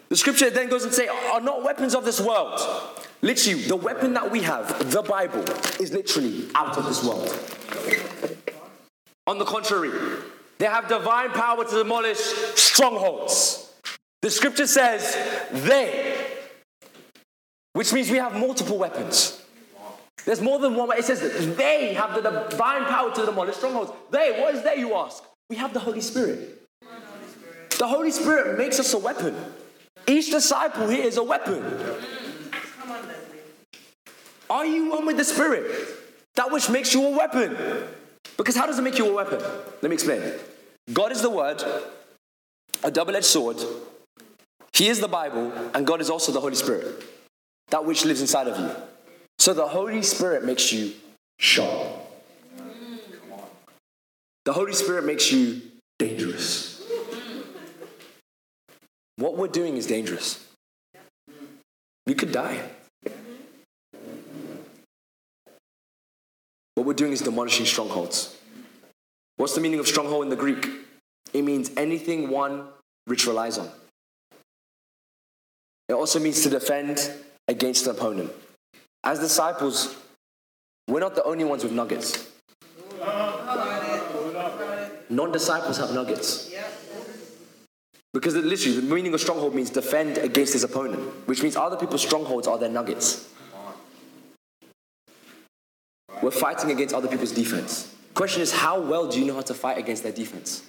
The 0.09 0.17
scripture 0.17 0.51
then 0.51 0.69
goes 0.69 0.85
and 0.85 0.93
say, 0.93 1.09
are 1.09 1.41
not 1.41 1.65
weapons 1.65 1.95
of 1.95 2.05
this 2.05 2.21
world. 2.21 2.61
Literally, 3.23 3.63
the 3.63 3.77
weapon 3.77 4.15
that 4.15 4.31
we 4.31 4.43
have, 4.43 4.91
the 4.91 5.03
Bible, 5.03 5.45
is 5.81 5.93
literally 5.93 6.49
out 6.55 6.77
of 6.77 6.85
this 6.85 7.03
world. 7.03 7.29
On 9.27 9.39
the 9.39 9.45
contrary, 9.45 9.91
they 10.59 10.67
have 10.67 10.89
divine 10.89 11.31
power 11.31 11.65
to 11.65 11.75
demolish 11.77 12.19
strongholds. 12.19 13.75
The 14.23 14.31
scripture 14.31 14.67
says 14.67 15.17
they, 15.53 16.17
which 17.73 17.93
means 17.93 18.11
we 18.11 18.19
have 18.19 18.35
multiple 18.35 18.79
weapons. 18.79 19.43
There's 20.25 20.41
more 20.41 20.59
than 20.59 20.75
one 20.75 20.89
way. 20.89 20.97
It 20.99 21.05
says 21.05 21.57
they 21.57 21.95
have 21.95 22.15
the 22.15 22.23
divine 22.51 22.85
power 22.85 23.13
to 23.15 23.27
demolish 23.27 23.57
strongholds. 23.57 23.93
They, 24.11 24.39
what 24.41 24.55
is 24.55 24.63
they, 24.63 24.77
you 24.77 24.95
ask? 24.95 25.23
We 25.49 25.57
have 25.57 25.73
the 25.73 25.81
Holy 25.81 26.01
Spirit. 26.01 26.67
The 27.79 27.87
Holy 27.87 28.11
Spirit 28.11 28.59
makes 28.59 28.81
us 28.81 28.93
a 28.95 28.99
weapon. 28.99 29.37
Each 30.07 30.31
disciple 30.31 30.89
here 30.89 31.05
is 31.05 31.17
a 31.17 31.23
weapon. 31.23 31.65
Are 34.49 34.65
you 34.65 34.91
one 34.91 35.07
with 35.07 35.17
the 35.17 35.25
Spirit? 35.25 35.71
That 36.37 36.53
which 36.53 36.71
makes 36.71 36.95
you 36.95 37.05
a 37.07 37.11
weapon. 37.11 37.57
Because 38.37 38.55
how 38.55 38.67
does 38.67 38.79
it 38.79 38.83
make 38.83 38.99
you 38.99 39.09
a 39.09 39.13
weapon? 39.13 39.41
Let 39.41 39.85
me 39.85 39.95
explain. 39.95 40.23
God 40.93 41.11
is 41.11 41.23
the 41.23 41.31
Word, 41.31 41.63
a 42.85 42.91
double 42.91 43.17
edged 43.17 43.27
sword. 43.27 43.57
He 44.73 44.89
is 44.89 45.01
the 45.01 45.09
Bible, 45.09 45.53
and 45.75 45.87
God 45.87 46.01
is 46.01 46.11
also 46.11 46.33
the 46.33 46.41
Holy 46.41 46.55
Spirit, 46.55 47.03
that 47.71 47.85
which 47.85 48.05
lives 48.05 48.21
inside 48.21 48.47
of 48.47 48.59
you. 48.61 48.71
So 49.39 49.55
the 49.55 49.67
Holy 49.67 50.03
Spirit 50.03 50.45
makes 50.45 50.73
you 50.73 50.93
sharp. 51.39 51.89
The 54.45 54.53
Holy 54.53 54.75
Spirit 54.75 55.05
makes 55.05 55.33
you 55.33 55.63
dangerous. 55.99 56.76
What 59.17 59.37
we're 59.37 59.49
doing 59.49 59.77
is 59.77 59.87
dangerous. 59.87 60.45
You 62.07 62.15
could 62.15 62.33
die. 62.33 62.61
What 66.75 66.87
we're 66.87 66.93
doing 66.93 67.13
is 67.13 67.23
demolishing 67.23 67.65
strongholds. 67.67 68.37
What's 69.39 69.55
the 69.55 69.61
meaning 69.61 69.81
of 69.81 69.89
stronghold 69.89 70.25
in 70.25 70.31
the 70.31 70.37
Greek? 70.37 70.69
It 71.33 71.43
means 71.43 71.71
anything 71.77 72.29
one 72.29 72.69
relies 73.07 73.59
on. 73.59 73.71
It 75.89 75.95
also 75.95 76.19
means 76.19 76.43
to 76.43 76.51
defend 76.51 77.11
against 77.49 77.87
an 77.87 77.97
opponent. 77.97 78.31
As 79.03 79.21
disciples, 79.21 79.97
we're 80.89 81.01
not 81.01 81.15
the 81.15 81.25
only 81.25 81.45
ones 81.45 81.63
with 81.63 81.73
nuggets. 81.73 82.29
Non 85.09 85.33
disciples 85.33 85.79
have 85.79 85.93
nuggets. 85.93 86.51
Because 88.17 88.35
it 88.35 88.47
literally, 88.47 88.81
the 88.81 88.95
meaning 88.95 89.13
of 89.13 89.21
stronghold 89.21 89.55
means 89.55 89.69
defend 89.69 90.17
against 90.17 90.55
his 90.55 90.65
opponent, 90.65 91.03
which 91.29 91.43
means 91.43 91.55
other 91.55 91.77
people's 91.77 92.01
strongholds 92.01 92.49
are 92.49 92.57
their 92.57 92.71
nuggets. 92.71 93.29
We're 96.23 96.31
fighting 96.31 96.71
against 96.71 96.95
other 96.95 97.09
people's 97.09 97.33
defense. 97.33 97.95
Question 98.15 98.41
is, 98.41 98.53
how 98.53 98.81
well 98.81 99.07
do 99.07 99.21
you 99.21 99.27
know 99.27 99.35
how 99.35 99.43
to 99.43 99.53
fight 99.53 99.77
against 99.77 100.03
their 100.03 100.13
defense? 100.13 100.63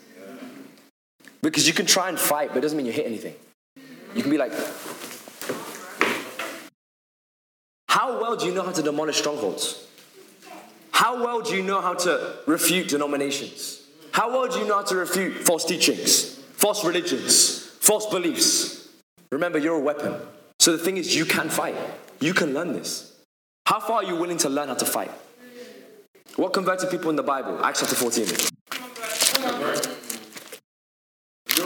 Because 1.42 1.66
you 1.66 1.74
can 1.74 1.86
try 1.86 2.10
and 2.10 2.20
fight, 2.20 2.50
but 2.50 2.58
it 2.58 2.62
doesn't 2.64 2.76
mean 2.76 2.86
you 2.86 2.92
hit 2.92 3.06
anything. 3.06 3.36
You 4.14 4.22
can 4.22 4.30
be 4.30 4.38
like, 4.38 4.52
how 7.88 8.20
well 8.20 8.36
do 8.36 8.46
you 8.46 8.54
know 8.54 8.64
how 8.64 8.74
to 8.74 8.84
demolish 8.84 9.20
strongholds? 9.20 9.88
How 10.92 11.24
well 11.24 11.40
do 11.40 11.56
you 11.56 11.64
know 11.64 11.80
how 11.80 11.94
to 11.94 12.40
refute 12.46 12.90
denominations? 12.90 13.88
How 14.12 14.32
well 14.32 14.50
do 14.50 14.60
you 14.60 14.68
know 14.68 14.76
how 14.76 14.84
to 14.84 14.98
refute 14.98 15.46
false 15.46 15.64
teachings, 15.64 16.37
false 16.58 16.84
religions, 16.84 17.66
false 17.80 18.08
beliefs? 18.08 18.90
Remember, 19.32 19.58
you're 19.58 19.76
a 19.76 19.80
weapon. 19.80 20.16
So 20.60 20.76
the 20.76 20.84
thing 20.84 20.98
is, 20.98 21.16
you 21.16 21.26
can 21.26 21.50
fight. 21.50 21.76
You 22.20 22.34
can 22.34 22.54
learn 22.54 22.74
this. 22.74 23.16
How 23.66 23.80
far 23.80 23.98
are 23.98 24.04
you 24.04 24.16
willing 24.16 24.38
to 24.40 24.50
learn 24.50 24.68
how 24.68 24.74
to 24.76 24.86
fight? 24.86 25.12
What 26.36 26.54
converted 26.54 26.90
people 26.90 27.10
in 27.10 27.16
the 27.16 27.24
Bible? 27.24 27.64
Acts 27.64 27.80
chapter 27.82 27.96
14. 27.96 28.26
Yo. 31.58 31.66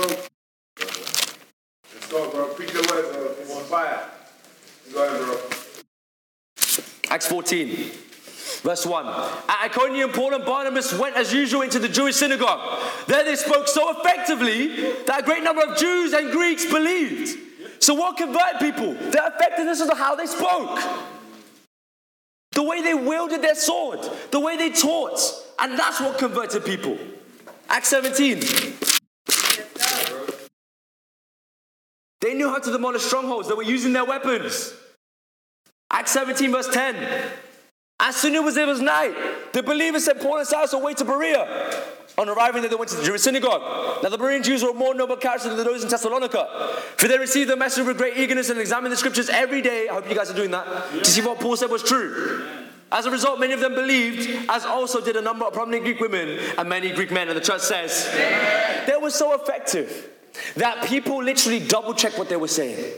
Let's 1.93 2.11
go, 2.11 2.29
bro. 2.29 2.47
Preach 2.53 2.73
your 2.73 2.83
word, 2.83 3.13
bro. 3.13 3.35
I'm 3.43 3.51
on 3.51 3.63
fire. 3.63 4.09
Go 4.93 5.07
ahead, 5.07 5.21
bro. 5.21 5.37
Acts 7.09 7.27
14, 7.27 7.91
verse 8.61 8.85
1. 8.85 9.05
At 9.05 9.65
Iconium, 9.65 10.11
Paul 10.11 10.33
and 10.33 10.45
Barnabas 10.45 10.93
went 10.93 11.15
as 11.15 11.33
usual 11.33 11.61
into 11.61 11.79
the 11.79 11.89
Jewish 11.89 12.15
synagogue. 12.15 12.79
There 13.07 13.23
they 13.23 13.35
spoke 13.35 13.67
so 13.67 13.99
effectively 13.99 14.93
that 15.05 15.21
a 15.21 15.23
great 15.23 15.43
number 15.43 15.63
of 15.63 15.77
Jews 15.77 16.13
and 16.13 16.31
Greeks 16.31 16.65
believed. 16.65 17.37
So, 17.79 17.95
what 17.95 18.17
converted 18.17 18.59
people? 18.59 18.93
The 18.93 19.33
effectiveness 19.35 19.81
of 19.81 19.97
how 19.97 20.15
they 20.15 20.27
spoke, 20.27 20.79
the 22.51 22.63
way 22.63 22.81
they 22.81 22.93
wielded 22.93 23.41
their 23.41 23.55
sword, 23.55 23.99
the 24.29 24.39
way 24.39 24.55
they 24.57 24.69
taught. 24.69 25.19
And 25.59 25.77
that's 25.77 25.99
what 25.99 26.17
converted 26.17 26.63
people. 26.65 26.97
Acts 27.69 27.89
17. 27.89 28.41
They 32.21 32.35
knew 32.35 32.49
how 32.49 32.59
to 32.59 32.71
demolish 32.71 33.01
strongholds, 33.01 33.47
they 33.47 33.55
were 33.55 33.63
using 33.63 33.93
their 33.93 34.05
weapons. 34.05 34.73
Acts 35.89 36.11
17, 36.11 36.51
verse 36.51 36.67
10. 36.67 36.95
As 38.03 38.15
soon 38.15 38.35
as 38.35 38.57
it 38.57 38.67
was 38.67 38.81
night, 38.81 39.13
the 39.53 39.61
believers 39.61 40.05
sent 40.05 40.19
Paul 40.19 40.39
and 40.39 40.47
Silas 40.47 40.73
away 40.73 40.95
to 40.95 41.05
Berea. 41.05 41.85
On 42.17 42.27
arriving 42.27 42.61
there, 42.61 42.69
they 42.69 42.75
went 42.75 42.89
to 42.89 42.97
the 42.97 43.03
Jewish 43.03 43.21
synagogue. 43.21 44.03
Now, 44.03 44.09
the 44.09 44.17
Berean 44.17 44.43
Jews 44.43 44.63
were 44.63 44.73
more 44.73 44.93
noble 44.93 45.15
characters 45.15 45.55
than 45.55 45.65
those 45.65 45.83
in 45.83 45.89
Thessalonica, 45.89 46.75
for 46.97 47.07
they 47.07 47.17
received 47.17 47.49
the 47.49 47.55
message 47.55 47.85
with 47.85 47.97
great 47.97 48.17
eagerness 48.17 48.49
and 48.49 48.59
examined 48.59 48.91
the 48.91 48.97
scriptures 48.97 49.29
every 49.29 49.61
day. 49.61 49.87
I 49.87 49.93
hope 49.93 50.09
you 50.09 50.15
guys 50.15 50.29
are 50.29 50.35
doing 50.35 50.51
that 50.51 50.91
to 50.91 51.05
see 51.05 51.21
what 51.21 51.39
Paul 51.39 51.55
said 51.55 51.69
was 51.69 51.83
true. 51.83 52.45
As 52.91 53.05
a 53.05 53.11
result, 53.11 53.39
many 53.39 53.53
of 53.53 53.61
them 53.61 53.75
believed, 53.75 54.49
as 54.49 54.65
also 54.65 54.99
did 54.99 55.15
a 55.15 55.21
number 55.21 55.45
of 55.45 55.53
prominent 55.53 55.85
Greek 55.85 55.99
women 56.01 56.37
and 56.57 56.67
many 56.67 56.91
Greek 56.91 57.11
men. 57.11 57.29
And 57.29 57.37
the 57.37 57.41
church 57.41 57.61
says 57.61 58.09
they 58.85 58.97
were 59.01 59.11
so 59.11 59.33
effective 59.33 60.09
that 60.55 60.85
people 60.87 61.23
literally 61.23 61.65
double 61.65 61.93
checked 61.93 62.17
what 62.17 62.27
they 62.27 62.35
were 62.35 62.49
saying. 62.49 62.93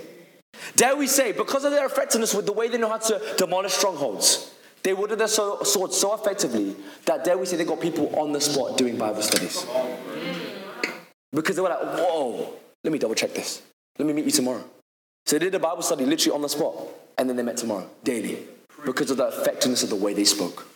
Dare 0.75 0.95
we 0.95 1.07
say, 1.07 1.33
because 1.33 1.65
of 1.65 1.71
their 1.71 1.85
effectiveness 1.85 2.33
with 2.33 2.45
the 2.45 2.53
way 2.53 2.69
they 2.69 2.77
know 2.77 2.89
how 2.89 2.97
to 2.97 3.21
demolish 3.37 3.73
strongholds, 3.73 4.53
they 4.83 4.93
wielded 4.93 5.17
their 5.17 5.27
swords 5.27 5.97
so 5.97 6.13
effectively 6.13 6.75
that 7.05 7.23
dare 7.23 7.37
we 7.37 7.45
say 7.45 7.55
they 7.55 7.65
got 7.65 7.79
people 7.79 8.13
on 8.19 8.33
the 8.33 8.41
spot 8.41 8.77
doing 8.77 8.97
Bible 8.97 9.21
studies. 9.21 9.65
Because 11.31 11.55
they 11.55 11.61
were 11.61 11.69
like, 11.69 11.81
whoa, 11.81 12.53
let 12.83 12.91
me 12.91 12.99
double 12.99 13.15
check 13.15 13.33
this. 13.33 13.61
Let 13.97 14.05
me 14.07 14.13
meet 14.13 14.25
you 14.25 14.31
tomorrow. 14.31 14.63
So 15.25 15.39
they 15.39 15.45
did 15.45 15.55
a 15.55 15.59
Bible 15.59 15.81
study 15.81 16.05
literally 16.05 16.35
on 16.35 16.41
the 16.41 16.49
spot, 16.49 16.75
and 17.17 17.29
then 17.29 17.37
they 17.37 17.43
met 17.43 17.57
tomorrow, 17.57 17.89
daily, 18.03 18.45
because 18.85 19.09
of 19.09 19.17
the 19.17 19.27
effectiveness 19.27 19.83
of 19.83 19.89
the 19.89 19.95
way 19.95 20.13
they 20.13 20.25
spoke. 20.25 20.67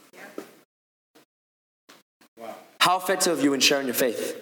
How 2.79 2.97
effective 2.97 3.39
are 3.39 3.41
you 3.41 3.53
in 3.53 3.59
sharing 3.59 3.87
your 3.87 3.93
faith? 3.93 4.41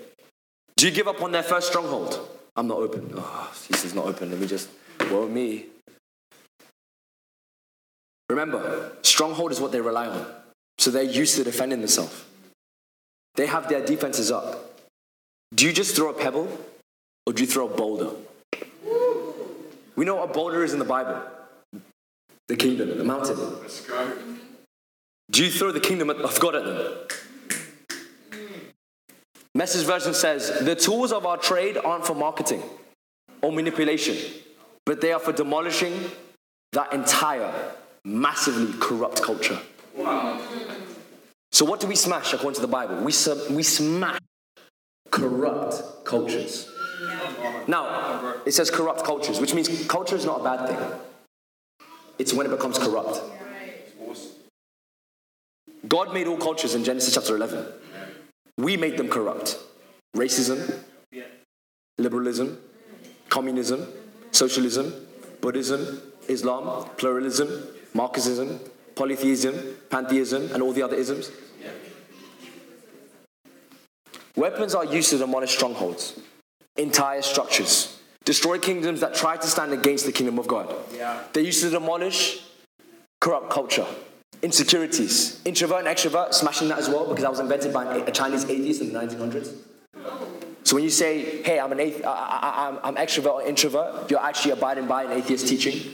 Do 0.77 0.85
you 0.85 0.91
give 0.93 1.07
up 1.07 1.23
on 1.23 1.31
their 1.31 1.41
first 1.41 1.67
stronghold? 1.67 2.29
I'm 2.55 2.67
not 2.67 2.77
open. 2.77 3.11
Oh, 3.15 3.53
he 3.67 3.73
says 3.73 3.95
not 3.95 4.05
open. 4.05 4.29
Let 4.29 4.39
me 4.39 4.45
just, 4.45 4.69
well, 5.09 5.27
me. 5.27 5.65
Remember, 8.29 8.91
stronghold 9.01 9.51
is 9.51 9.59
what 9.59 9.71
they 9.71 9.81
rely 9.81 10.07
on. 10.07 10.25
So 10.77 10.91
they're 10.91 11.03
used 11.03 11.35
to 11.35 11.43
defending 11.43 11.79
themselves. 11.79 12.23
They 13.35 13.45
have 13.47 13.69
their 13.69 13.85
defenses 13.85 14.31
up. 14.31 14.79
Do 15.53 15.65
you 15.65 15.73
just 15.73 15.95
throw 15.95 16.09
a 16.09 16.13
pebble 16.13 16.47
or 17.25 17.33
do 17.33 17.43
you 17.43 17.47
throw 17.47 17.67
a 17.67 17.75
boulder? 17.75 18.11
We 19.95 20.05
know 20.05 20.15
what 20.15 20.29
a 20.29 20.33
boulder 20.33 20.63
is 20.63 20.73
in 20.73 20.79
the 20.79 20.85
Bible 20.85 21.21
the 22.47 22.55
kingdom, 22.55 22.97
the 22.97 23.03
mountain. 23.03 23.37
Do 25.31 25.43
you 25.43 25.49
throw 25.49 25.71
the 25.71 25.79
kingdom 25.79 26.09
of 26.09 26.39
God 26.39 26.55
at 26.55 26.65
them? 26.65 26.93
Message 29.55 29.85
version 29.85 30.13
says 30.13 30.59
the 30.63 30.75
tools 30.75 31.11
of 31.11 31.25
our 31.25 31.37
trade 31.37 31.77
aren't 31.77 32.05
for 32.05 32.13
marketing 32.13 32.61
or 33.41 33.51
manipulation, 33.51 34.15
but 34.85 35.01
they 35.01 35.11
are 35.11 35.19
for 35.19 35.31
demolishing 35.31 36.11
that 36.73 36.93
entire 36.93 37.51
massively 38.05 38.71
corrupt 38.79 39.21
culture. 39.21 39.59
So, 41.51 41.65
what 41.65 41.79
do 41.79 41.87
we 41.87 41.95
smash 41.95 42.33
according 42.33 42.55
to 42.55 42.61
the 42.61 42.67
Bible? 42.67 43.03
We, 43.03 43.11
sub- 43.11 43.49
we 43.49 43.63
smash 43.63 44.19
corrupt 45.09 46.05
cultures. 46.05 46.69
Now, 47.67 48.35
it 48.45 48.53
says 48.53 48.69
corrupt 48.69 49.03
cultures, 49.03 49.39
which 49.39 49.53
means 49.53 49.87
culture 49.87 50.15
is 50.15 50.25
not 50.25 50.41
a 50.41 50.43
bad 50.43 50.67
thing. 50.69 50.99
It's 52.19 52.33
when 52.33 52.45
it 52.45 52.49
becomes 52.49 52.77
corrupt. 52.77 53.21
God 55.87 56.13
made 56.13 56.27
all 56.27 56.37
cultures 56.37 56.75
in 56.75 56.83
Genesis 56.83 57.13
chapter 57.13 57.35
11. 57.35 57.65
We 58.57 58.77
made 58.77 58.97
them 58.97 59.09
corrupt. 59.09 59.57
Racism, 60.15 60.79
liberalism, 61.97 62.57
communism, 63.29 63.87
socialism, 64.31 64.93
Buddhism, 65.41 66.01
Islam, 66.27 66.89
pluralism, 66.97 67.49
Marxism, 67.95 68.59
polytheism, 68.93 69.55
pantheism, 69.89 70.51
and 70.53 70.61
all 70.61 70.73
the 70.73 70.83
other 70.83 70.97
isms. 70.97 71.31
Weapons 74.35 74.75
are 74.75 74.83
used 74.83 75.09
to 75.11 75.17
demolish 75.17 75.53
strongholds, 75.55 76.19
entire 76.75 77.21
structures, 77.21 77.97
destroy 78.25 78.59
kingdoms 78.59 78.99
that 78.99 79.15
try 79.15 79.37
to 79.37 79.47
stand 79.47 79.71
against 79.71 80.05
the 80.05 80.11
kingdom 80.11 80.37
of 80.37 80.45
God. 80.45 80.75
They're 81.31 81.43
used 81.43 81.63
to 81.63 81.69
demolish 81.69 82.43
corrupt 83.21 83.49
culture, 83.49 83.87
insecurities, 84.41 85.41
introvert 85.45 85.85
and 85.85 85.87
extrovert, 85.87 86.33
smashing 86.33 86.67
that 86.67 86.79
as 86.79 86.89
well 86.89 87.07
because 87.07 87.21
that 87.21 87.31
was 87.31 87.39
invented 87.39 87.71
by 87.71 87.95
a 87.95 88.11
Chinese 88.11 88.43
atheist 88.43 88.81
in 88.81 88.91
the 88.91 88.99
1900s. 88.99 89.53
So 90.65 90.75
when 90.75 90.83
you 90.83 90.89
say, 90.89 91.41
"Hey, 91.43 91.59
I'm 91.59 91.71
an 91.71 91.77
athe- 91.77 92.03
I, 92.03 92.09
I, 92.83 92.87
I'm 92.87 92.95
extrovert 92.95 93.35
or 93.35 93.43
introvert," 93.43 94.11
you're 94.11 94.19
actually 94.19 94.51
abiding 94.51 94.87
by 94.87 95.03
an 95.03 95.11
atheist 95.13 95.47
teaching. 95.47 95.93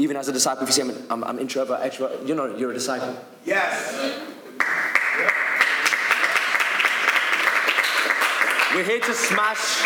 Even 0.00 0.16
as 0.16 0.28
a 0.28 0.32
disciple, 0.32 0.62
if 0.62 0.68
you 0.68 0.72
say 0.72 0.82
I'm, 0.82 1.04
I'm, 1.10 1.24
I'm 1.24 1.38
introvert, 1.38 1.80
extrovert, 1.80 2.26
you 2.26 2.34
know, 2.34 2.56
you're 2.56 2.70
a 2.70 2.74
disciple. 2.74 3.16
Yes. 3.44 4.20
We're 8.74 8.84
here 8.84 9.00
to 9.00 9.14
smash 9.14 9.84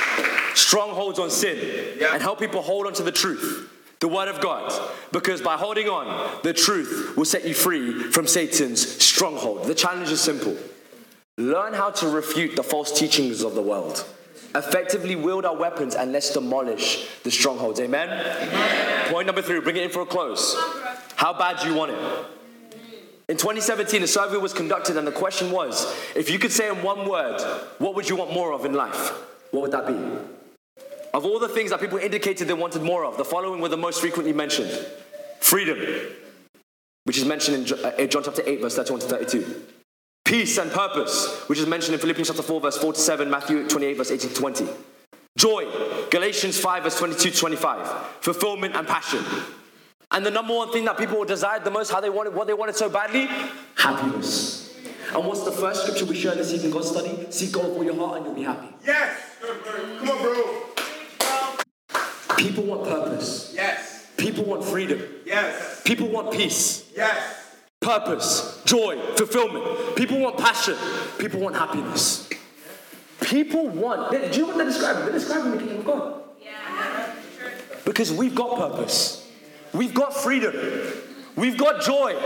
strongholds 0.55 1.19
on 1.19 1.31
sin 1.31 1.97
Yeah. 1.99 2.13
and 2.13 2.23
help 2.23 2.39
people 2.39 2.61
hold 2.61 2.87
on 2.87 2.93
to 2.95 3.03
the 3.03 3.13
truth, 3.13 3.71
the 4.01 4.09
Word 4.09 4.29
of 4.29 4.41
God. 4.43 4.71
Because 5.11 5.41
by 5.41 5.57
holding 5.57 5.89
on, 5.89 6.41
the 6.43 6.53
truth 6.53 7.15
will 7.17 7.25
set 7.25 7.47
you 7.47 7.55
free 7.55 8.11
from 8.11 8.27
Satan's 8.27 9.03
stronghold. 9.03 9.65
The 9.67 9.75
challenge 9.75 10.11
is 10.11 10.21
simple 10.21 10.57
learn 11.37 11.73
how 11.73 11.91
to 11.91 12.09
refute 12.09 12.55
the 12.55 12.63
false 12.63 12.97
teachings 12.97 13.43
of 13.43 13.55
the 13.55 13.63
world. 13.63 14.05
Effectively 14.55 15.17
wield 15.17 15.45
our 15.45 15.57
weapons 15.57 15.95
and 15.95 16.13
let's 16.13 16.33
demolish 16.33 17.09
the 17.25 17.31
strongholds. 17.31 17.81
Amen? 17.81 18.09
Point 19.11 19.27
number 19.27 19.43
three, 19.43 19.61
bring 19.61 19.77
it 19.77 19.83
in 19.83 19.91
for 19.91 20.03
a 20.03 20.07
close. 20.07 20.55
How 21.17 21.33
bad 21.33 21.61
do 21.61 21.69
you 21.69 21.75
want 21.75 21.93
it? 21.93 21.99
In 23.29 23.37
2017, 23.39 24.03
a 24.03 24.07
survey 24.07 24.37
was 24.37 24.53
conducted, 24.53 24.99
and 24.99 25.07
the 25.07 25.13
question 25.13 25.51
was 25.51 25.87
if 26.15 26.29
you 26.31 26.39
could 26.39 26.53
say 26.53 26.69
in 26.69 26.83
one 26.83 27.09
word, 27.09 27.41
what 27.79 27.95
would 27.95 28.09
you 28.09 28.17
want 28.17 28.33
more 28.33 28.53
of 28.53 28.65
in 28.67 28.75
life? 28.75 29.13
What 29.51 29.63
would 29.63 29.73
that 29.73 29.87
be? 29.87 29.95
Of 31.15 31.25
all 31.25 31.39
the 31.39 31.49
things 31.49 31.71
that 31.71 31.81
people 31.81 31.99
indicated 31.99 32.49
they 32.49 32.55
wanted 32.55 32.83
more 32.83 33.05
of, 33.05 33.17
the 33.17 33.25
following 33.25 33.61
were 33.61 33.69
the 33.69 33.77
most 33.77 34.01
frequently 34.01 34.33
mentioned 34.33 34.71
freedom, 35.41 35.79
which 37.05 37.17
is 37.17 37.25
mentioned 37.25 37.71
in 37.71 37.85
uh, 37.85 37.93
in 37.99 38.11
John 38.11 38.25
chapter 38.25 38.43
8, 38.45 38.61
verse 38.61 38.77
31 38.77 39.01
to 39.01 39.07
32. 39.07 39.63
Peace 40.25 40.57
and 40.59 40.71
purpose, 40.73 41.45
which 41.49 41.59
is 41.59 41.67
mentioned 41.67 41.95
in 41.95 42.01
Philippians 42.01 42.29
chapter 42.29 42.43
4, 42.43 42.61
verse 42.61 42.79
4 42.79 42.95
to 42.95 43.01
7, 43.01 43.29
Matthew 43.31 43.69
28, 43.69 43.97
verse 43.97 44.11
18 44.11 44.31
to 44.31 44.35
20. 44.35 44.67
Joy, 45.37 45.67
Galatians 46.11 46.59
5, 46.59 46.83
verse 46.85 46.99
22 46.99 47.31
to 47.31 47.37
25. 47.37 48.07
Fulfillment 48.21 48.75
and 48.75 48.87
passion. 48.87 49.23
And 50.11 50.25
the 50.25 50.31
number 50.31 50.55
one 50.55 50.73
thing 50.73 50.87
that 50.87 50.97
people 50.97 51.23
desired 51.25 51.65
the 51.65 51.71
most, 51.71 51.91
how 51.91 52.01
they 52.01 52.09
wanted, 52.09 52.35
what 52.35 52.47
they 52.47 52.55
wanted 52.55 52.77
so 52.77 52.89
badly? 52.89 53.29
Happiness. 53.77 54.75
And 55.13 55.27
what's 55.27 55.45
the 55.45 55.53
first 55.53 55.83
scripture 55.83 56.07
we 56.07 56.15
share 56.15 56.35
this 56.35 56.53
evening, 56.53 56.71
God 56.73 56.85
study? 56.85 57.27
Seek 57.31 57.53
God 57.53 57.67
with 57.67 57.77
all 57.77 57.85
your 57.85 57.97
heart 57.97 58.17
and 58.19 58.27
you'll 58.27 58.35
be 58.35 58.43
happy. 58.43 58.69
Yes. 58.85 59.21
Come 59.99 60.09
on, 60.09 60.23
bro. 60.23 60.63
People 62.37 62.65
want 62.65 62.85
purpose. 62.85 63.53
Yes. 63.55 64.09
People 64.17 64.45
want 64.45 64.65
freedom. 64.65 65.03
Yes. 65.27 65.83
People 65.85 66.09
want 66.09 66.33
peace, 66.33 66.91
Yes. 66.97 67.53
purpose, 67.81 68.54
joy, 68.65 68.99
fulfillment. 69.17 69.97
People 69.97 70.19
want 70.21 70.39
passion. 70.39 70.77
People 71.19 71.41
want 71.41 71.57
happiness. 71.57 72.29
People 73.21 73.69
want, 73.69 74.11
do 74.11 74.17
you 74.19 74.43
know 74.43 74.49
what 74.49 74.57
they're 74.57 74.67
describing? 74.67 75.05
They're 75.05 75.13
describing 75.13 75.53
the 75.53 75.59
kingdom 75.59 75.79
of 75.79 75.85
God. 75.85 76.23
Yeah. 76.43 77.15
Because 77.85 78.13
we've 78.13 78.35
got 78.35 78.59
purpose. 78.59 79.31
We've 79.73 79.95
got 79.95 80.15
freedom. 80.15 80.55
We've 81.37 81.59
got 81.59 81.83
joy. 81.83 82.17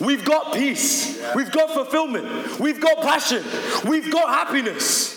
We've 0.00 0.24
got 0.24 0.54
peace. 0.54 1.20
We've 1.34 1.50
got 1.50 1.70
fulfillment. 1.70 2.60
We've 2.60 2.80
got 2.80 3.02
passion. 3.02 3.44
We've 3.88 4.10
got 4.10 4.28
happiness. 4.28 5.16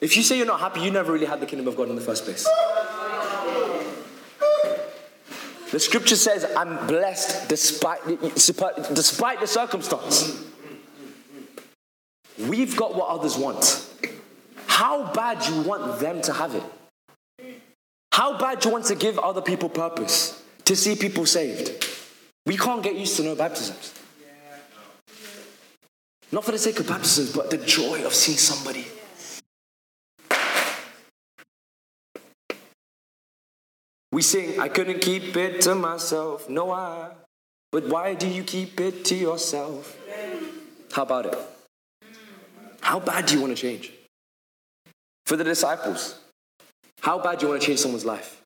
If 0.00 0.16
you 0.16 0.22
say 0.22 0.36
you're 0.36 0.46
not 0.46 0.60
happy, 0.60 0.80
you 0.80 0.90
never 0.90 1.12
really 1.12 1.26
had 1.26 1.40
the 1.40 1.46
kingdom 1.46 1.68
of 1.68 1.76
God 1.76 1.88
in 1.88 1.96
the 1.96 2.02
first 2.02 2.24
place. 2.24 2.46
The 5.72 5.80
scripture 5.80 6.16
says, 6.16 6.44
I'm 6.54 6.86
blessed 6.86 7.48
despite, 7.48 8.04
despite 8.94 9.40
the 9.40 9.46
circumstance. 9.46 10.44
We've 12.38 12.76
got 12.76 12.94
what 12.94 13.08
others 13.08 13.38
want. 13.38 13.88
How 14.66 15.10
bad 15.14 15.46
you 15.48 15.62
want 15.62 15.98
them 15.98 16.20
to 16.22 16.32
have 16.34 16.54
it? 16.54 16.62
How 18.12 18.38
bad 18.38 18.62
you 18.62 18.70
want 18.70 18.84
to 18.86 18.94
give 18.94 19.18
other 19.18 19.40
people 19.40 19.70
purpose? 19.70 20.42
To 20.66 20.76
see 20.76 20.94
people 20.94 21.24
saved? 21.24 21.88
We 22.44 22.58
can't 22.58 22.82
get 22.82 22.94
used 22.94 23.16
to 23.16 23.22
no 23.22 23.34
baptisms. 23.34 23.94
Not 26.30 26.44
for 26.44 26.52
the 26.52 26.58
sake 26.58 26.80
of 26.80 26.86
baptisms, 26.86 27.34
but 27.34 27.50
the 27.50 27.56
joy 27.56 28.04
of 28.04 28.12
seeing 28.12 28.36
somebody. 28.36 28.86
We 34.12 34.20
sing, 34.20 34.60
I 34.60 34.68
couldn't 34.68 35.00
keep 35.00 35.36
it 35.36 35.62
to 35.62 35.74
myself. 35.74 36.48
No, 36.48 36.70
I. 36.70 37.10
But 37.72 37.88
why 37.88 38.12
do 38.12 38.28
you 38.28 38.44
keep 38.44 38.78
it 38.78 39.06
to 39.06 39.14
yourself? 39.14 39.96
How 40.92 41.02
about 41.02 41.26
it? 41.26 41.38
How 42.82 43.00
bad 43.00 43.24
do 43.24 43.34
you 43.34 43.40
want 43.40 43.56
to 43.56 43.60
change? 43.60 43.90
For 45.24 45.36
the 45.36 45.44
disciples, 45.44 46.20
how 47.00 47.18
bad 47.18 47.38
do 47.38 47.46
you 47.46 47.50
want 47.50 47.62
to 47.62 47.66
change 47.66 47.80
someone's 47.80 48.04
life? 48.04 48.42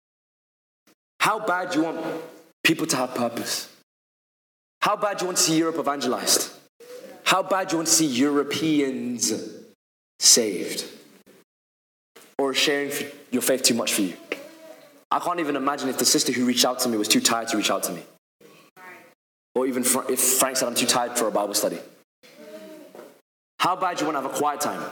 How 1.18 1.44
bad 1.44 1.70
do 1.70 1.80
you 1.80 1.84
want 1.84 2.00
people 2.62 2.86
to 2.86 2.96
have 2.96 3.14
purpose? 3.16 3.68
How 4.80 4.94
bad 4.94 5.18
do 5.18 5.24
you 5.24 5.26
want 5.26 5.38
to 5.38 5.42
see 5.42 5.58
Europe 5.58 5.78
evangelized? 5.80 6.52
How 7.24 7.42
bad 7.42 7.68
do 7.68 7.72
you 7.72 7.78
want 7.78 7.88
to 7.88 7.94
see 7.94 8.06
Europeans 8.06 9.32
saved? 10.20 10.84
Or 12.38 12.54
sharing 12.54 12.92
your 13.32 13.42
faith 13.42 13.64
too 13.64 13.74
much 13.74 13.94
for 13.94 14.02
you? 14.02 14.14
I 15.11 15.18
can't 15.20 15.40
even 15.40 15.57
imagine 15.57 15.88
if 15.88 15.98
the 15.98 16.04
sister 16.04 16.32
who 16.32 16.44
reached 16.46 16.64
out 16.64 16.80
to 16.80 16.88
me 16.88 16.96
was 16.96 17.09
too 17.09 17.20
tired 17.20 17.48
to 17.48 17.57
reach 17.57 17.70
out 17.70 17.84
to 17.84 17.92
me. 17.92 18.02
Or 19.54 19.66
even 19.66 19.84
if 19.84 20.20
Frank 20.20 20.57
said, 20.57 20.66
I'm 20.66 20.74
too 20.74 20.86
tired 20.86 21.16
for 21.16 21.28
a 21.28 21.30
Bible 21.30 21.54
study. 21.54 21.78
How 23.59 23.76
bad 23.76 23.96
do 23.96 24.04
you 24.04 24.12
want 24.12 24.22
to 24.22 24.28
have 24.28 24.36
a 24.36 24.38
quiet 24.38 24.61
time? 24.61 24.82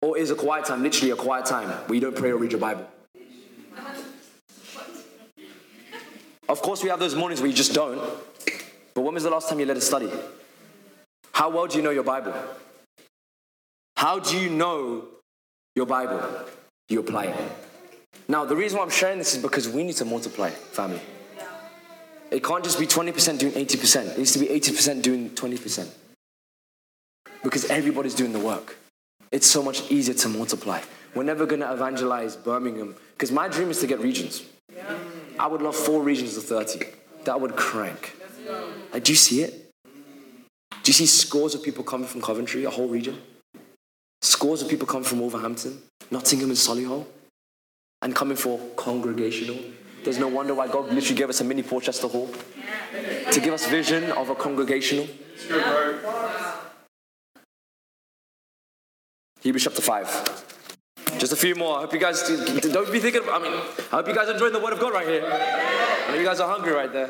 Or 0.00 0.18
is 0.18 0.30
a 0.30 0.34
quiet 0.34 0.64
time 0.64 0.82
literally 0.82 1.12
a 1.12 1.16
quiet 1.16 1.46
time 1.46 1.68
where 1.86 1.94
you 1.94 2.00
don't 2.00 2.16
pray 2.16 2.30
or 2.30 2.36
read 2.36 2.50
your 2.50 2.60
Bible? 2.60 2.86
Of 6.48 6.60
course, 6.60 6.82
we 6.82 6.88
have 6.88 6.98
those 6.98 7.14
mornings 7.14 7.40
where 7.40 7.48
you 7.48 7.56
just 7.56 7.72
don't. 7.72 7.98
But 8.94 9.02
when 9.02 9.14
was 9.14 9.22
the 9.22 9.30
last 9.30 9.48
time 9.48 9.60
you 9.60 9.66
let 9.66 9.76
it 9.76 9.82
study? 9.82 10.10
How 11.32 11.48
well 11.48 11.66
do 11.66 11.76
you 11.76 11.82
know 11.82 11.90
your 11.90 12.02
Bible? 12.02 12.34
How 13.96 14.18
do 14.18 14.36
you 14.36 14.50
know 14.50 15.04
your 15.76 15.86
Bible? 15.86 16.20
You 16.88 17.00
apply 17.00 17.26
it? 17.26 17.61
Now, 18.28 18.44
the 18.44 18.56
reason 18.56 18.78
why 18.78 18.84
I'm 18.84 18.90
sharing 18.90 19.18
this 19.18 19.34
is 19.34 19.42
because 19.42 19.68
we 19.68 19.84
need 19.84 19.96
to 19.96 20.04
multiply, 20.04 20.50
family. 20.50 21.00
It 22.30 22.42
can't 22.42 22.64
just 22.64 22.78
be 22.78 22.86
20% 22.86 23.38
doing 23.38 23.52
80%. 23.52 24.12
It 24.12 24.18
needs 24.18 24.32
to 24.32 24.38
be 24.38 24.46
80% 24.46 25.02
doing 25.02 25.30
20%. 25.30 25.88
Because 27.42 27.68
everybody's 27.68 28.14
doing 28.14 28.32
the 28.32 28.38
work. 28.38 28.78
It's 29.30 29.46
so 29.46 29.62
much 29.62 29.90
easier 29.90 30.14
to 30.14 30.28
multiply. 30.28 30.80
We're 31.14 31.24
never 31.24 31.44
going 31.44 31.60
to 31.60 31.72
evangelize 31.72 32.36
Birmingham. 32.36 32.94
Because 33.12 33.30
my 33.30 33.48
dream 33.48 33.70
is 33.70 33.80
to 33.80 33.86
get 33.86 34.00
regions. 34.00 34.42
I 35.38 35.46
would 35.46 35.60
love 35.60 35.76
four 35.76 36.02
regions 36.02 36.36
of 36.36 36.44
30. 36.44 36.86
That 37.24 37.40
would 37.40 37.56
crank. 37.56 38.16
Like, 38.92 39.04
do 39.04 39.12
you 39.12 39.16
see 39.16 39.42
it? 39.42 39.70
Do 40.82 40.88
you 40.88 40.94
see 40.94 41.06
scores 41.06 41.54
of 41.54 41.62
people 41.62 41.84
coming 41.84 42.06
from 42.06 42.22
Coventry, 42.22 42.64
a 42.64 42.70
whole 42.70 42.88
region? 42.88 43.18
Scores 44.22 44.62
of 44.62 44.68
people 44.68 44.86
come 44.86 45.04
from 45.04 45.20
Wolverhampton, 45.20 45.82
Nottingham, 46.10 46.48
and 46.48 46.58
Solihull, 46.58 47.06
and 48.02 48.14
coming 48.14 48.36
for 48.36 48.58
congregational. 48.76 49.58
There's 50.04 50.18
no 50.18 50.28
wonder 50.28 50.54
why 50.54 50.66
God 50.66 50.92
literally 50.92 51.14
gave 51.14 51.30
us 51.30 51.40
a 51.40 51.44
mini 51.44 51.62
Porchester 51.62 52.08
Hall 52.08 52.28
to 53.30 53.40
give 53.40 53.54
us 53.54 53.66
vision 53.66 54.10
of 54.12 54.28
a 54.28 54.34
congregational. 54.34 55.06
Hebrews 59.40 59.64
chapter 59.64 59.82
5. 59.82 60.44
Just 61.18 61.32
a 61.32 61.36
few 61.36 61.54
more. 61.54 61.78
I 61.78 61.80
hope 61.82 61.92
you 61.92 62.00
guys 62.00 62.22
don't 62.22 62.92
be 62.92 62.98
thinking. 62.98 63.22
I 63.30 63.38
mean, 63.38 63.52
I 63.52 63.96
hope 63.96 64.08
you 64.08 64.14
guys 64.14 64.28
are 64.28 64.32
enjoying 64.32 64.52
the 64.52 64.60
word 64.60 64.72
of 64.72 64.80
God 64.80 64.92
right 64.92 65.06
here. 65.06 65.24
I 65.24 66.08
know 66.12 66.18
you 66.18 66.24
guys 66.24 66.40
are 66.40 66.48
hungry 66.48 66.72
right 66.72 66.92
there. 66.92 67.08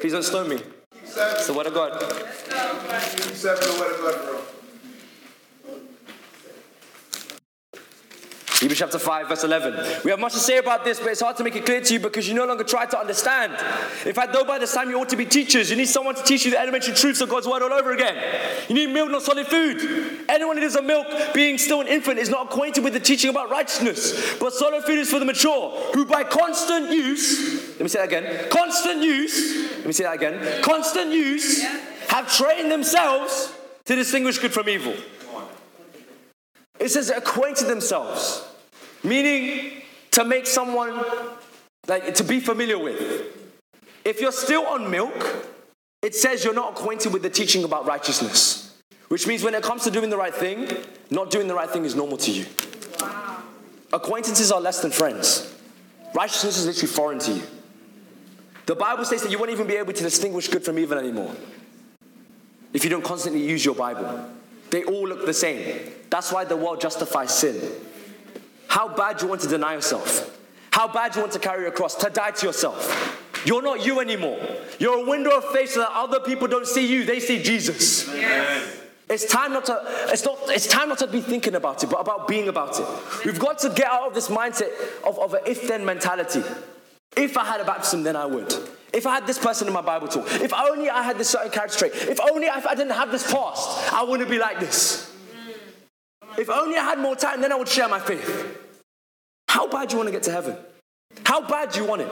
Please 0.00 0.12
don't 0.12 0.24
stone 0.24 0.48
me. 0.48 0.60
It's 1.02 1.46
the 1.46 1.54
word 1.54 1.66
of 1.66 1.74
God. 1.74 2.00
Keep 2.00 3.34
the 3.34 3.76
word 3.78 3.94
of 3.94 4.00
God, 4.00 4.14
bro. 4.24 4.59
Hebrews 8.60 8.78
chapter 8.78 8.98
5, 8.98 9.28
verse 9.28 9.42
11. 9.42 10.02
We 10.04 10.10
have 10.10 10.20
much 10.20 10.34
to 10.34 10.38
say 10.38 10.58
about 10.58 10.84
this, 10.84 11.00
but 11.00 11.08
it's 11.08 11.22
hard 11.22 11.34
to 11.38 11.44
make 11.44 11.56
it 11.56 11.64
clear 11.64 11.80
to 11.80 11.94
you 11.94 11.98
because 11.98 12.28
you 12.28 12.34
no 12.34 12.44
longer 12.44 12.62
try 12.62 12.84
to 12.84 12.98
understand. 12.98 13.54
In 14.04 14.12
fact, 14.12 14.34
though 14.34 14.44
by 14.44 14.58
this 14.58 14.74
time 14.74 14.90
you 14.90 15.00
ought 15.00 15.08
to 15.08 15.16
be 15.16 15.24
teachers, 15.24 15.70
you 15.70 15.76
need 15.76 15.88
someone 15.88 16.14
to 16.14 16.22
teach 16.22 16.44
you 16.44 16.50
the 16.50 16.60
elementary 16.60 16.92
truths 16.92 17.22
of 17.22 17.30
God's 17.30 17.46
word 17.46 17.62
all 17.62 17.72
over 17.72 17.92
again. 17.92 18.22
You 18.68 18.74
need 18.74 18.90
milk, 18.90 19.10
not 19.10 19.22
solid 19.22 19.46
food. 19.46 20.26
Anyone 20.28 20.58
who 20.58 20.62
is 20.62 20.76
a 20.76 20.82
milk, 20.82 21.06
being 21.32 21.56
still 21.56 21.80
an 21.80 21.86
infant, 21.86 22.18
is 22.18 22.28
not 22.28 22.52
acquainted 22.52 22.84
with 22.84 22.92
the 22.92 23.00
teaching 23.00 23.30
about 23.30 23.48
righteousness. 23.48 24.38
But 24.38 24.52
solid 24.52 24.84
food 24.84 24.98
is 24.98 25.10
for 25.10 25.18
the 25.18 25.24
mature, 25.24 25.70
who 25.94 26.04
by 26.04 26.22
constant 26.24 26.90
use, 26.90 27.70
let 27.70 27.80
me 27.80 27.88
say 27.88 28.00
that 28.00 28.08
again, 28.08 28.50
constant 28.50 29.02
use, 29.02 29.72
let 29.78 29.86
me 29.86 29.92
say 29.92 30.04
that 30.04 30.16
again, 30.16 30.62
constant 30.62 31.12
use, 31.12 31.64
have 32.08 32.30
trained 32.30 32.70
themselves 32.70 33.54
to 33.86 33.96
distinguish 33.96 34.36
good 34.36 34.52
from 34.52 34.68
evil. 34.68 34.94
It 36.78 36.90
says 36.90 37.10
acquainted 37.10 37.68
themselves, 37.68 38.49
meaning 39.02 39.82
to 40.12 40.24
make 40.24 40.46
someone 40.46 41.04
like 41.86 42.14
to 42.14 42.24
be 42.24 42.40
familiar 42.40 42.78
with. 42.78 43.26
If 44.04 44.20
you're 44.20 44.32
still 44.32 44.66
on 44.66 44.90
milk, 44.90 45.46
it 46.02 46.14
says 46.14 46.44
you're 46.44 46.54
not 46.54 46.72
acquainted 46.72 47.12
with 47.12 47.22
the 47.22 47.30
teaching 47.30 47.64
about 47.64 47.86
righteousness, 47.86 48.76
which 49.08 49.26
means 49.26 49.42
when 49.42 49.54
it 49.54 49.62
comes 49.62 49.84
to 49.84 49.90
doing 49.90 50.10
the 50.10 50.16
right 50.16 50.34
thing, 50.34 50.68
not 51.10 51.30
doing 51.30 51.48
the 51.48 51.54
right 51.54 51.68
thing 51.68 51.84
is 51.84 51.94
normal 51.94 52.16
to 52.18 52.30
you. 52.30 52.46
Acquaintances 53.92 54.52
are 54.52 54.60
less 54.60 54.80
than 54.80 54.90
friends. 54.90 55.54
Righteousness 56.14 56.58
is 56.58 56.66
literally 56.66 56.92
foreign 56.92 57.18
to 57.20 57.32
you. 57.32 57.42
The 58.66 58.76
Bible 58.76 59.04
says 59.04 59.22
that 59.22 59.30
you 59.30 59.38
won't 59.38 59.50
even 59.50 59.66
be 59.66 59.76
able 59.76 59.92
to 59.92 60.02
distinguish 60.02 60.48
good 60.48 60.64
from 60.64 60.78
evil 60.78 60.98
anymore 60.98 61.34
if 62.72 62.84
you 62.84 62.90
don't 62.90 63.04
constantly 63.04 63.42
use 63.44 63.64
your 63.64 63.74
Bible. 63.74 64.28
They 64.70 64.84
all 64.84 65.08
look 65.08 65.26
the 65.26 65.34
same. 65.34 65.90
That's 66.08 66.32
why 66.32 66.44
the 66.44 66.56
world 66.56 66.80
justifies 66.80 67.36
sin. 67.36 67.60
How 68.70 68.86
bad 68.86 69.20
you 69.20 69.26
want 69.26 69.40
to 69.40 69.48
deny 69.48 69.74
yourself? 69.74 70.38
How 70.70 70.86
bad 70.86 71.16
you 71.16 71.22
want 71.22 71.32
to 71.32 71.40
carry 71.40 71.62
your 71.62 71.72
cross? 71.72 71.96
To 71.96 72.08
die 72.08 72.30
to 72.30 72.46
yourself. 72.46 73.42
You're 73.44 73.62
not 73.62 73.84
you 73.84 73.98
anymore. 73.98 74.38
You're 74.78 75.02
a 75.02 75.10
window 75.10 75.36
of 75.36 75.44
faith 75.46 75.70
so 75.70 75.80
that 75.80 75.90
other 75.92 76.20
people 76.20 76.46
don't 76.46 76.68
see 76.68 76.86
you, 76.86 77.04
they 77.04 77.18
see 77.18 77.42
Jesus. 77.42 78.08
It's 79.08 79.24
time 79.24 79.52
not 79.52 79.64
to 79.64 79.82
it's 80.12 80.24
not 80.24 80.38
it's 80.50 80.68
time 80.68 80.88
not 80.88 80.98
to 80.98 81.08
be 81.08 81.20
thinking 81.20 81.56
about 81.56 81.82
it, 81.82 81.90
but 81.90 82.00
about 82.00 82.28
being 82.28 82.46
about 82.46 82.78
it. 82.78 82.86
We've 83.24 83.40
got 83.40 83.58
to 83.58 83.70
get 83.70 83.90
out 83.90 84.06
of 84.06 84.14
this 84.14 84.28
mindset 84.28 84.70
of, 85.04 85.18
of 85.18 85.34
an 85.34 85.40
if-then 85.46 85.84
mentality. 85.84 86.44
If 87.16 87.36
I 87.36 87.44
had 87.44 87.60
a 87.60 87.64
baptism, 87.64 88.04
then 88.04 88.14
I 88.14 88.26
would. 88.26 88.54
If 88.92 89.04
I 89.04 89.14
had 89.14 89.26
this 89.26 89.38
person 89.38 89.66
in 89.66 89.74
my 89.74 89.82
Bible 89.82 90.06
talk, 90.06 90.30
if 90.34 90.54
only 90.54 90.88
I 90.88 91.02
had 91.02 91.18
this 91.18 91.30
certain 91.30 91.50
character 91.50 91.90
trait, 91.90 91.92
if 92.08 92.20
only 92.20 92.46
if 92.46 92.68
I 92.68 92.76
didn't 92.76 92.92
have 92.92 93.10
this 93.10 93.28
past, 93.32 93.92
I 93.92 94.04
wouldn't 94.04 94.30
be 94.30 94.38
like 94.38 94.60
this. 94.60 95.09
If 96.40 96.48
only 96.48 96.76
I 96.76 96.84
had 96.84 96.98
more 96.98 97.14
time, 97.14 97.42
then 97.42 97.52
I 97.52 97.54
would 97.56 97.68
share 97.68 97.86
my 97.86 98.00
faith. 98.00 98.58
How 99.46 99.68
bad 99.68 99.90
do 99.90 99.92
you 99.92 99.98
want 99.98 100.08
to 100.08 100.12
get 100.12 100.22
to 100.22 100.32
heaven? 100.32 100.56
How 101.22 101.46
bad 101.46 101.72
do 101.72 101.80
you 101.80 101.86
want 101.86 102.00
it? 102.00 102.10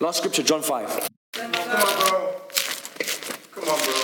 Last 0.00 0.18
scripture, 0.18 0.42
John 0.42 0.60
5. 0.60 1.08
Come 1.32 1.46
on, 1.46 1.50
bro. 1.50 2.34
Come 3.52 3.68
on, 3.70 3.78
bro. 3.78 3.94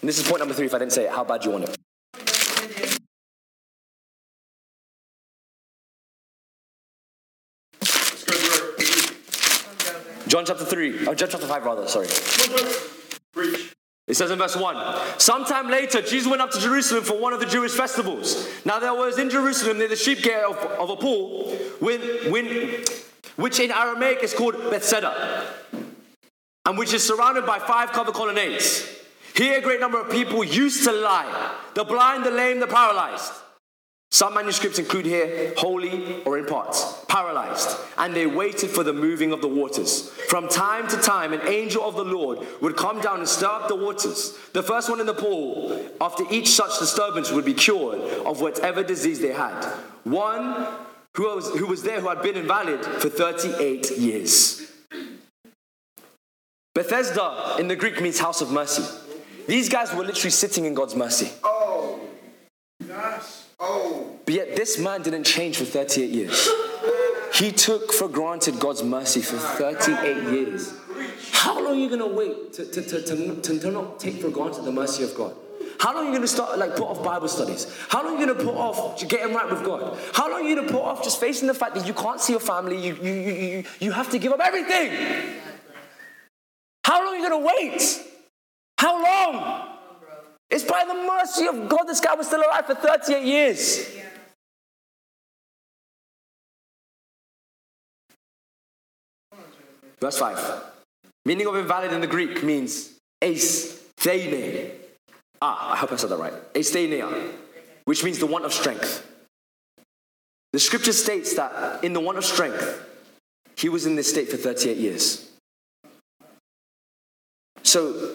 And 0.00 0.08
this 0.08 0.18
is 0.18 0.26
point 0.26 0.40
number 0.40 0.52
three 0.52 0.66
if 0.66 0.74
I 0.74 0.78
didn't 0.78 0.94
say 0.94 1.04
it. 1.04 1.12
How 1.12 1.22
bad 1.22 1.42
do 1.42 1.46
you 1.46 1.52
want 1.52 1.68
it? 1.68 1.76
Let's 7.82 8.24
go, 8.24 8.36
bro. 8.36 8.74
John 10.26 10.44
chapter 10.44 10.64
3, 10.64 11.06
oh, 11.06 11.14
John 11.14 11.28
chapter 11.30 11.46
5, 11.46 11.64
rather, 11.64 11.86
sorry. 11.86 12.08
Preach. 13.32 13.67
It 14.08 14.16
says 14.16 14.30
in 14.30 14.38
verse 14.38 14.56
1 14.56 15.20
Sometime 15.20 15.68
later, 15.68 16.00
Jesus 16.00 16.26
went 16.26 16.40
up 16.40 16.50
to 16.52 16.58
Jerusalem 16.58 17.04
for 17.04 17.18
one 17.18 17.34
of 17.34 17.40
the 17.40 17.46
Jewish 17.46 17.72
festivals. 17.72 18.48
Now, 18.64 18.78
there 18.78 18.94
was 18.94 19.18
in 19.18 19.28
Jerusalem 19.28 19.78
near 19.78 19.88
the 19.88 19.96
sheep 19.96 20.22
gate 20.22 20.42
of, 20.42 20.56
of 20.56 20.90
a 20.90 20.96
pool, 20.96 21.54
when, 21.78 22.00
when, 22.32 22.84
which 23.36 23.60
in 23.60 23.70
Aramaic 23.70 24.22
is 24.22 24.32
called 24.32 24.54
Bethesda, 24.54 25.46
and 26.64 26.78
which 26.78 26.94
is 26.94 27.06
surrounded 27.06 27.44
by 27.44 27.58
five 27.58 27.92
covered 27.92 28.14
colonnades. 28.14 28.96
Here, 29.34 29.58
a 29.58 29.60
great 29.60 29.78
number 29.78 30.00
of 30.00 30.10
people 30.10 30.42
used 30.42 30.84
to 30.84 30.92
lie 30.92 31.54
the 31.74 31.84
blind, 31.84 32.24
the 32.24 32.30
lame, 32.30 32.60
the 32.60 32.66
paralyzed. 32.66 33.32
Some 34.10 34.34
manuscripts 34.34 34.78
include 34.78 35.04
here 35.04 35.52
wholly 35.56 36.22
or 36.24 36.38
in 36.38 36.46
parts, 36.46 37.04
paralyzed, 37.08 37.76
and 37.98 38.14
they 38.14 38.26
waited 38.26 38.70
for 38.70 38.82
the 38.82 38.92
moving 38.92 39.32
of 39.32 39.42
the 39.42 39.48
waters. 39.48 40.08
From 40.28 40.48
time 40.48 40.88
to 40.88 40.96
time, 40.96 41.34
an 41.34 41.46
angel 41.46 41.84
of 41.84 41.94
the 41.94 42.04
Lord 42.04 42.38
would 42.62 42.74
come 42.74 43.00
down 43.00 43.18
and 43.18 43.28
stir 43.28 43.46
up 43.46 43.68
the 43.68 43.76
waters. 43.76 44.36
The 44.54 44.62
first 44.62 44.88
one 44.88 45.00
in 45.00 45.06
the 45.06 45.14
pool, 45.14 45.90
after 46.00 46.24
each 46.30 46.48
such 46.48 46.78
disturbance, 46.78 47.30
would 47.30 47.44
be 47.44 47.52
cured 47.52 48.00
of 48.24 48.40
whatever 48.40 48.82
disease 48.82 49.20
they 49.20 49.32
had. 49.32 49.62
One 50.04 50.66
who 51.14 51.34
was, 51.34 51.50
who 51.58 51.66
was 51.66 51.82
there 51.82 52.00
who 52.00 52.08
had 52.08 52.22
been 52.22 52.36
invalid 52.36 52.84
for 52.84 53.10
38 53.10 53.98
years. 53.98 54.70
Bethesda 56.74 57.56
in 57.58 57.68
the 57.68 57.76
Greek 57.76 58.00
means 58.00 58.18
house 58.20 58.40
of 58.40 58.50
mercy. 58.50 58.84
These 59.46 59.68
guys 59.68 59.92
were 59.92 60.04
literally 60.04 60.30
sitting 60.30 60.64
in 60.64 60.74
God's 60.74 60.94
mercy. 60.94 61.30
But 63.58 64.34
yet, 64.34 64.56
this 64.56 64.78
man 64.78 65.02
didn't 65.02 65.24
change 65.24 65.56
for 65.56 65.64
38 65.64 66.10
years. 66.10 66.48
He 67.34 67.52
took 67.52 67.92
for 67.92 68.08
granted 68.08 68.58
God's 68.58 68.82
mercy 68.82 69.20
for 69.20 69.36
38 69.36 70.32
years. 70.32 70.74
How 71.32 71.62
long 71.62 71.74
are 71.74 71.74
you 71.74 71.88
going 71.88 72.00
to 72.00 72.06
wait 72.06 72.52
to, 72.54 72.64
to, 72.64 72.82
to, 72.82 73.02
to, 73.02 73.40
to, 73.40 73.58
to 73.58 73.70
not 73.70 74.00
take 74.00 74.20
for 74.20 74.30
granted 74.30 74.64
the 74.64 74.72
mercy 74.72 75.02
of 75.04 75.14
God? 75.14 75.34
How 75.78 75.94
long 75.94 76.04
are 76.04 76.06
you 76.06 76.10
going 76.10 76.22
to 76.22 76.28
start, 76.28 76.58
like, 76.58 76.74
put 76.74 76.82
off 76.88 77.04
Bible 77.04 77.28
studies? 77.28 77.72
How 77.88 78.02
long 78.02 78.16
are 78.16 78.20
you 78.20 78.26
going 78.26 78.38
to 78.38 78.44
put 78.44 78.54
off 78.54 78.98
getting 79.08 79.34
right 79.34 79.48
with 79.48 79.64
God? 79.64 79.96
How 80.12 80.28
long 80.28 80.44
are 80.44 80.48
you 80.48 80.56
going 80.56 80.66
to 80.66 80.72
put 80.72 80.82
off 80.82 81.04
just 81.04 81.20
facing 81.20 81.46
the 81.46 81.54
fact 81.54 81.74
that 81.76 81.86
you 81.86 81.94
can't 81.94 82.20
see 82.20 82.32
your 82.32 82.40
family? 82.40 82.76
You, 82.84 82.96
you, 82.96 83.12
you, 83.12 83.32
you, 83.32 83.64
you 83.80 83.92
have 83.92 84.10
to 84.10 84.18
give 84.18 84.32
up 84.32 84.40
everything. 84.40 85.36
How 86.84 87.04
long 87.04 87.14
are 87.14 87.16
you 87.18 87.28
going 87.28 87.42
to 87.42 87.46
wait? 87.46 88.02
How 88.76 89.02
long? 89.02 89.67
It's 90.50 90.64
by 90.64 90.84
the 90.86 90.94
mercy 90.94 91.46
of 91.46 91.68
God 91.68 91.84
this 91.84 92.00
guy 92.00 92.14
was 92.14 92.26
still 92.26 92.40
alive 92.40 92.66
for 92.66 92.74
38 92.74 93.24
years. 93.24 93.98
Verse 100.00 100.18
5. 100.18 100.64
Meaning 101.24 101.46
of 101.46 101.56
invalid 101.56 101.92
in 101.92 102.00
the 102.00 102.06
Greek 102.06 102.42
means 102.42 102.94
aesthene. 103.22 104.70
Ah, 105.42 105.72
I 105.72 105.76
hope 105.76 105.92
I 105.92 105.96
said 105.96 106.10
that 106.10 106.18
right. 106.18 106.32
Aesthenia, 106.54 107.32
which 107.84 108.02
means 108.02 108.18
the 108.18 108.26
want 108.26 108.44
of 108.44 108.52
strength. 108.52 109.04
The 110.52 110.58
scripture 110.58 110.92
states 110.92 111.34
that 111.34 111.84
in 111.84 111.92
the 111.92 112.00
want 112.00 112.16
of 112.16 112.24
strength, 112.24 112.84
he 113.56 113.68
was 113.68 113.86
in 113.86 113.96
this 113.96 114.08
state 114.08 114.28
for 114.30 114.36
38 114.36 114.76
years. 114.78 115.30
So 117.62 118.14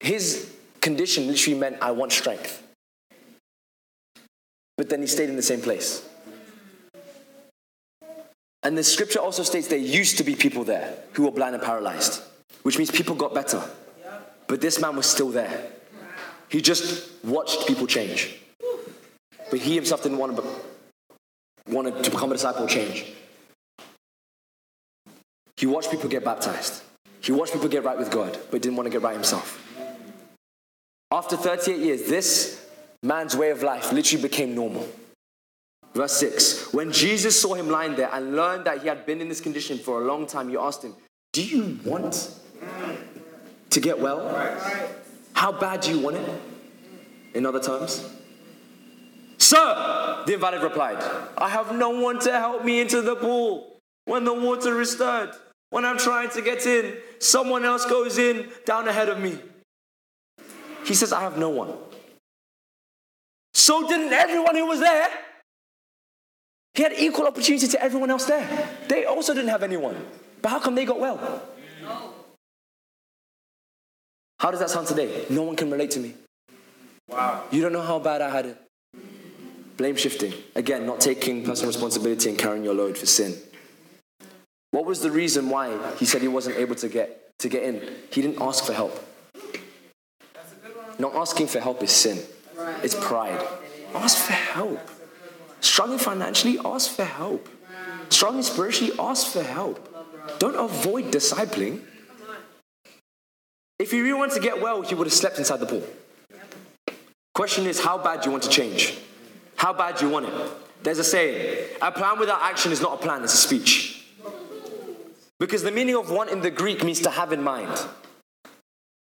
his 0.00 0.55
condition 0.86 1.26
literally 1.26 1.58
meant 1.58 1.76
I 1.82 1.90
want 1.90 2.12
strength. 2.12 2.62
But 4.76 4.88
then 4.88 5.00
he 5.00 5.08
stayed 5.08 5.28
in 5.28 5.34
the 5.34 5.42
same 5.42 5.60
place. 5.60 6.08
And 8.62 8.78
the 8.78 8.84
scripture 8.84 9.18
also 9.18 9.42
states 9.42 9.66
there 9.66 9.78
used 9.78 10.16
to 10.18 10.24
be 10.24 10.36
people 10.36 10.62
there 10.62 10.94
who 11.14 11.24
were 11.24 11.32
blind 11.32 11.56
and 11.56 11.64
paralyzed, 11.64 12.22
which 12.62 12.78
means 12.78 12.92
people 12.92 13.16
got 13.16 13.34
better. 13.34 13.60
But 14.46 14.60
this 14.60 14.80
man 14.80 14.94
was 14.94 15.06
still 15.06 15.30
there. 15.30 15.54
He 16.48 16.60
just 16.62 17.10
watched 17.24 17.66
people 17.66 17.88
change. 17.88 18.36
But 19.50 19.58
he 19.58 19.74
himself 19.74 20.04
didn't 20.04 20.18
want 20.18 20.36
to, 20.36 20.42
be, 20.42 20.48
wanted 21.74 22.04
to 22.04 22.10
become 22.12 22.30
a 22.30 22.34
disciple 22.34 22.68
change. 22.68 23.06
He 25.56 25.66
watched 25.66 25.90
people 25.90 26.08
get 26.08 26.24
baptized. 26.24 26.82
He 27.20 27.32
watched 27.32 27.54
people 27.54 27.68
get 27.68 27.82
right 27.82 27.98
with 27.98 28.10
God, 28.12 28.38
but 28.52 28.62
didn't 28.62 28.76
want 28.76 28.86
to 28.86 28.90
get 28.90 29.02
right 29.02 29.14
himself. 29.14 29.66
After 31.10 31.36
38 31.36 31.78
years, 31.78 32.02
this 32.08 32.66
man's 33.02 33.36
way 33.36 33.50
of 33.50 33.62
life 33.62 33.92
literally 33.92 34.22
became 34.22 34.54
normal. 34.54 34.88
Verse 35.94 36.12
6 36.14 36.74
When 36.74 36.92
Jesus 36.92 37.40
saw 37.40 37.54
him 37.54 37.68
lying 37.68 37.94
there 37.94 38.10
and 38.12 38.34
learned 38.34 38.64
that 38.64 38.82
he 38.82 38.88
had 38.88 39.06
been 39.06 39.20
in 39.20 39.28
this 39.28 39.40
condition 39.40 39.78
for 39.78 40.02
a 40.02 40.04
long 40.04 40.26
time, 40.26 40.48
he 40.48 40.56
asked 40.56 40.82
him, 40.82 40.94
Do 41.32 41.44
you 41.44 41.78
want 41.84 42.30
to 43.70 43.80
get 43.80 43.98
well? 43.98 44.28
How 45.32 45.52
bad 45.52 45.80
do 45.82 45.90
you 45.90 46.00
want 46.00 46.16
it? 46.16 46.42
In 47.34 47.44
other 47.44 47.60
terms, 47.60 48.04
Sir, 49.38 50.24
the 50.26 50.34
invalid 50.34 50.62
replied, 50.62 50.96
I 51.38 51.48
have 51.48 51.74
no 51.76 51.90
one 51.90 52.18
to 52.20 52.32
help 52.32 52.64
me 52.64 52.80
into 52.80 53.00
the 53.02 53.14
pool 53.14 53.78
when 54.06 54.24
the 54.24 54.32
water 54.32 54.80
is 54.80 54.92
stirred. 54.92 55.30
When 55.70 55.84
I'm 55.84 55.98
trying 55.98 56.30
to 56.30 56.42
get 56.42 56.66
in, 56.66 56.96
someone 57.18 57.64
else 57.64 57.84
goes 57.84 58.18
in 58.18 58.48
down 58.64 58.88
ahead 58.88 59.08
of 59.08 59.20
me. 59.20 59.38
He 60.86 60.94
says, 60.94 61.12
I 61.12 61.20
have 61.20 61.36
no 61.36 61.50
one. 61.50 61.72
So 63.54 63.88
didn't 63.88 64.12
everyone 64.12 64.54
who 64.54 64.66
was 64.66 64.80
there. 64.80 65.08
He 66.74 66.82
had 66.82 66.92
equal 66.92 67.26
opportunity 67.26 67.66
to 67.66 67.82
everyone 67.82 68.10
else 68.10 68.26
there. 68.26 68.68
They 68.88 69.04
also 69.04 69.34
didn't 69.34 69.48
have 69.48 69.62
anyone. 69.62 69.96
But 70.42 70.50
how 70.50 70.60
come 70.60 70.74
they 70.74 70.84
got 70.84 71.00
well? 71.00 71.42
No. 71.82 72.12
How 74.38 74.50
does 74.50 74.60
that 74.60 74.70
sound 74.70 74.86
today? 74.86 75.24
No 75.30 75.42
one 75.42 75.56
can 75.56 75.70
relate 75.70 75.90
to 75.92 76.00
me. 76.00 76.14
Wow. 77.08 77.44
You 77.50 77.62
don't 77.62 77.72
know 77.72 77.82
how 77.82 77.98
bad 77.98 78.20
I 78.20 78.30
had 78.30 78.46
it. 78.46 78.58
Blame 79.76 79.96
shifting. 79.96 80.34
Again, 80.54 80.86
not 80.86 81.00
taking 81.00 81.44
personal 81.44 81.68
responsibility 81.68 82.28
and 82.28 82.38
carrying 82.38 82.62
your 82.62 82.74
load 82.74 82.96
for 82.96 83.06
sin. 83.06 83.34
What 84.70 84.84
was 84.84 85.00
the 85.00 85.10
reason 85.10 85.48
why 85.48 85.76
he 85.96 86.04
said 86.04 86.22
he 86.22 86.28
wasn't 86.28 86.56
able 86.56 86.74
to 86.76 86.88
get 86.88 87.38
to 87.38 87.48
get 87.48 87.62
in? 87.62 87.80
He 88.10 88.22
didn't 88.22 88.40
ask 88.40 88.64
for 88.64 88.72
help. 88.72 89.02
Not 90.98 91.14
asking 91.14 91.48
for 91.48 91.60
help 91.60 91.82
is 91.82 91.90
sin. 91.90 92.22
It's 92.82 92.94
pride. 92.94 93.44
Ask 93.94 94.18
for 94.18 94.32
help. 94.32 94.80
Struggling 95.60 95.98
financially, 95.98 96.58
ask 96.64 96.90
for 96.90 97.04
help. 97.04 97.48
Struggling 98.08 98.42
spiritually, 98.42 98.92
ask 98.98 99.32
for 99.32 99.42
help. 99.42 99.82
Don't 100.38 100.56
avoid 100.56 101.06
discipling. 101.06 101.82
If 103.78 103.90
he 103.90 104.00
really 104.00 104.18
wanted 104.18 104.34
to 104.34 104.40
get 104.40 104.60
well, 104.60 104.82
he 104.82 104.94
would 104.94 105.06
have 105.06 105.14
slept 105.14 105.38
inside 105.38 105.60
the 105.60 105.66
pool. 105.66 105.82
Question 107.34 107.66
is, 107.66 107.80
how 107.80 107.98
bad 107.98 108.24
you 108.24 108.30
want 108.30 108.42
to 108.44 108.48
change? 108.48 108.96
How 109.56 109.72
bad 109.72 110.00
you 110.00 110.08
want 110.08 110.26
it? 110.26 110.34
There's 110.82 110.98
a 110.98 111.04
saying 111.04 111.68
a 111.82 111.92
plan 111.92 112.18
without 112.18 112.40
action 112.42 112.72
is 112.72 112.80
not 112.80 112.94
a 112.94 113.02
plan, 113.02 113.22
it's 113.24 113.34
a 113.34 113.36
speech. 113.36 114.06
Because 115.38 115.62
the 115.62 115.70
meaning 115.70 115.96
of 115.96 116.10
want 116.10 116.30
in 116.30 116.40
the 116.40 116.50
Greek 116.50 116.82
means 116.82 117.00
to 117.00 117.10
have 117.10 117.32
in 117.32 117.42
mind, 117.42 117.76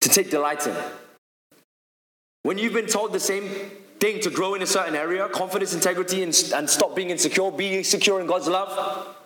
to 0.01 0.09
take 0.09 0.31
delight 0.31 0.67
in. 0.67 0.75
When 2.45 2.59
you've 2.59 2.75
been 2.75 2.87
told 2.87 3.15
the 3.15 3.21
same 3.21 3.49
thing 3.99 4.21
to 4.21 4.31
grow 4.31 4.55
in 4.55 4.61
a 4.61 4.67
certain 4.67 4.95
area, 4.95 5.27
confidence, 5.31 5.73
integrity, 5.73 6.23
and, 6.23 6.53
and 6.55 6.69
stop 6.69 6.95
being 6.95 7.09
insecure, 7.09 7.51
be 7.51 7.83
secure 7.83 8.21
in 8.21 8.27
God's 8.27 8.47
love, 8.47 9.17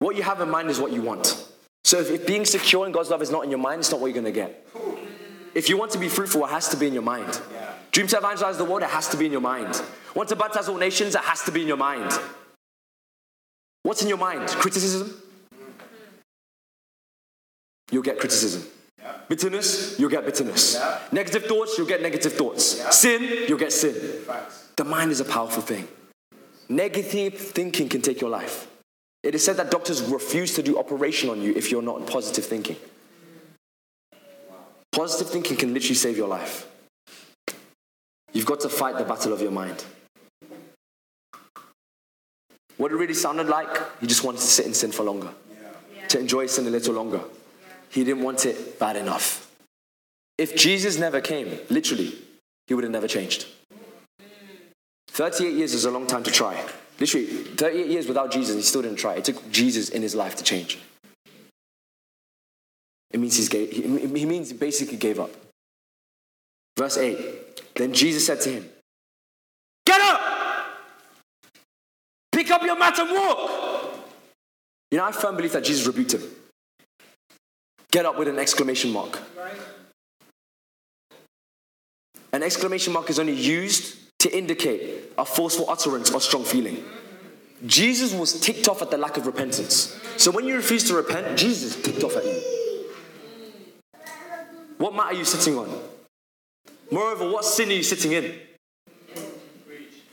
what 0.00 0.16
you 0.16 0.24
have 0.24 0.40
in 0.40 0.50
mind 0.50 0.68
is 0.68 0.80
what 0.80 0.90
you 0.90 1.00
want. 1.00 1.46
So 1.84 2.00
if, 2.00 2.10
if 2.10 2.26
being 2.26 2.44
secure 2.44 2.86
in 2.86 2.92
God's 2.92 3.08
love 3.10 3.22
is 3.22 3.30
not 3.30 3.44
in 3.44 3.50
your 3.50 3.60
mind, 3.60 3.80
it's 3.80 3.90
not 3.92 4.00
what 4.00 4.08
you're 4.08 4.20
going 4.20 4.24
to 4.24 4.32
get. 4.32 4.66
If 5.54 5.68
you 5.68 5.78
want 5.78 5.92
to 5.92 5.98
be 5.98 6.08
fruitful, 6.08 6.44
it 6.44 6.50
has 6.50 6.68
to 6.70 6.76
be 6.76 6.88
in 6.88 6.92
your 6.92 7.04
mind. 7.04 7.40
Dream 7.92 8.08
to 8.08 8.18
evangelize 8.18 8.58
the 8.58 8.64
world, 8.64 8.82
it 8.82 8.90
has 8.90 9.06
to 9.08 9.16
be 9.16 9.26
in 9.26 9.32
your 9.32 9.40
mind. 9.40 9.80
Want 10.16 10.28
to 10.30 10.36
baptize 10.36 10.68
all 10.68 10.76
nations, 10.76 11.14
it 11.14 11.20
has 11.20 11.42
to 11.44 11.52
be 11.52 11.62
in 11.62 11.68
your 11.68 11.76
mind. 11.76 12.18
What's 13.84 14.02
in 14.02 14.08
your 14.08 14.18
mind? 14.18 14.48
Criticism? 14.48 15.22
You'll 17.92 18.02
get 18.02 18.18
criticism. 18.18 18.64
Bitterness, 19.28 19.98
you'll 19.98 20.10
get 20.10 20.24
bitterness. 20.24 20.80
Negative 21.12 21.44
thoughts, 21.44 21.78
you'll 21.78 21.86
get 21.86 22.02
negative 22.02 22.32
thoughts. 22.32 22.64
Sin, 22.96 23.46
you'll 23.48 23.58
get 23.58 23.72
sin. 23.72 23.94
The 24.76 24.84
mind 24.84 25.10
is 25.12 25.20
a 25.20 25.24
powerful 25.24 25.62
thing. 25.62 25.86
Negative 26.68 27.34
thinking 27.34 27.88
can 27.88 28.00
take 28.00 28.20
your 28.20 28.30
life. 28.30 28.68
It 29.22 29.34
is 29.34 29.44
said 29.44 29.56
that 29.58 29.70
doctors 29.70 30.02
refuse 30.02 30.54
to 30.54 30.62
do 30.62 30.78
operation 30.78 31.28
on 31.28 31.42
you 31.42 31.52
if 31.54 31.70
you're 31.70 31.82
not 31.82 32.06
positive 32.06 32.44
thinking. 32.44 32.76
Positive 34.92 35.28
thinking 35.28 35.56
can 35.56 35.74
literally 35.74 35.94
save 35.94 36.16
your 36.16 36.28
life. 36.28 36.66
You've 38.32 38.46
got 38.46 38.60
to 38.60 38.68
fight 38.68 38.98
the 38.98 39.04
battle 39.04 39.32
of 39.32 39.40
your 39.40 39.50
mind. 39.50 39.84
What 42.76 42.92
it 42.92 42.96
really 42.96 43.14
sounded 43.14 43.48
like, 43.48 44.00
he 44.00 44.06
just 44.06 44.24
wanted 44.24 44.40
to 44.40 44.46
sit 44.46 44.66
in 44.66 44.72
sin 44.72 44.90
for 44.90 45.02
longer, 45.02 45.28
to 46.08 46.18
enjoy 46.18 46.46
sin 46.46 46.66
a 46.66 46.70
little 46.70 46.94
longer. 46.94 47.20
He 47.90 48.04
didn't 48.04 48.22
want 48.22 48.46
it 48.46 48.78
bad 48.78 48.96
enough. 48.96 49.50
If 50.38 50.56
Jesus 50.56 50.98
never 50.98 51.20
came, 51.20 51.58
literally, 51.68 52.14
he 52.66 52.74
would 52.74 52.84
have 52.84 52.92
never 52.92 53.08
changed. 53.08 53.46
38 55.08 55.54
years 55.54 55.74
is 55.74 55.84
a 55.84 55.90
long 55.90 56.06
time 56.06 56.22
to 56.22 56.30
try. 56.30 56.64
Literally, 56.98 57.26
38 57.26 57.86
years 57.88 58.06
without 58.06 58.30
Jesus, 58.30 58.54
he 58.56 58.62
still 58.62 58.82
didn't 58.82 58.98
try. 58.98 59.14
It 59.14 59.24
took 59.24 59.50
Jesus 59.50 59.88
in 59.88 60.02
his 60.02 60.14
life 60.14 60.36
to 60.36 60.44
change. 60.44 60.78
It 63.10 63.18
means 63.18 63.36
he's 63.36 63.48
gave, 63.48 63.70
he, 63.70 63.82
he 63.82 64.26
means 64.26 64.50
he 64.50 64.56
basically 64.56 64.96
gave 64.96 65.18
up. 65.18 65.30
Verse 66.78 66.96
8. 66.96 67.74
Then 67.74 67.92
Jesus 67.92 68.24
said 68.24 68.40
to 68.42 68.50
him, 68.50 68.68
Get 69.84 70.00
up! 70.00 70.20
Pick 72.30 72.50
up 72.50 72.62
your 72.62 72.78
mat 72.78 72.98
and 72.98 73.10
walk! 73.10 73.94
You 74.90 74.98
know, 74.98 75.04
I 75.04 75.12
firmly 75.12 75.38
believe 75.38 75.52
that 75.52 75.64
Jesus 75.64 75.86
rebuked 75.86 76.14
him. 76.14 76.22
Get 77.90 78.06
up 78.06 78.18
with 78.18 78.28
an 78.28 78.38
exclamation 78.38 78.92
mark. 78.92 79.18
An 82.32 82.42
exclamation 82.42 82.92
mark 82.92 83.10
is 83.10 83.18
only 83.18 83.34
used 83.34 83.96
to 84.20 84.36
indicate 84.36 85.12
a 85.18 85.24
forceful 85.24 85.68
utterance 85.68 86.10
or 86.12 86.20
strong 86.20 86.44
feeling. 86.44 86.84
Jesus 87.66 88.14
was 88.14 88.40
ticked 88.40 88.68
off 88.68 88.80
at 88.82 88.90
the 88.90 88.96
lack 88.96 89.16
of 89.16 89.26
repentance. 89.26 89.98
So 90.16 90.30
when 90.30 90.46
you 90.46 90.54
refuse 90.54 90.84
to 90.84 90.94
repent, 90.94 91.36
Jesus 91.36 91.80
ticked 91.82 92.04
off 92.04 92.16
at 92.16 92.24
you. 92.24 92.40
What 94.78 94.94
mat 94.94 95.06
are 95.06 95.14
you 95.14 95.24
sitting 95.24 95.58
on? 95.58 95.68
Moreover, 96.90 97.30
what 97.30 97.44
sin 97.44 97.68
are 97.68 97.72
you 97.72 97.82
sitting 97.82 98.12
in? 98.12 98.34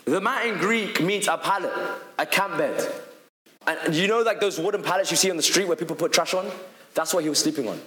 The 0.05 0.19
mat 0.19 0.45
in 0.45 0.57
Greek 0.57 1.01
means 1.01 1.27
a 1.27 1.37
pallet, 1.37 1.71
a 2.17 2.25
camp 2.25 2.57
bed. 2.57 2.93
And 3.65 3.93
you 3.93 4.07
know, 4.07 4.21
like 4.21 4.39
those 4.39 4.59
wooden 4.59 4.83
pallets 4.83 5.11
you 5.11 5.17
see 5.17 5.29
on 5.29 5.37
the 5.37 5.43
street 5.43 5.67
where 5.67 5.77
people 5.77 5.95
put 5.95 6.11
trash 6.11 6.33
on? 6.33 6.49
That's 6.97 7.13
what 7.13 7.21
he 7.21 7.29
was 7.29 7.37
sleeping 7.37 7.67
on. 7.67 7.79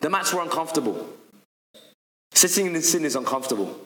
The 0.00 0.10
mats 0.10 0.34
were 0.34 0.42
uncomfortable. 0.42 1.08
Sitting 2.34 2.74
in 2.74 2.82
sin 2.82 3.04
is 3.04 3.14
uncomfortable. 3.14 3.78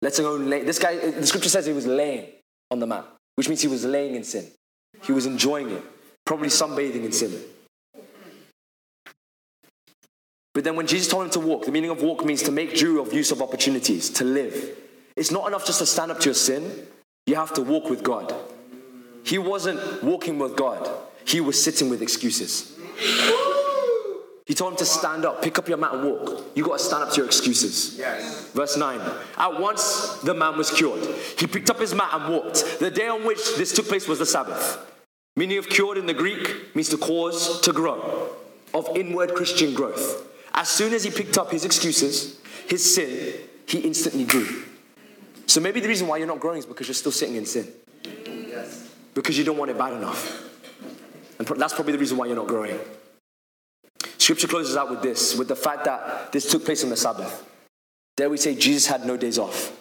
Let's 0.00 0.18
alone 0.18 0.48
lay. 0.48 0.62
This 0.64 0.78
guy, 0.78 0.96
uh, 0.96 1.10
the 1.10 1.26
scripture 1.26 1.50
says 1.50 1.66
he 1.66 1.74
was 1.74 1.86
laying 1.86 2.28
on 2.70 2.78
the 2.78 2.86
mat, 2.86 3.04
which 3.36 3.50
means 3.50 3.60
he 3.60 3.68
was 3.68 3.84
laying 3.84 4.14
in 4.14 4.24
sin. 4.24 4.46
He 5.02 5.12
was 5.12 5.26
enjoying 5.26 5.68
it, 5.68 5.82
probably 6.24 6.48
sunbathing 6.48 7.04
in 7.04 7.12
sin. 7.12 7.38
But 10.54 10.64
then 10.64 10.74
when 10.74 10.86
Jesus 10.86 11.08
told 11.08 11.24
him 11.24 11.30
to 11.32 11.40
walk, 11.40 11.66
the 11.66 11.72
meaning 11.72 11.90
of 11.90 12.00
walk 12.02 12.24
means 12.24 12.42
to 12.44 12.50
make 12.50 12.74
due 12.74 13.02
of 13.02 13.12
use 13.12 13.30
of 13.30 13.42
opportunities, 13.42 14.08
to 14.08 14.24
live. 14.24 14.78
It's 15.16 15.30
not 15.30 15.46
enough 15.46 15.66
just 15.66 15.80
to 15.80 15.86
stand 15.86 16.12
up 16.12 16.20
to 16.20 16.28
your 16.28 16.34
sin, 16.34 16.86
you 17.26 17.34
have 17.34 17.52
to 17.52 17.62
walk 17.62 17.90
with 17.90 18.02
God. 18.02 18.34
He 19.22 19.36
wasn't 19.36 20.02
walking 20.02 20.38
with 20.38 20.56
God, 20.56 20.88
he 21.26 21.40
was 21.40 21.62
sitting 21.62 21.88
with 21.88 22.02
excuses. 22.02 22.76
He 24.50 24.54
told 24.54 24.72
him 24.72 24.78
to 24.78 24.84
stand 24.84 25.24
up, 25.24 25.42
pick 25.42 25.60
up 25.60 25.68
your 25.68 25.78
mat 25.78 25.94
and 25.94 26.02
walk. 26.02 26.50
You 26.56 26.64
got 26.64 26.78
to 26.78 26.84
stand 26.84 27.04
up 27.04 27.10
to 27.10 27.18
your 27.18 27.26
excuses. 27.26 27.96
Yes. 27.96 28.50
Verse 28.50 28.76
9. 28.76 29.00
At 29.38 29.60
once 29.60 30.16
the 30.22 30.34
man 30.34 30.58
was 30.58 30.72
cured. 30.72 31.04
He 31.38 31.46
picked 31.46 31.70
up 31.70 31.78
his 31.78 31.94
mat 31.94 32.10
and 32.12 32.32
walked. 32.32 32.80
The 32.80 32.90
day 32.90 33.06
on 33.06 33.24
which 33.24 33.38
this 33.56 33.72
took 33.72 33.86
place 33.86 34.08
was 34.08 34.18
the 34.18 34.26
Sabbath. 34.26 34.78
Meaning 35.36 35.58
of 35.58 35.68
cured 35.68 35.98
in 35.98 36.06
the 36.06 36.14
Greek 36.14 36.74
means 36.74 36.88
to 36.88 36.96
cause 36.96 37.60
to 37.60 37.72
grow, 37.72 38.30
of 38.74 38.88
inward 38.96 39.34
Christian 39.34 39.72
growth. 39.72 40.26
As 40.52 40.68
soon 40.68 40.92
as 40.94 41.04
he 41.04 41.12
picked 41.12 41.38
up 41.38 41.52
his 41.52 41.64
excuses, 41.64 42.40
his 42.66 42.94
sin, 42.94 43.34
he 43.66 43.78
instantly 43.78 44.24
grew. 44.24 44.64
So 45.46 45.60
maybe 45.60 45.78
the 45.78 45.86
reason 45.86 46.08
why 46.08 46.16
you're 46.16 46.26
not 46.26 46.40
growing 46.40 46.58
is 46.58 46.66
because 46.66 46.88
you're 46.88 46.94
still 46.94 47.12
sitting 47.12 47.36
in 47.36 47.46
sin. 47.46 47.68
Yes. 48.04 48.90
Because 49.14 49.38
you 49.38 49.44
don't 49.44 49.56
want 49.56 49.70
it 49.70 49.78
bad 49.78 49.92
enough. 49.92 50.49
And 51.40 51.48
that's 51.58 51.72
probably 51.72 51.94
the 51.94 51.98
reason 51.98 52.18
why 52.18 52.26
you're 52.26 52.36
not 52.36 52.48
growing. 52.48 52.78
Scripture 54.18 54.46
closes 54.46 54.76
out 54.76 54.90
with 54.90 55.00
this, 55.00 55.34
with 55.34 55.48
the 55.48 55.56
fact 55.56 55.86
that 55.86 56.30
this 56.32 56.50
took 56.50 56.66
place 56.66 56.84
on 56.84 56.90
the 56.90 56.96
Sabbath. 56.98 57.46
There 58.18 58.28
we 58.28 58.36
say 58.36 58.54
Jesus 58.54 58.86
had 58.86 59.06
no 59.06 59.16
days 59.16 59.38
off. 59.38 59.72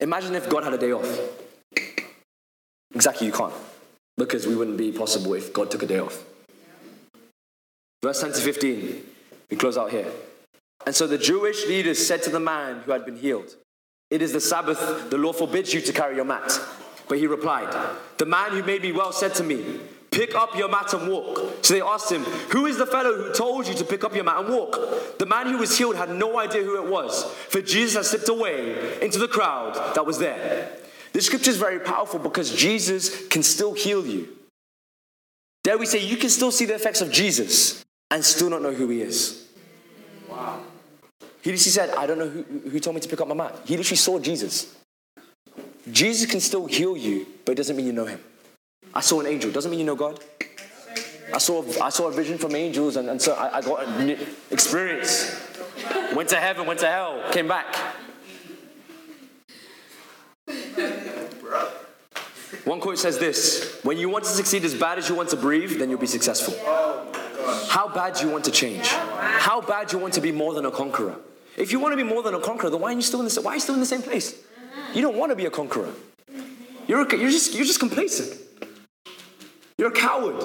Imagine 0.00 0.34
if 0.34 0.50
God 0.50 0.64
had 0.64 0.74
a 0.74 0.78
day 0.78 0.90
off. 0.90 1.20
Exactly, 2.92 3.28
you 3.28 3.32
can't. 3.32 3.54
Because 4.16 4.44
we 4.44 4.56
wouldn't 4.56 4.76
be 4.76 4.90
possible 4.90 5.34
if 5.34 5.52
God 5.52 5.70
took 5.70 5.84
a 5.84 5.86
day 5.86 6.00
off. 6.00 6.24
Verse 8.02 8.20
10 8.20 8.32
to 8.32 8.40
15, 8.40 9.06
we 9.48 9.56
close 9.56 9.78
out 9.78 9.92
here. 9.92 10.08
And 10.84 10.92
so 10.92 11.06
the 11.06 11.18
Jewish 11.18 11.68
leaders 11.68 12.04
said 12.04 12.20
to 12.24 12.30
the 12.30 12.40
man 12.40 12.80
who 12.80 12.90
had 12.90 13.04
been 13.04 13.16
healed, 13.16 13.54
It 14.10 14.22
is 14.22 14.32
the 14.32 14.40
Sabbath, 14.40 15.08
the 15.08 15.18
law 15.18 15.32
forbids 15.32 15.72
you 15.72 15.80
to 15.82 15.92
carry 15.92 16.16
your 16.16 16.24
mat. 16.24 16.58
But 17.08 17.18
he 17.18 17.28
replied, 17.28 17.72
The 18.18 18.26
man 18.26 18.50
who 18.50 18.64
made 18.64 18.82
me 18.82 18.90
well 18.90 19.12
said 19.12 19.36
to 19.36 19.44
me, 19.44 19.78
Pick 20.12 20.34
up 20.34 20.54
your 20.54 20.68
mat 20.68 20.92
and 20.92 21.10
walk. 21.10 21.64
So 21.64 21.72
they 21.72 21.80
asked 21.80 22.12
him, 22.12 22.22
Who 22.50 22.66
is 22.66 22.76
the 22.76 22.86
fellow 22.86 23.14
who 23.14 23.32
told 23.32 23.66
you 23.66 23.74
to 23.74 23.84
pick 23.84 24.04
up 24.04 24.14
your 24.14 24.24
mat 24.24 24.40
and 24.40 24.50
walk? 24.50 25.18
The 25.18 25.24
man 25.24 25.46
who 25.46 25.56
was 25.56 25.76
healed 25.76 25.96
had 25.96 26.10
no 26.10 26.38
idea 26.38 26.62
who 26.62 26.76
it 26.84 26.90
was, 26.90 27.24
for 27.48 27.62
Jesus 27.62 27.94
had 27.94 28.04
slipped 28.04 28.28
away 28.28 29.00
into 29.00 29.18
the 29.18 29.26
crowd 29.26 29.74
that 29.94 30.04
was 30.04 30.18
there. 30.18 30.70
This 31.14 31.26
scripture 31.26 31.50
is 31.50 31.56
very 31.56 31.80
powerful 31.80 32.18
because 32.18 32.54
Jesus 32.54 33.26
can 33.28 33.42
still 33.42 33.72
heal 33.72 34.06
you. 34.06 34.28
Dare 35.64 35.78
we 35.78 35.86
say 35.86 36.04
you 36.04 36.18
can 36.18 36.28
still 36.28 36.50
see 36.50 36.66
the 36.66 36.74
effects 36.74 37.00
of 37.00 37.10
Jesus 37.10 37.82
and 38.10 38.22
still 38.22 38.50
not 38.50 38.60
know 38.60 38.74
who 38.74 38.88
he 38.88 39.00
is. 39.00 39.48
Wow. 40.28 40.60
He 41.40 41.50
literally 41.50 41.56
said, 41.58 41.90
I 41.90 42.06
don't 42.06 42.18
know 42.18 42.28
who, 42.28 42.42
who 42.70 42.80
told 42.80 42.96
me 42.96 43.00
to 43.00 43.08
pick 43.08 43.20
up 43.20 43.28
my 43.28 43.34
mat. 43.34 43.58
He 43.64 43.76
literally 43.76 43.96
saw 43.96 44.18
Jesus. 44.18 44.76
Jesus 45.90 46.30
can 46.30 46.40
still 46.40 46.66
heal 46.66 46.96
you, 46.96 47.26
but 47.44 47.52
it 47.52 47.54
doesn't 47.56 47.76
mean 47.76 47.86
you 47.86 47.92
know 47.92 48.06
him. 48.06 48.20
I 48.94 49.00
saw 49.00 49.20
an 49.20 49.26
angel, 49.26 49.50
doesn't 49.50 49.70
mean 49.70 49.80
you 49.80 49.86
know 49.86 49.96
God. 49.96 50.20
I 51.32 51.38
saw, 51.38 51.64
I 51.82 51.88
saw 51.88 52.08
a 52.08 52.12
vision 52.12 52.36
from 52.36 52.54
angels, 52.54 52.96
and, 52.96 53.08
and 53.08 53.20
so 53.20 53.32
I, 53.32 53.58
I 53.58 53.60
got 53.62 53.86
an 53.86 54.18
experience. 54.50 55.34
Went 56.14 56.28
to 56.28 56.36
heaven, 56.36 56.66
went 56.66 56.80
to 56.80 56.86
hell, 56.86 57.22
came 57.32 57.48
back. 57.48 57.74
One 62.64 62.80
quote 62.80 62.98
says 62.98 63.18
this 63.18 63.80
When 63.82 63.98
you 63.98 64.08
want 64.08 64.24
to 64.24 64.30
succeed 64.30 64.64
as 64.64 64.74
bad 64.74 64.98
as 64.98 65.08
you 65.08 65.14
want 65.14 65.30
to 65.30 65.36
breathe, 65.36 65.78
then 65.78 65.88
you'll 65.88 65.98
be 65.98 66.06
successful. 66.06 66.54
How 67.68 67.88
bad 67.88 68.14
do 68.14 68.26
you 68.26 68.30
want 68.30 68.44
to 68.44 68.50
change? 68.50 68.88
How 68.88 69.60
bad 69.60 69.88
do 69.88 69.96
you 69.96 70.02
want 70.02 70.14
to 70.14 70.20
be 70.20 70.32
more 70.32 70.52
than 70.52 70.66
a 70.66 70.70
conqueror? 70.70 71.16
If 71.56 71.72
you 71.72 71.80
want 71.80 71.92
to 71.92 71.96
be 71.96 72.02
more 72.02 72.22
than 72.22 72.34
a 72.34 72.40
conqueror, 72.40 72.70
then 72.70 72.80
why 72.80 72.92
are 72.92 72.96
you 72.96 73.02
still 73.02 73.20
in 73.20 73.26
the, 73.26 73.40
why 73.40 73.52
are 73.52 73.54
you 73.54 73.60
still 73.60 73.74
in 73.74 73.80
the 73.80 73.86
same 73.86 74.02
place? 74.02 74.38
You 74.94 75.02
don't 75.02 75.16
want 75.16 75.30
to 75.30 75.36
be 75.36 75.46
a 75.46 75.50
conqueror. 75.50 75.92
You're, 76.86 77.08
you're, 77.14 77.30
just, 77.30 77.54
you're 77.54 77.64
just 77.64 77.80
complacent. 77.80 78.41
You're 79.82 79.90
a 79.90 79.94
coward. 79.94 80.36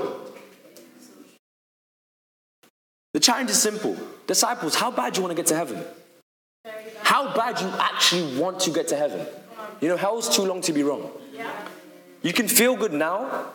The 3.14 3.20
challenge 3.20 3.52
is 3.52 3.62
simple. 3.62 3.96
Disciples, 4.26 4.74
how 4.74 4.90
bad 4.90 5.14
do 5.14 5.20
you 5.20 5.28
want 5.28 5.38
to 5.38 5.40
get 5.40 5.46
to 5.50 5.56
heaven? 5.56 5.86
How 7.04 7.36
bad 7.36 7.62
you 7.62 7.68
actually 7.78 8.36
want 8.36 8.60
to 8.62 8.72
get 8.72 8.88
to 8.88 8.96
heaven? 8.96 9.28
You 9.80 9.90
know, 9.90 9.96
hell's 9.96 10.36
too 10.36 10.42
long 10.42 10.62
to 10.62 10.74
be 10.74 10.82
wrong. 10.82 11.12
You 12.24 12.34
can 12.34 12.48
feel 12.48 12.76
good 12.76 12.94
now, 12.94 13.52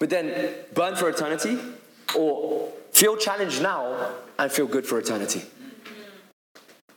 but 0.00 0.08
then 0.08 0.54
burn 0.72 0.96
for 0.96 1.10
eternity, 1.10 1.58
or 2.16 2.72
feel 2.92 3.18
challenged 3.18 3.60
now 3.60 4.14
and 4.38 4.50
feel 4.50 4.66
good 4.66 4.86
for 4.86 4.98
eternity. 4.98 5.42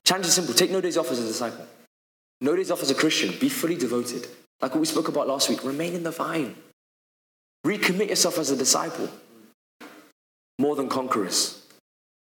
Challenge 0.05 0.27
is 0.27 0.33
simple. 0.35 0.53
Take 0.53 0.71
no 0.71 0.79
days 0.79 0.95
off 0.95 1.11
as 1.11 1.19
a 1.19 1.27
disciple. 1.27 1.67
No 2.39 2.55
days 2.55 2.71
off 2.71 2.81
as 2.81 2.91
a 2.91 2.95
Christian. 2.95 3.37
Be 3.41 3.49
fully 3.49 3.75
devoted. 3.75 4.25
Like 4.61 4.71
what 4.71 4.79
we 4.79 4.85
spoke 4.85 5.09
about 5.09 5.27
last 5.27 5.49
week. 5.49 5.65
Remain 5.65 5.95
in 5.95 6.03
the 6.03 6.11
vine. 6.11 6.55
Recommit 7.65 8.09
yourself 8.09 8.37
as 8.37 8.51
a 8.51 8.55
disciple. 8.55 9.09
More 10.59 10.75
than 10.75 10.87
conquerors. 10.87 11.65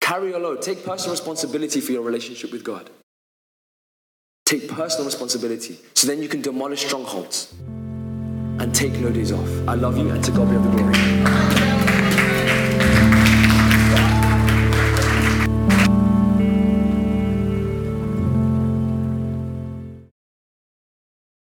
Carry 0.03 0.30
your 0.30 0.38
load. 0.38 0.61
Take 0.61 0.84
personal 0.84 1.12
responsibility 1.12 1.80
for 1.80 1.93
your 1.93 2.03
relationship 2.03 2.53
with 2.53 2.62
God. 2.62 2.91
Take 4.45 4.68
personal 4.68 5.07
responsibility 5.07 5.78
so 5.95 6.07
then 6.07 6.20
you 6.20 6.28
can 6.28 6.43
demolish 6.43 6.84
strongholds 6.84 7.55
and 8.61 8.74
take 8.74 8.93
no 8.95 9.11
days 9.11 9.32
off. 9.32 9.49
I 9.66 9.74
love 9.74 9.97
you 9.97 10.11
and 10.11 10.22
to 10.24 10.30
God 10.30 10.51
be 10.51 10.57
the 10.57 10.76
glory. 10.76 11.79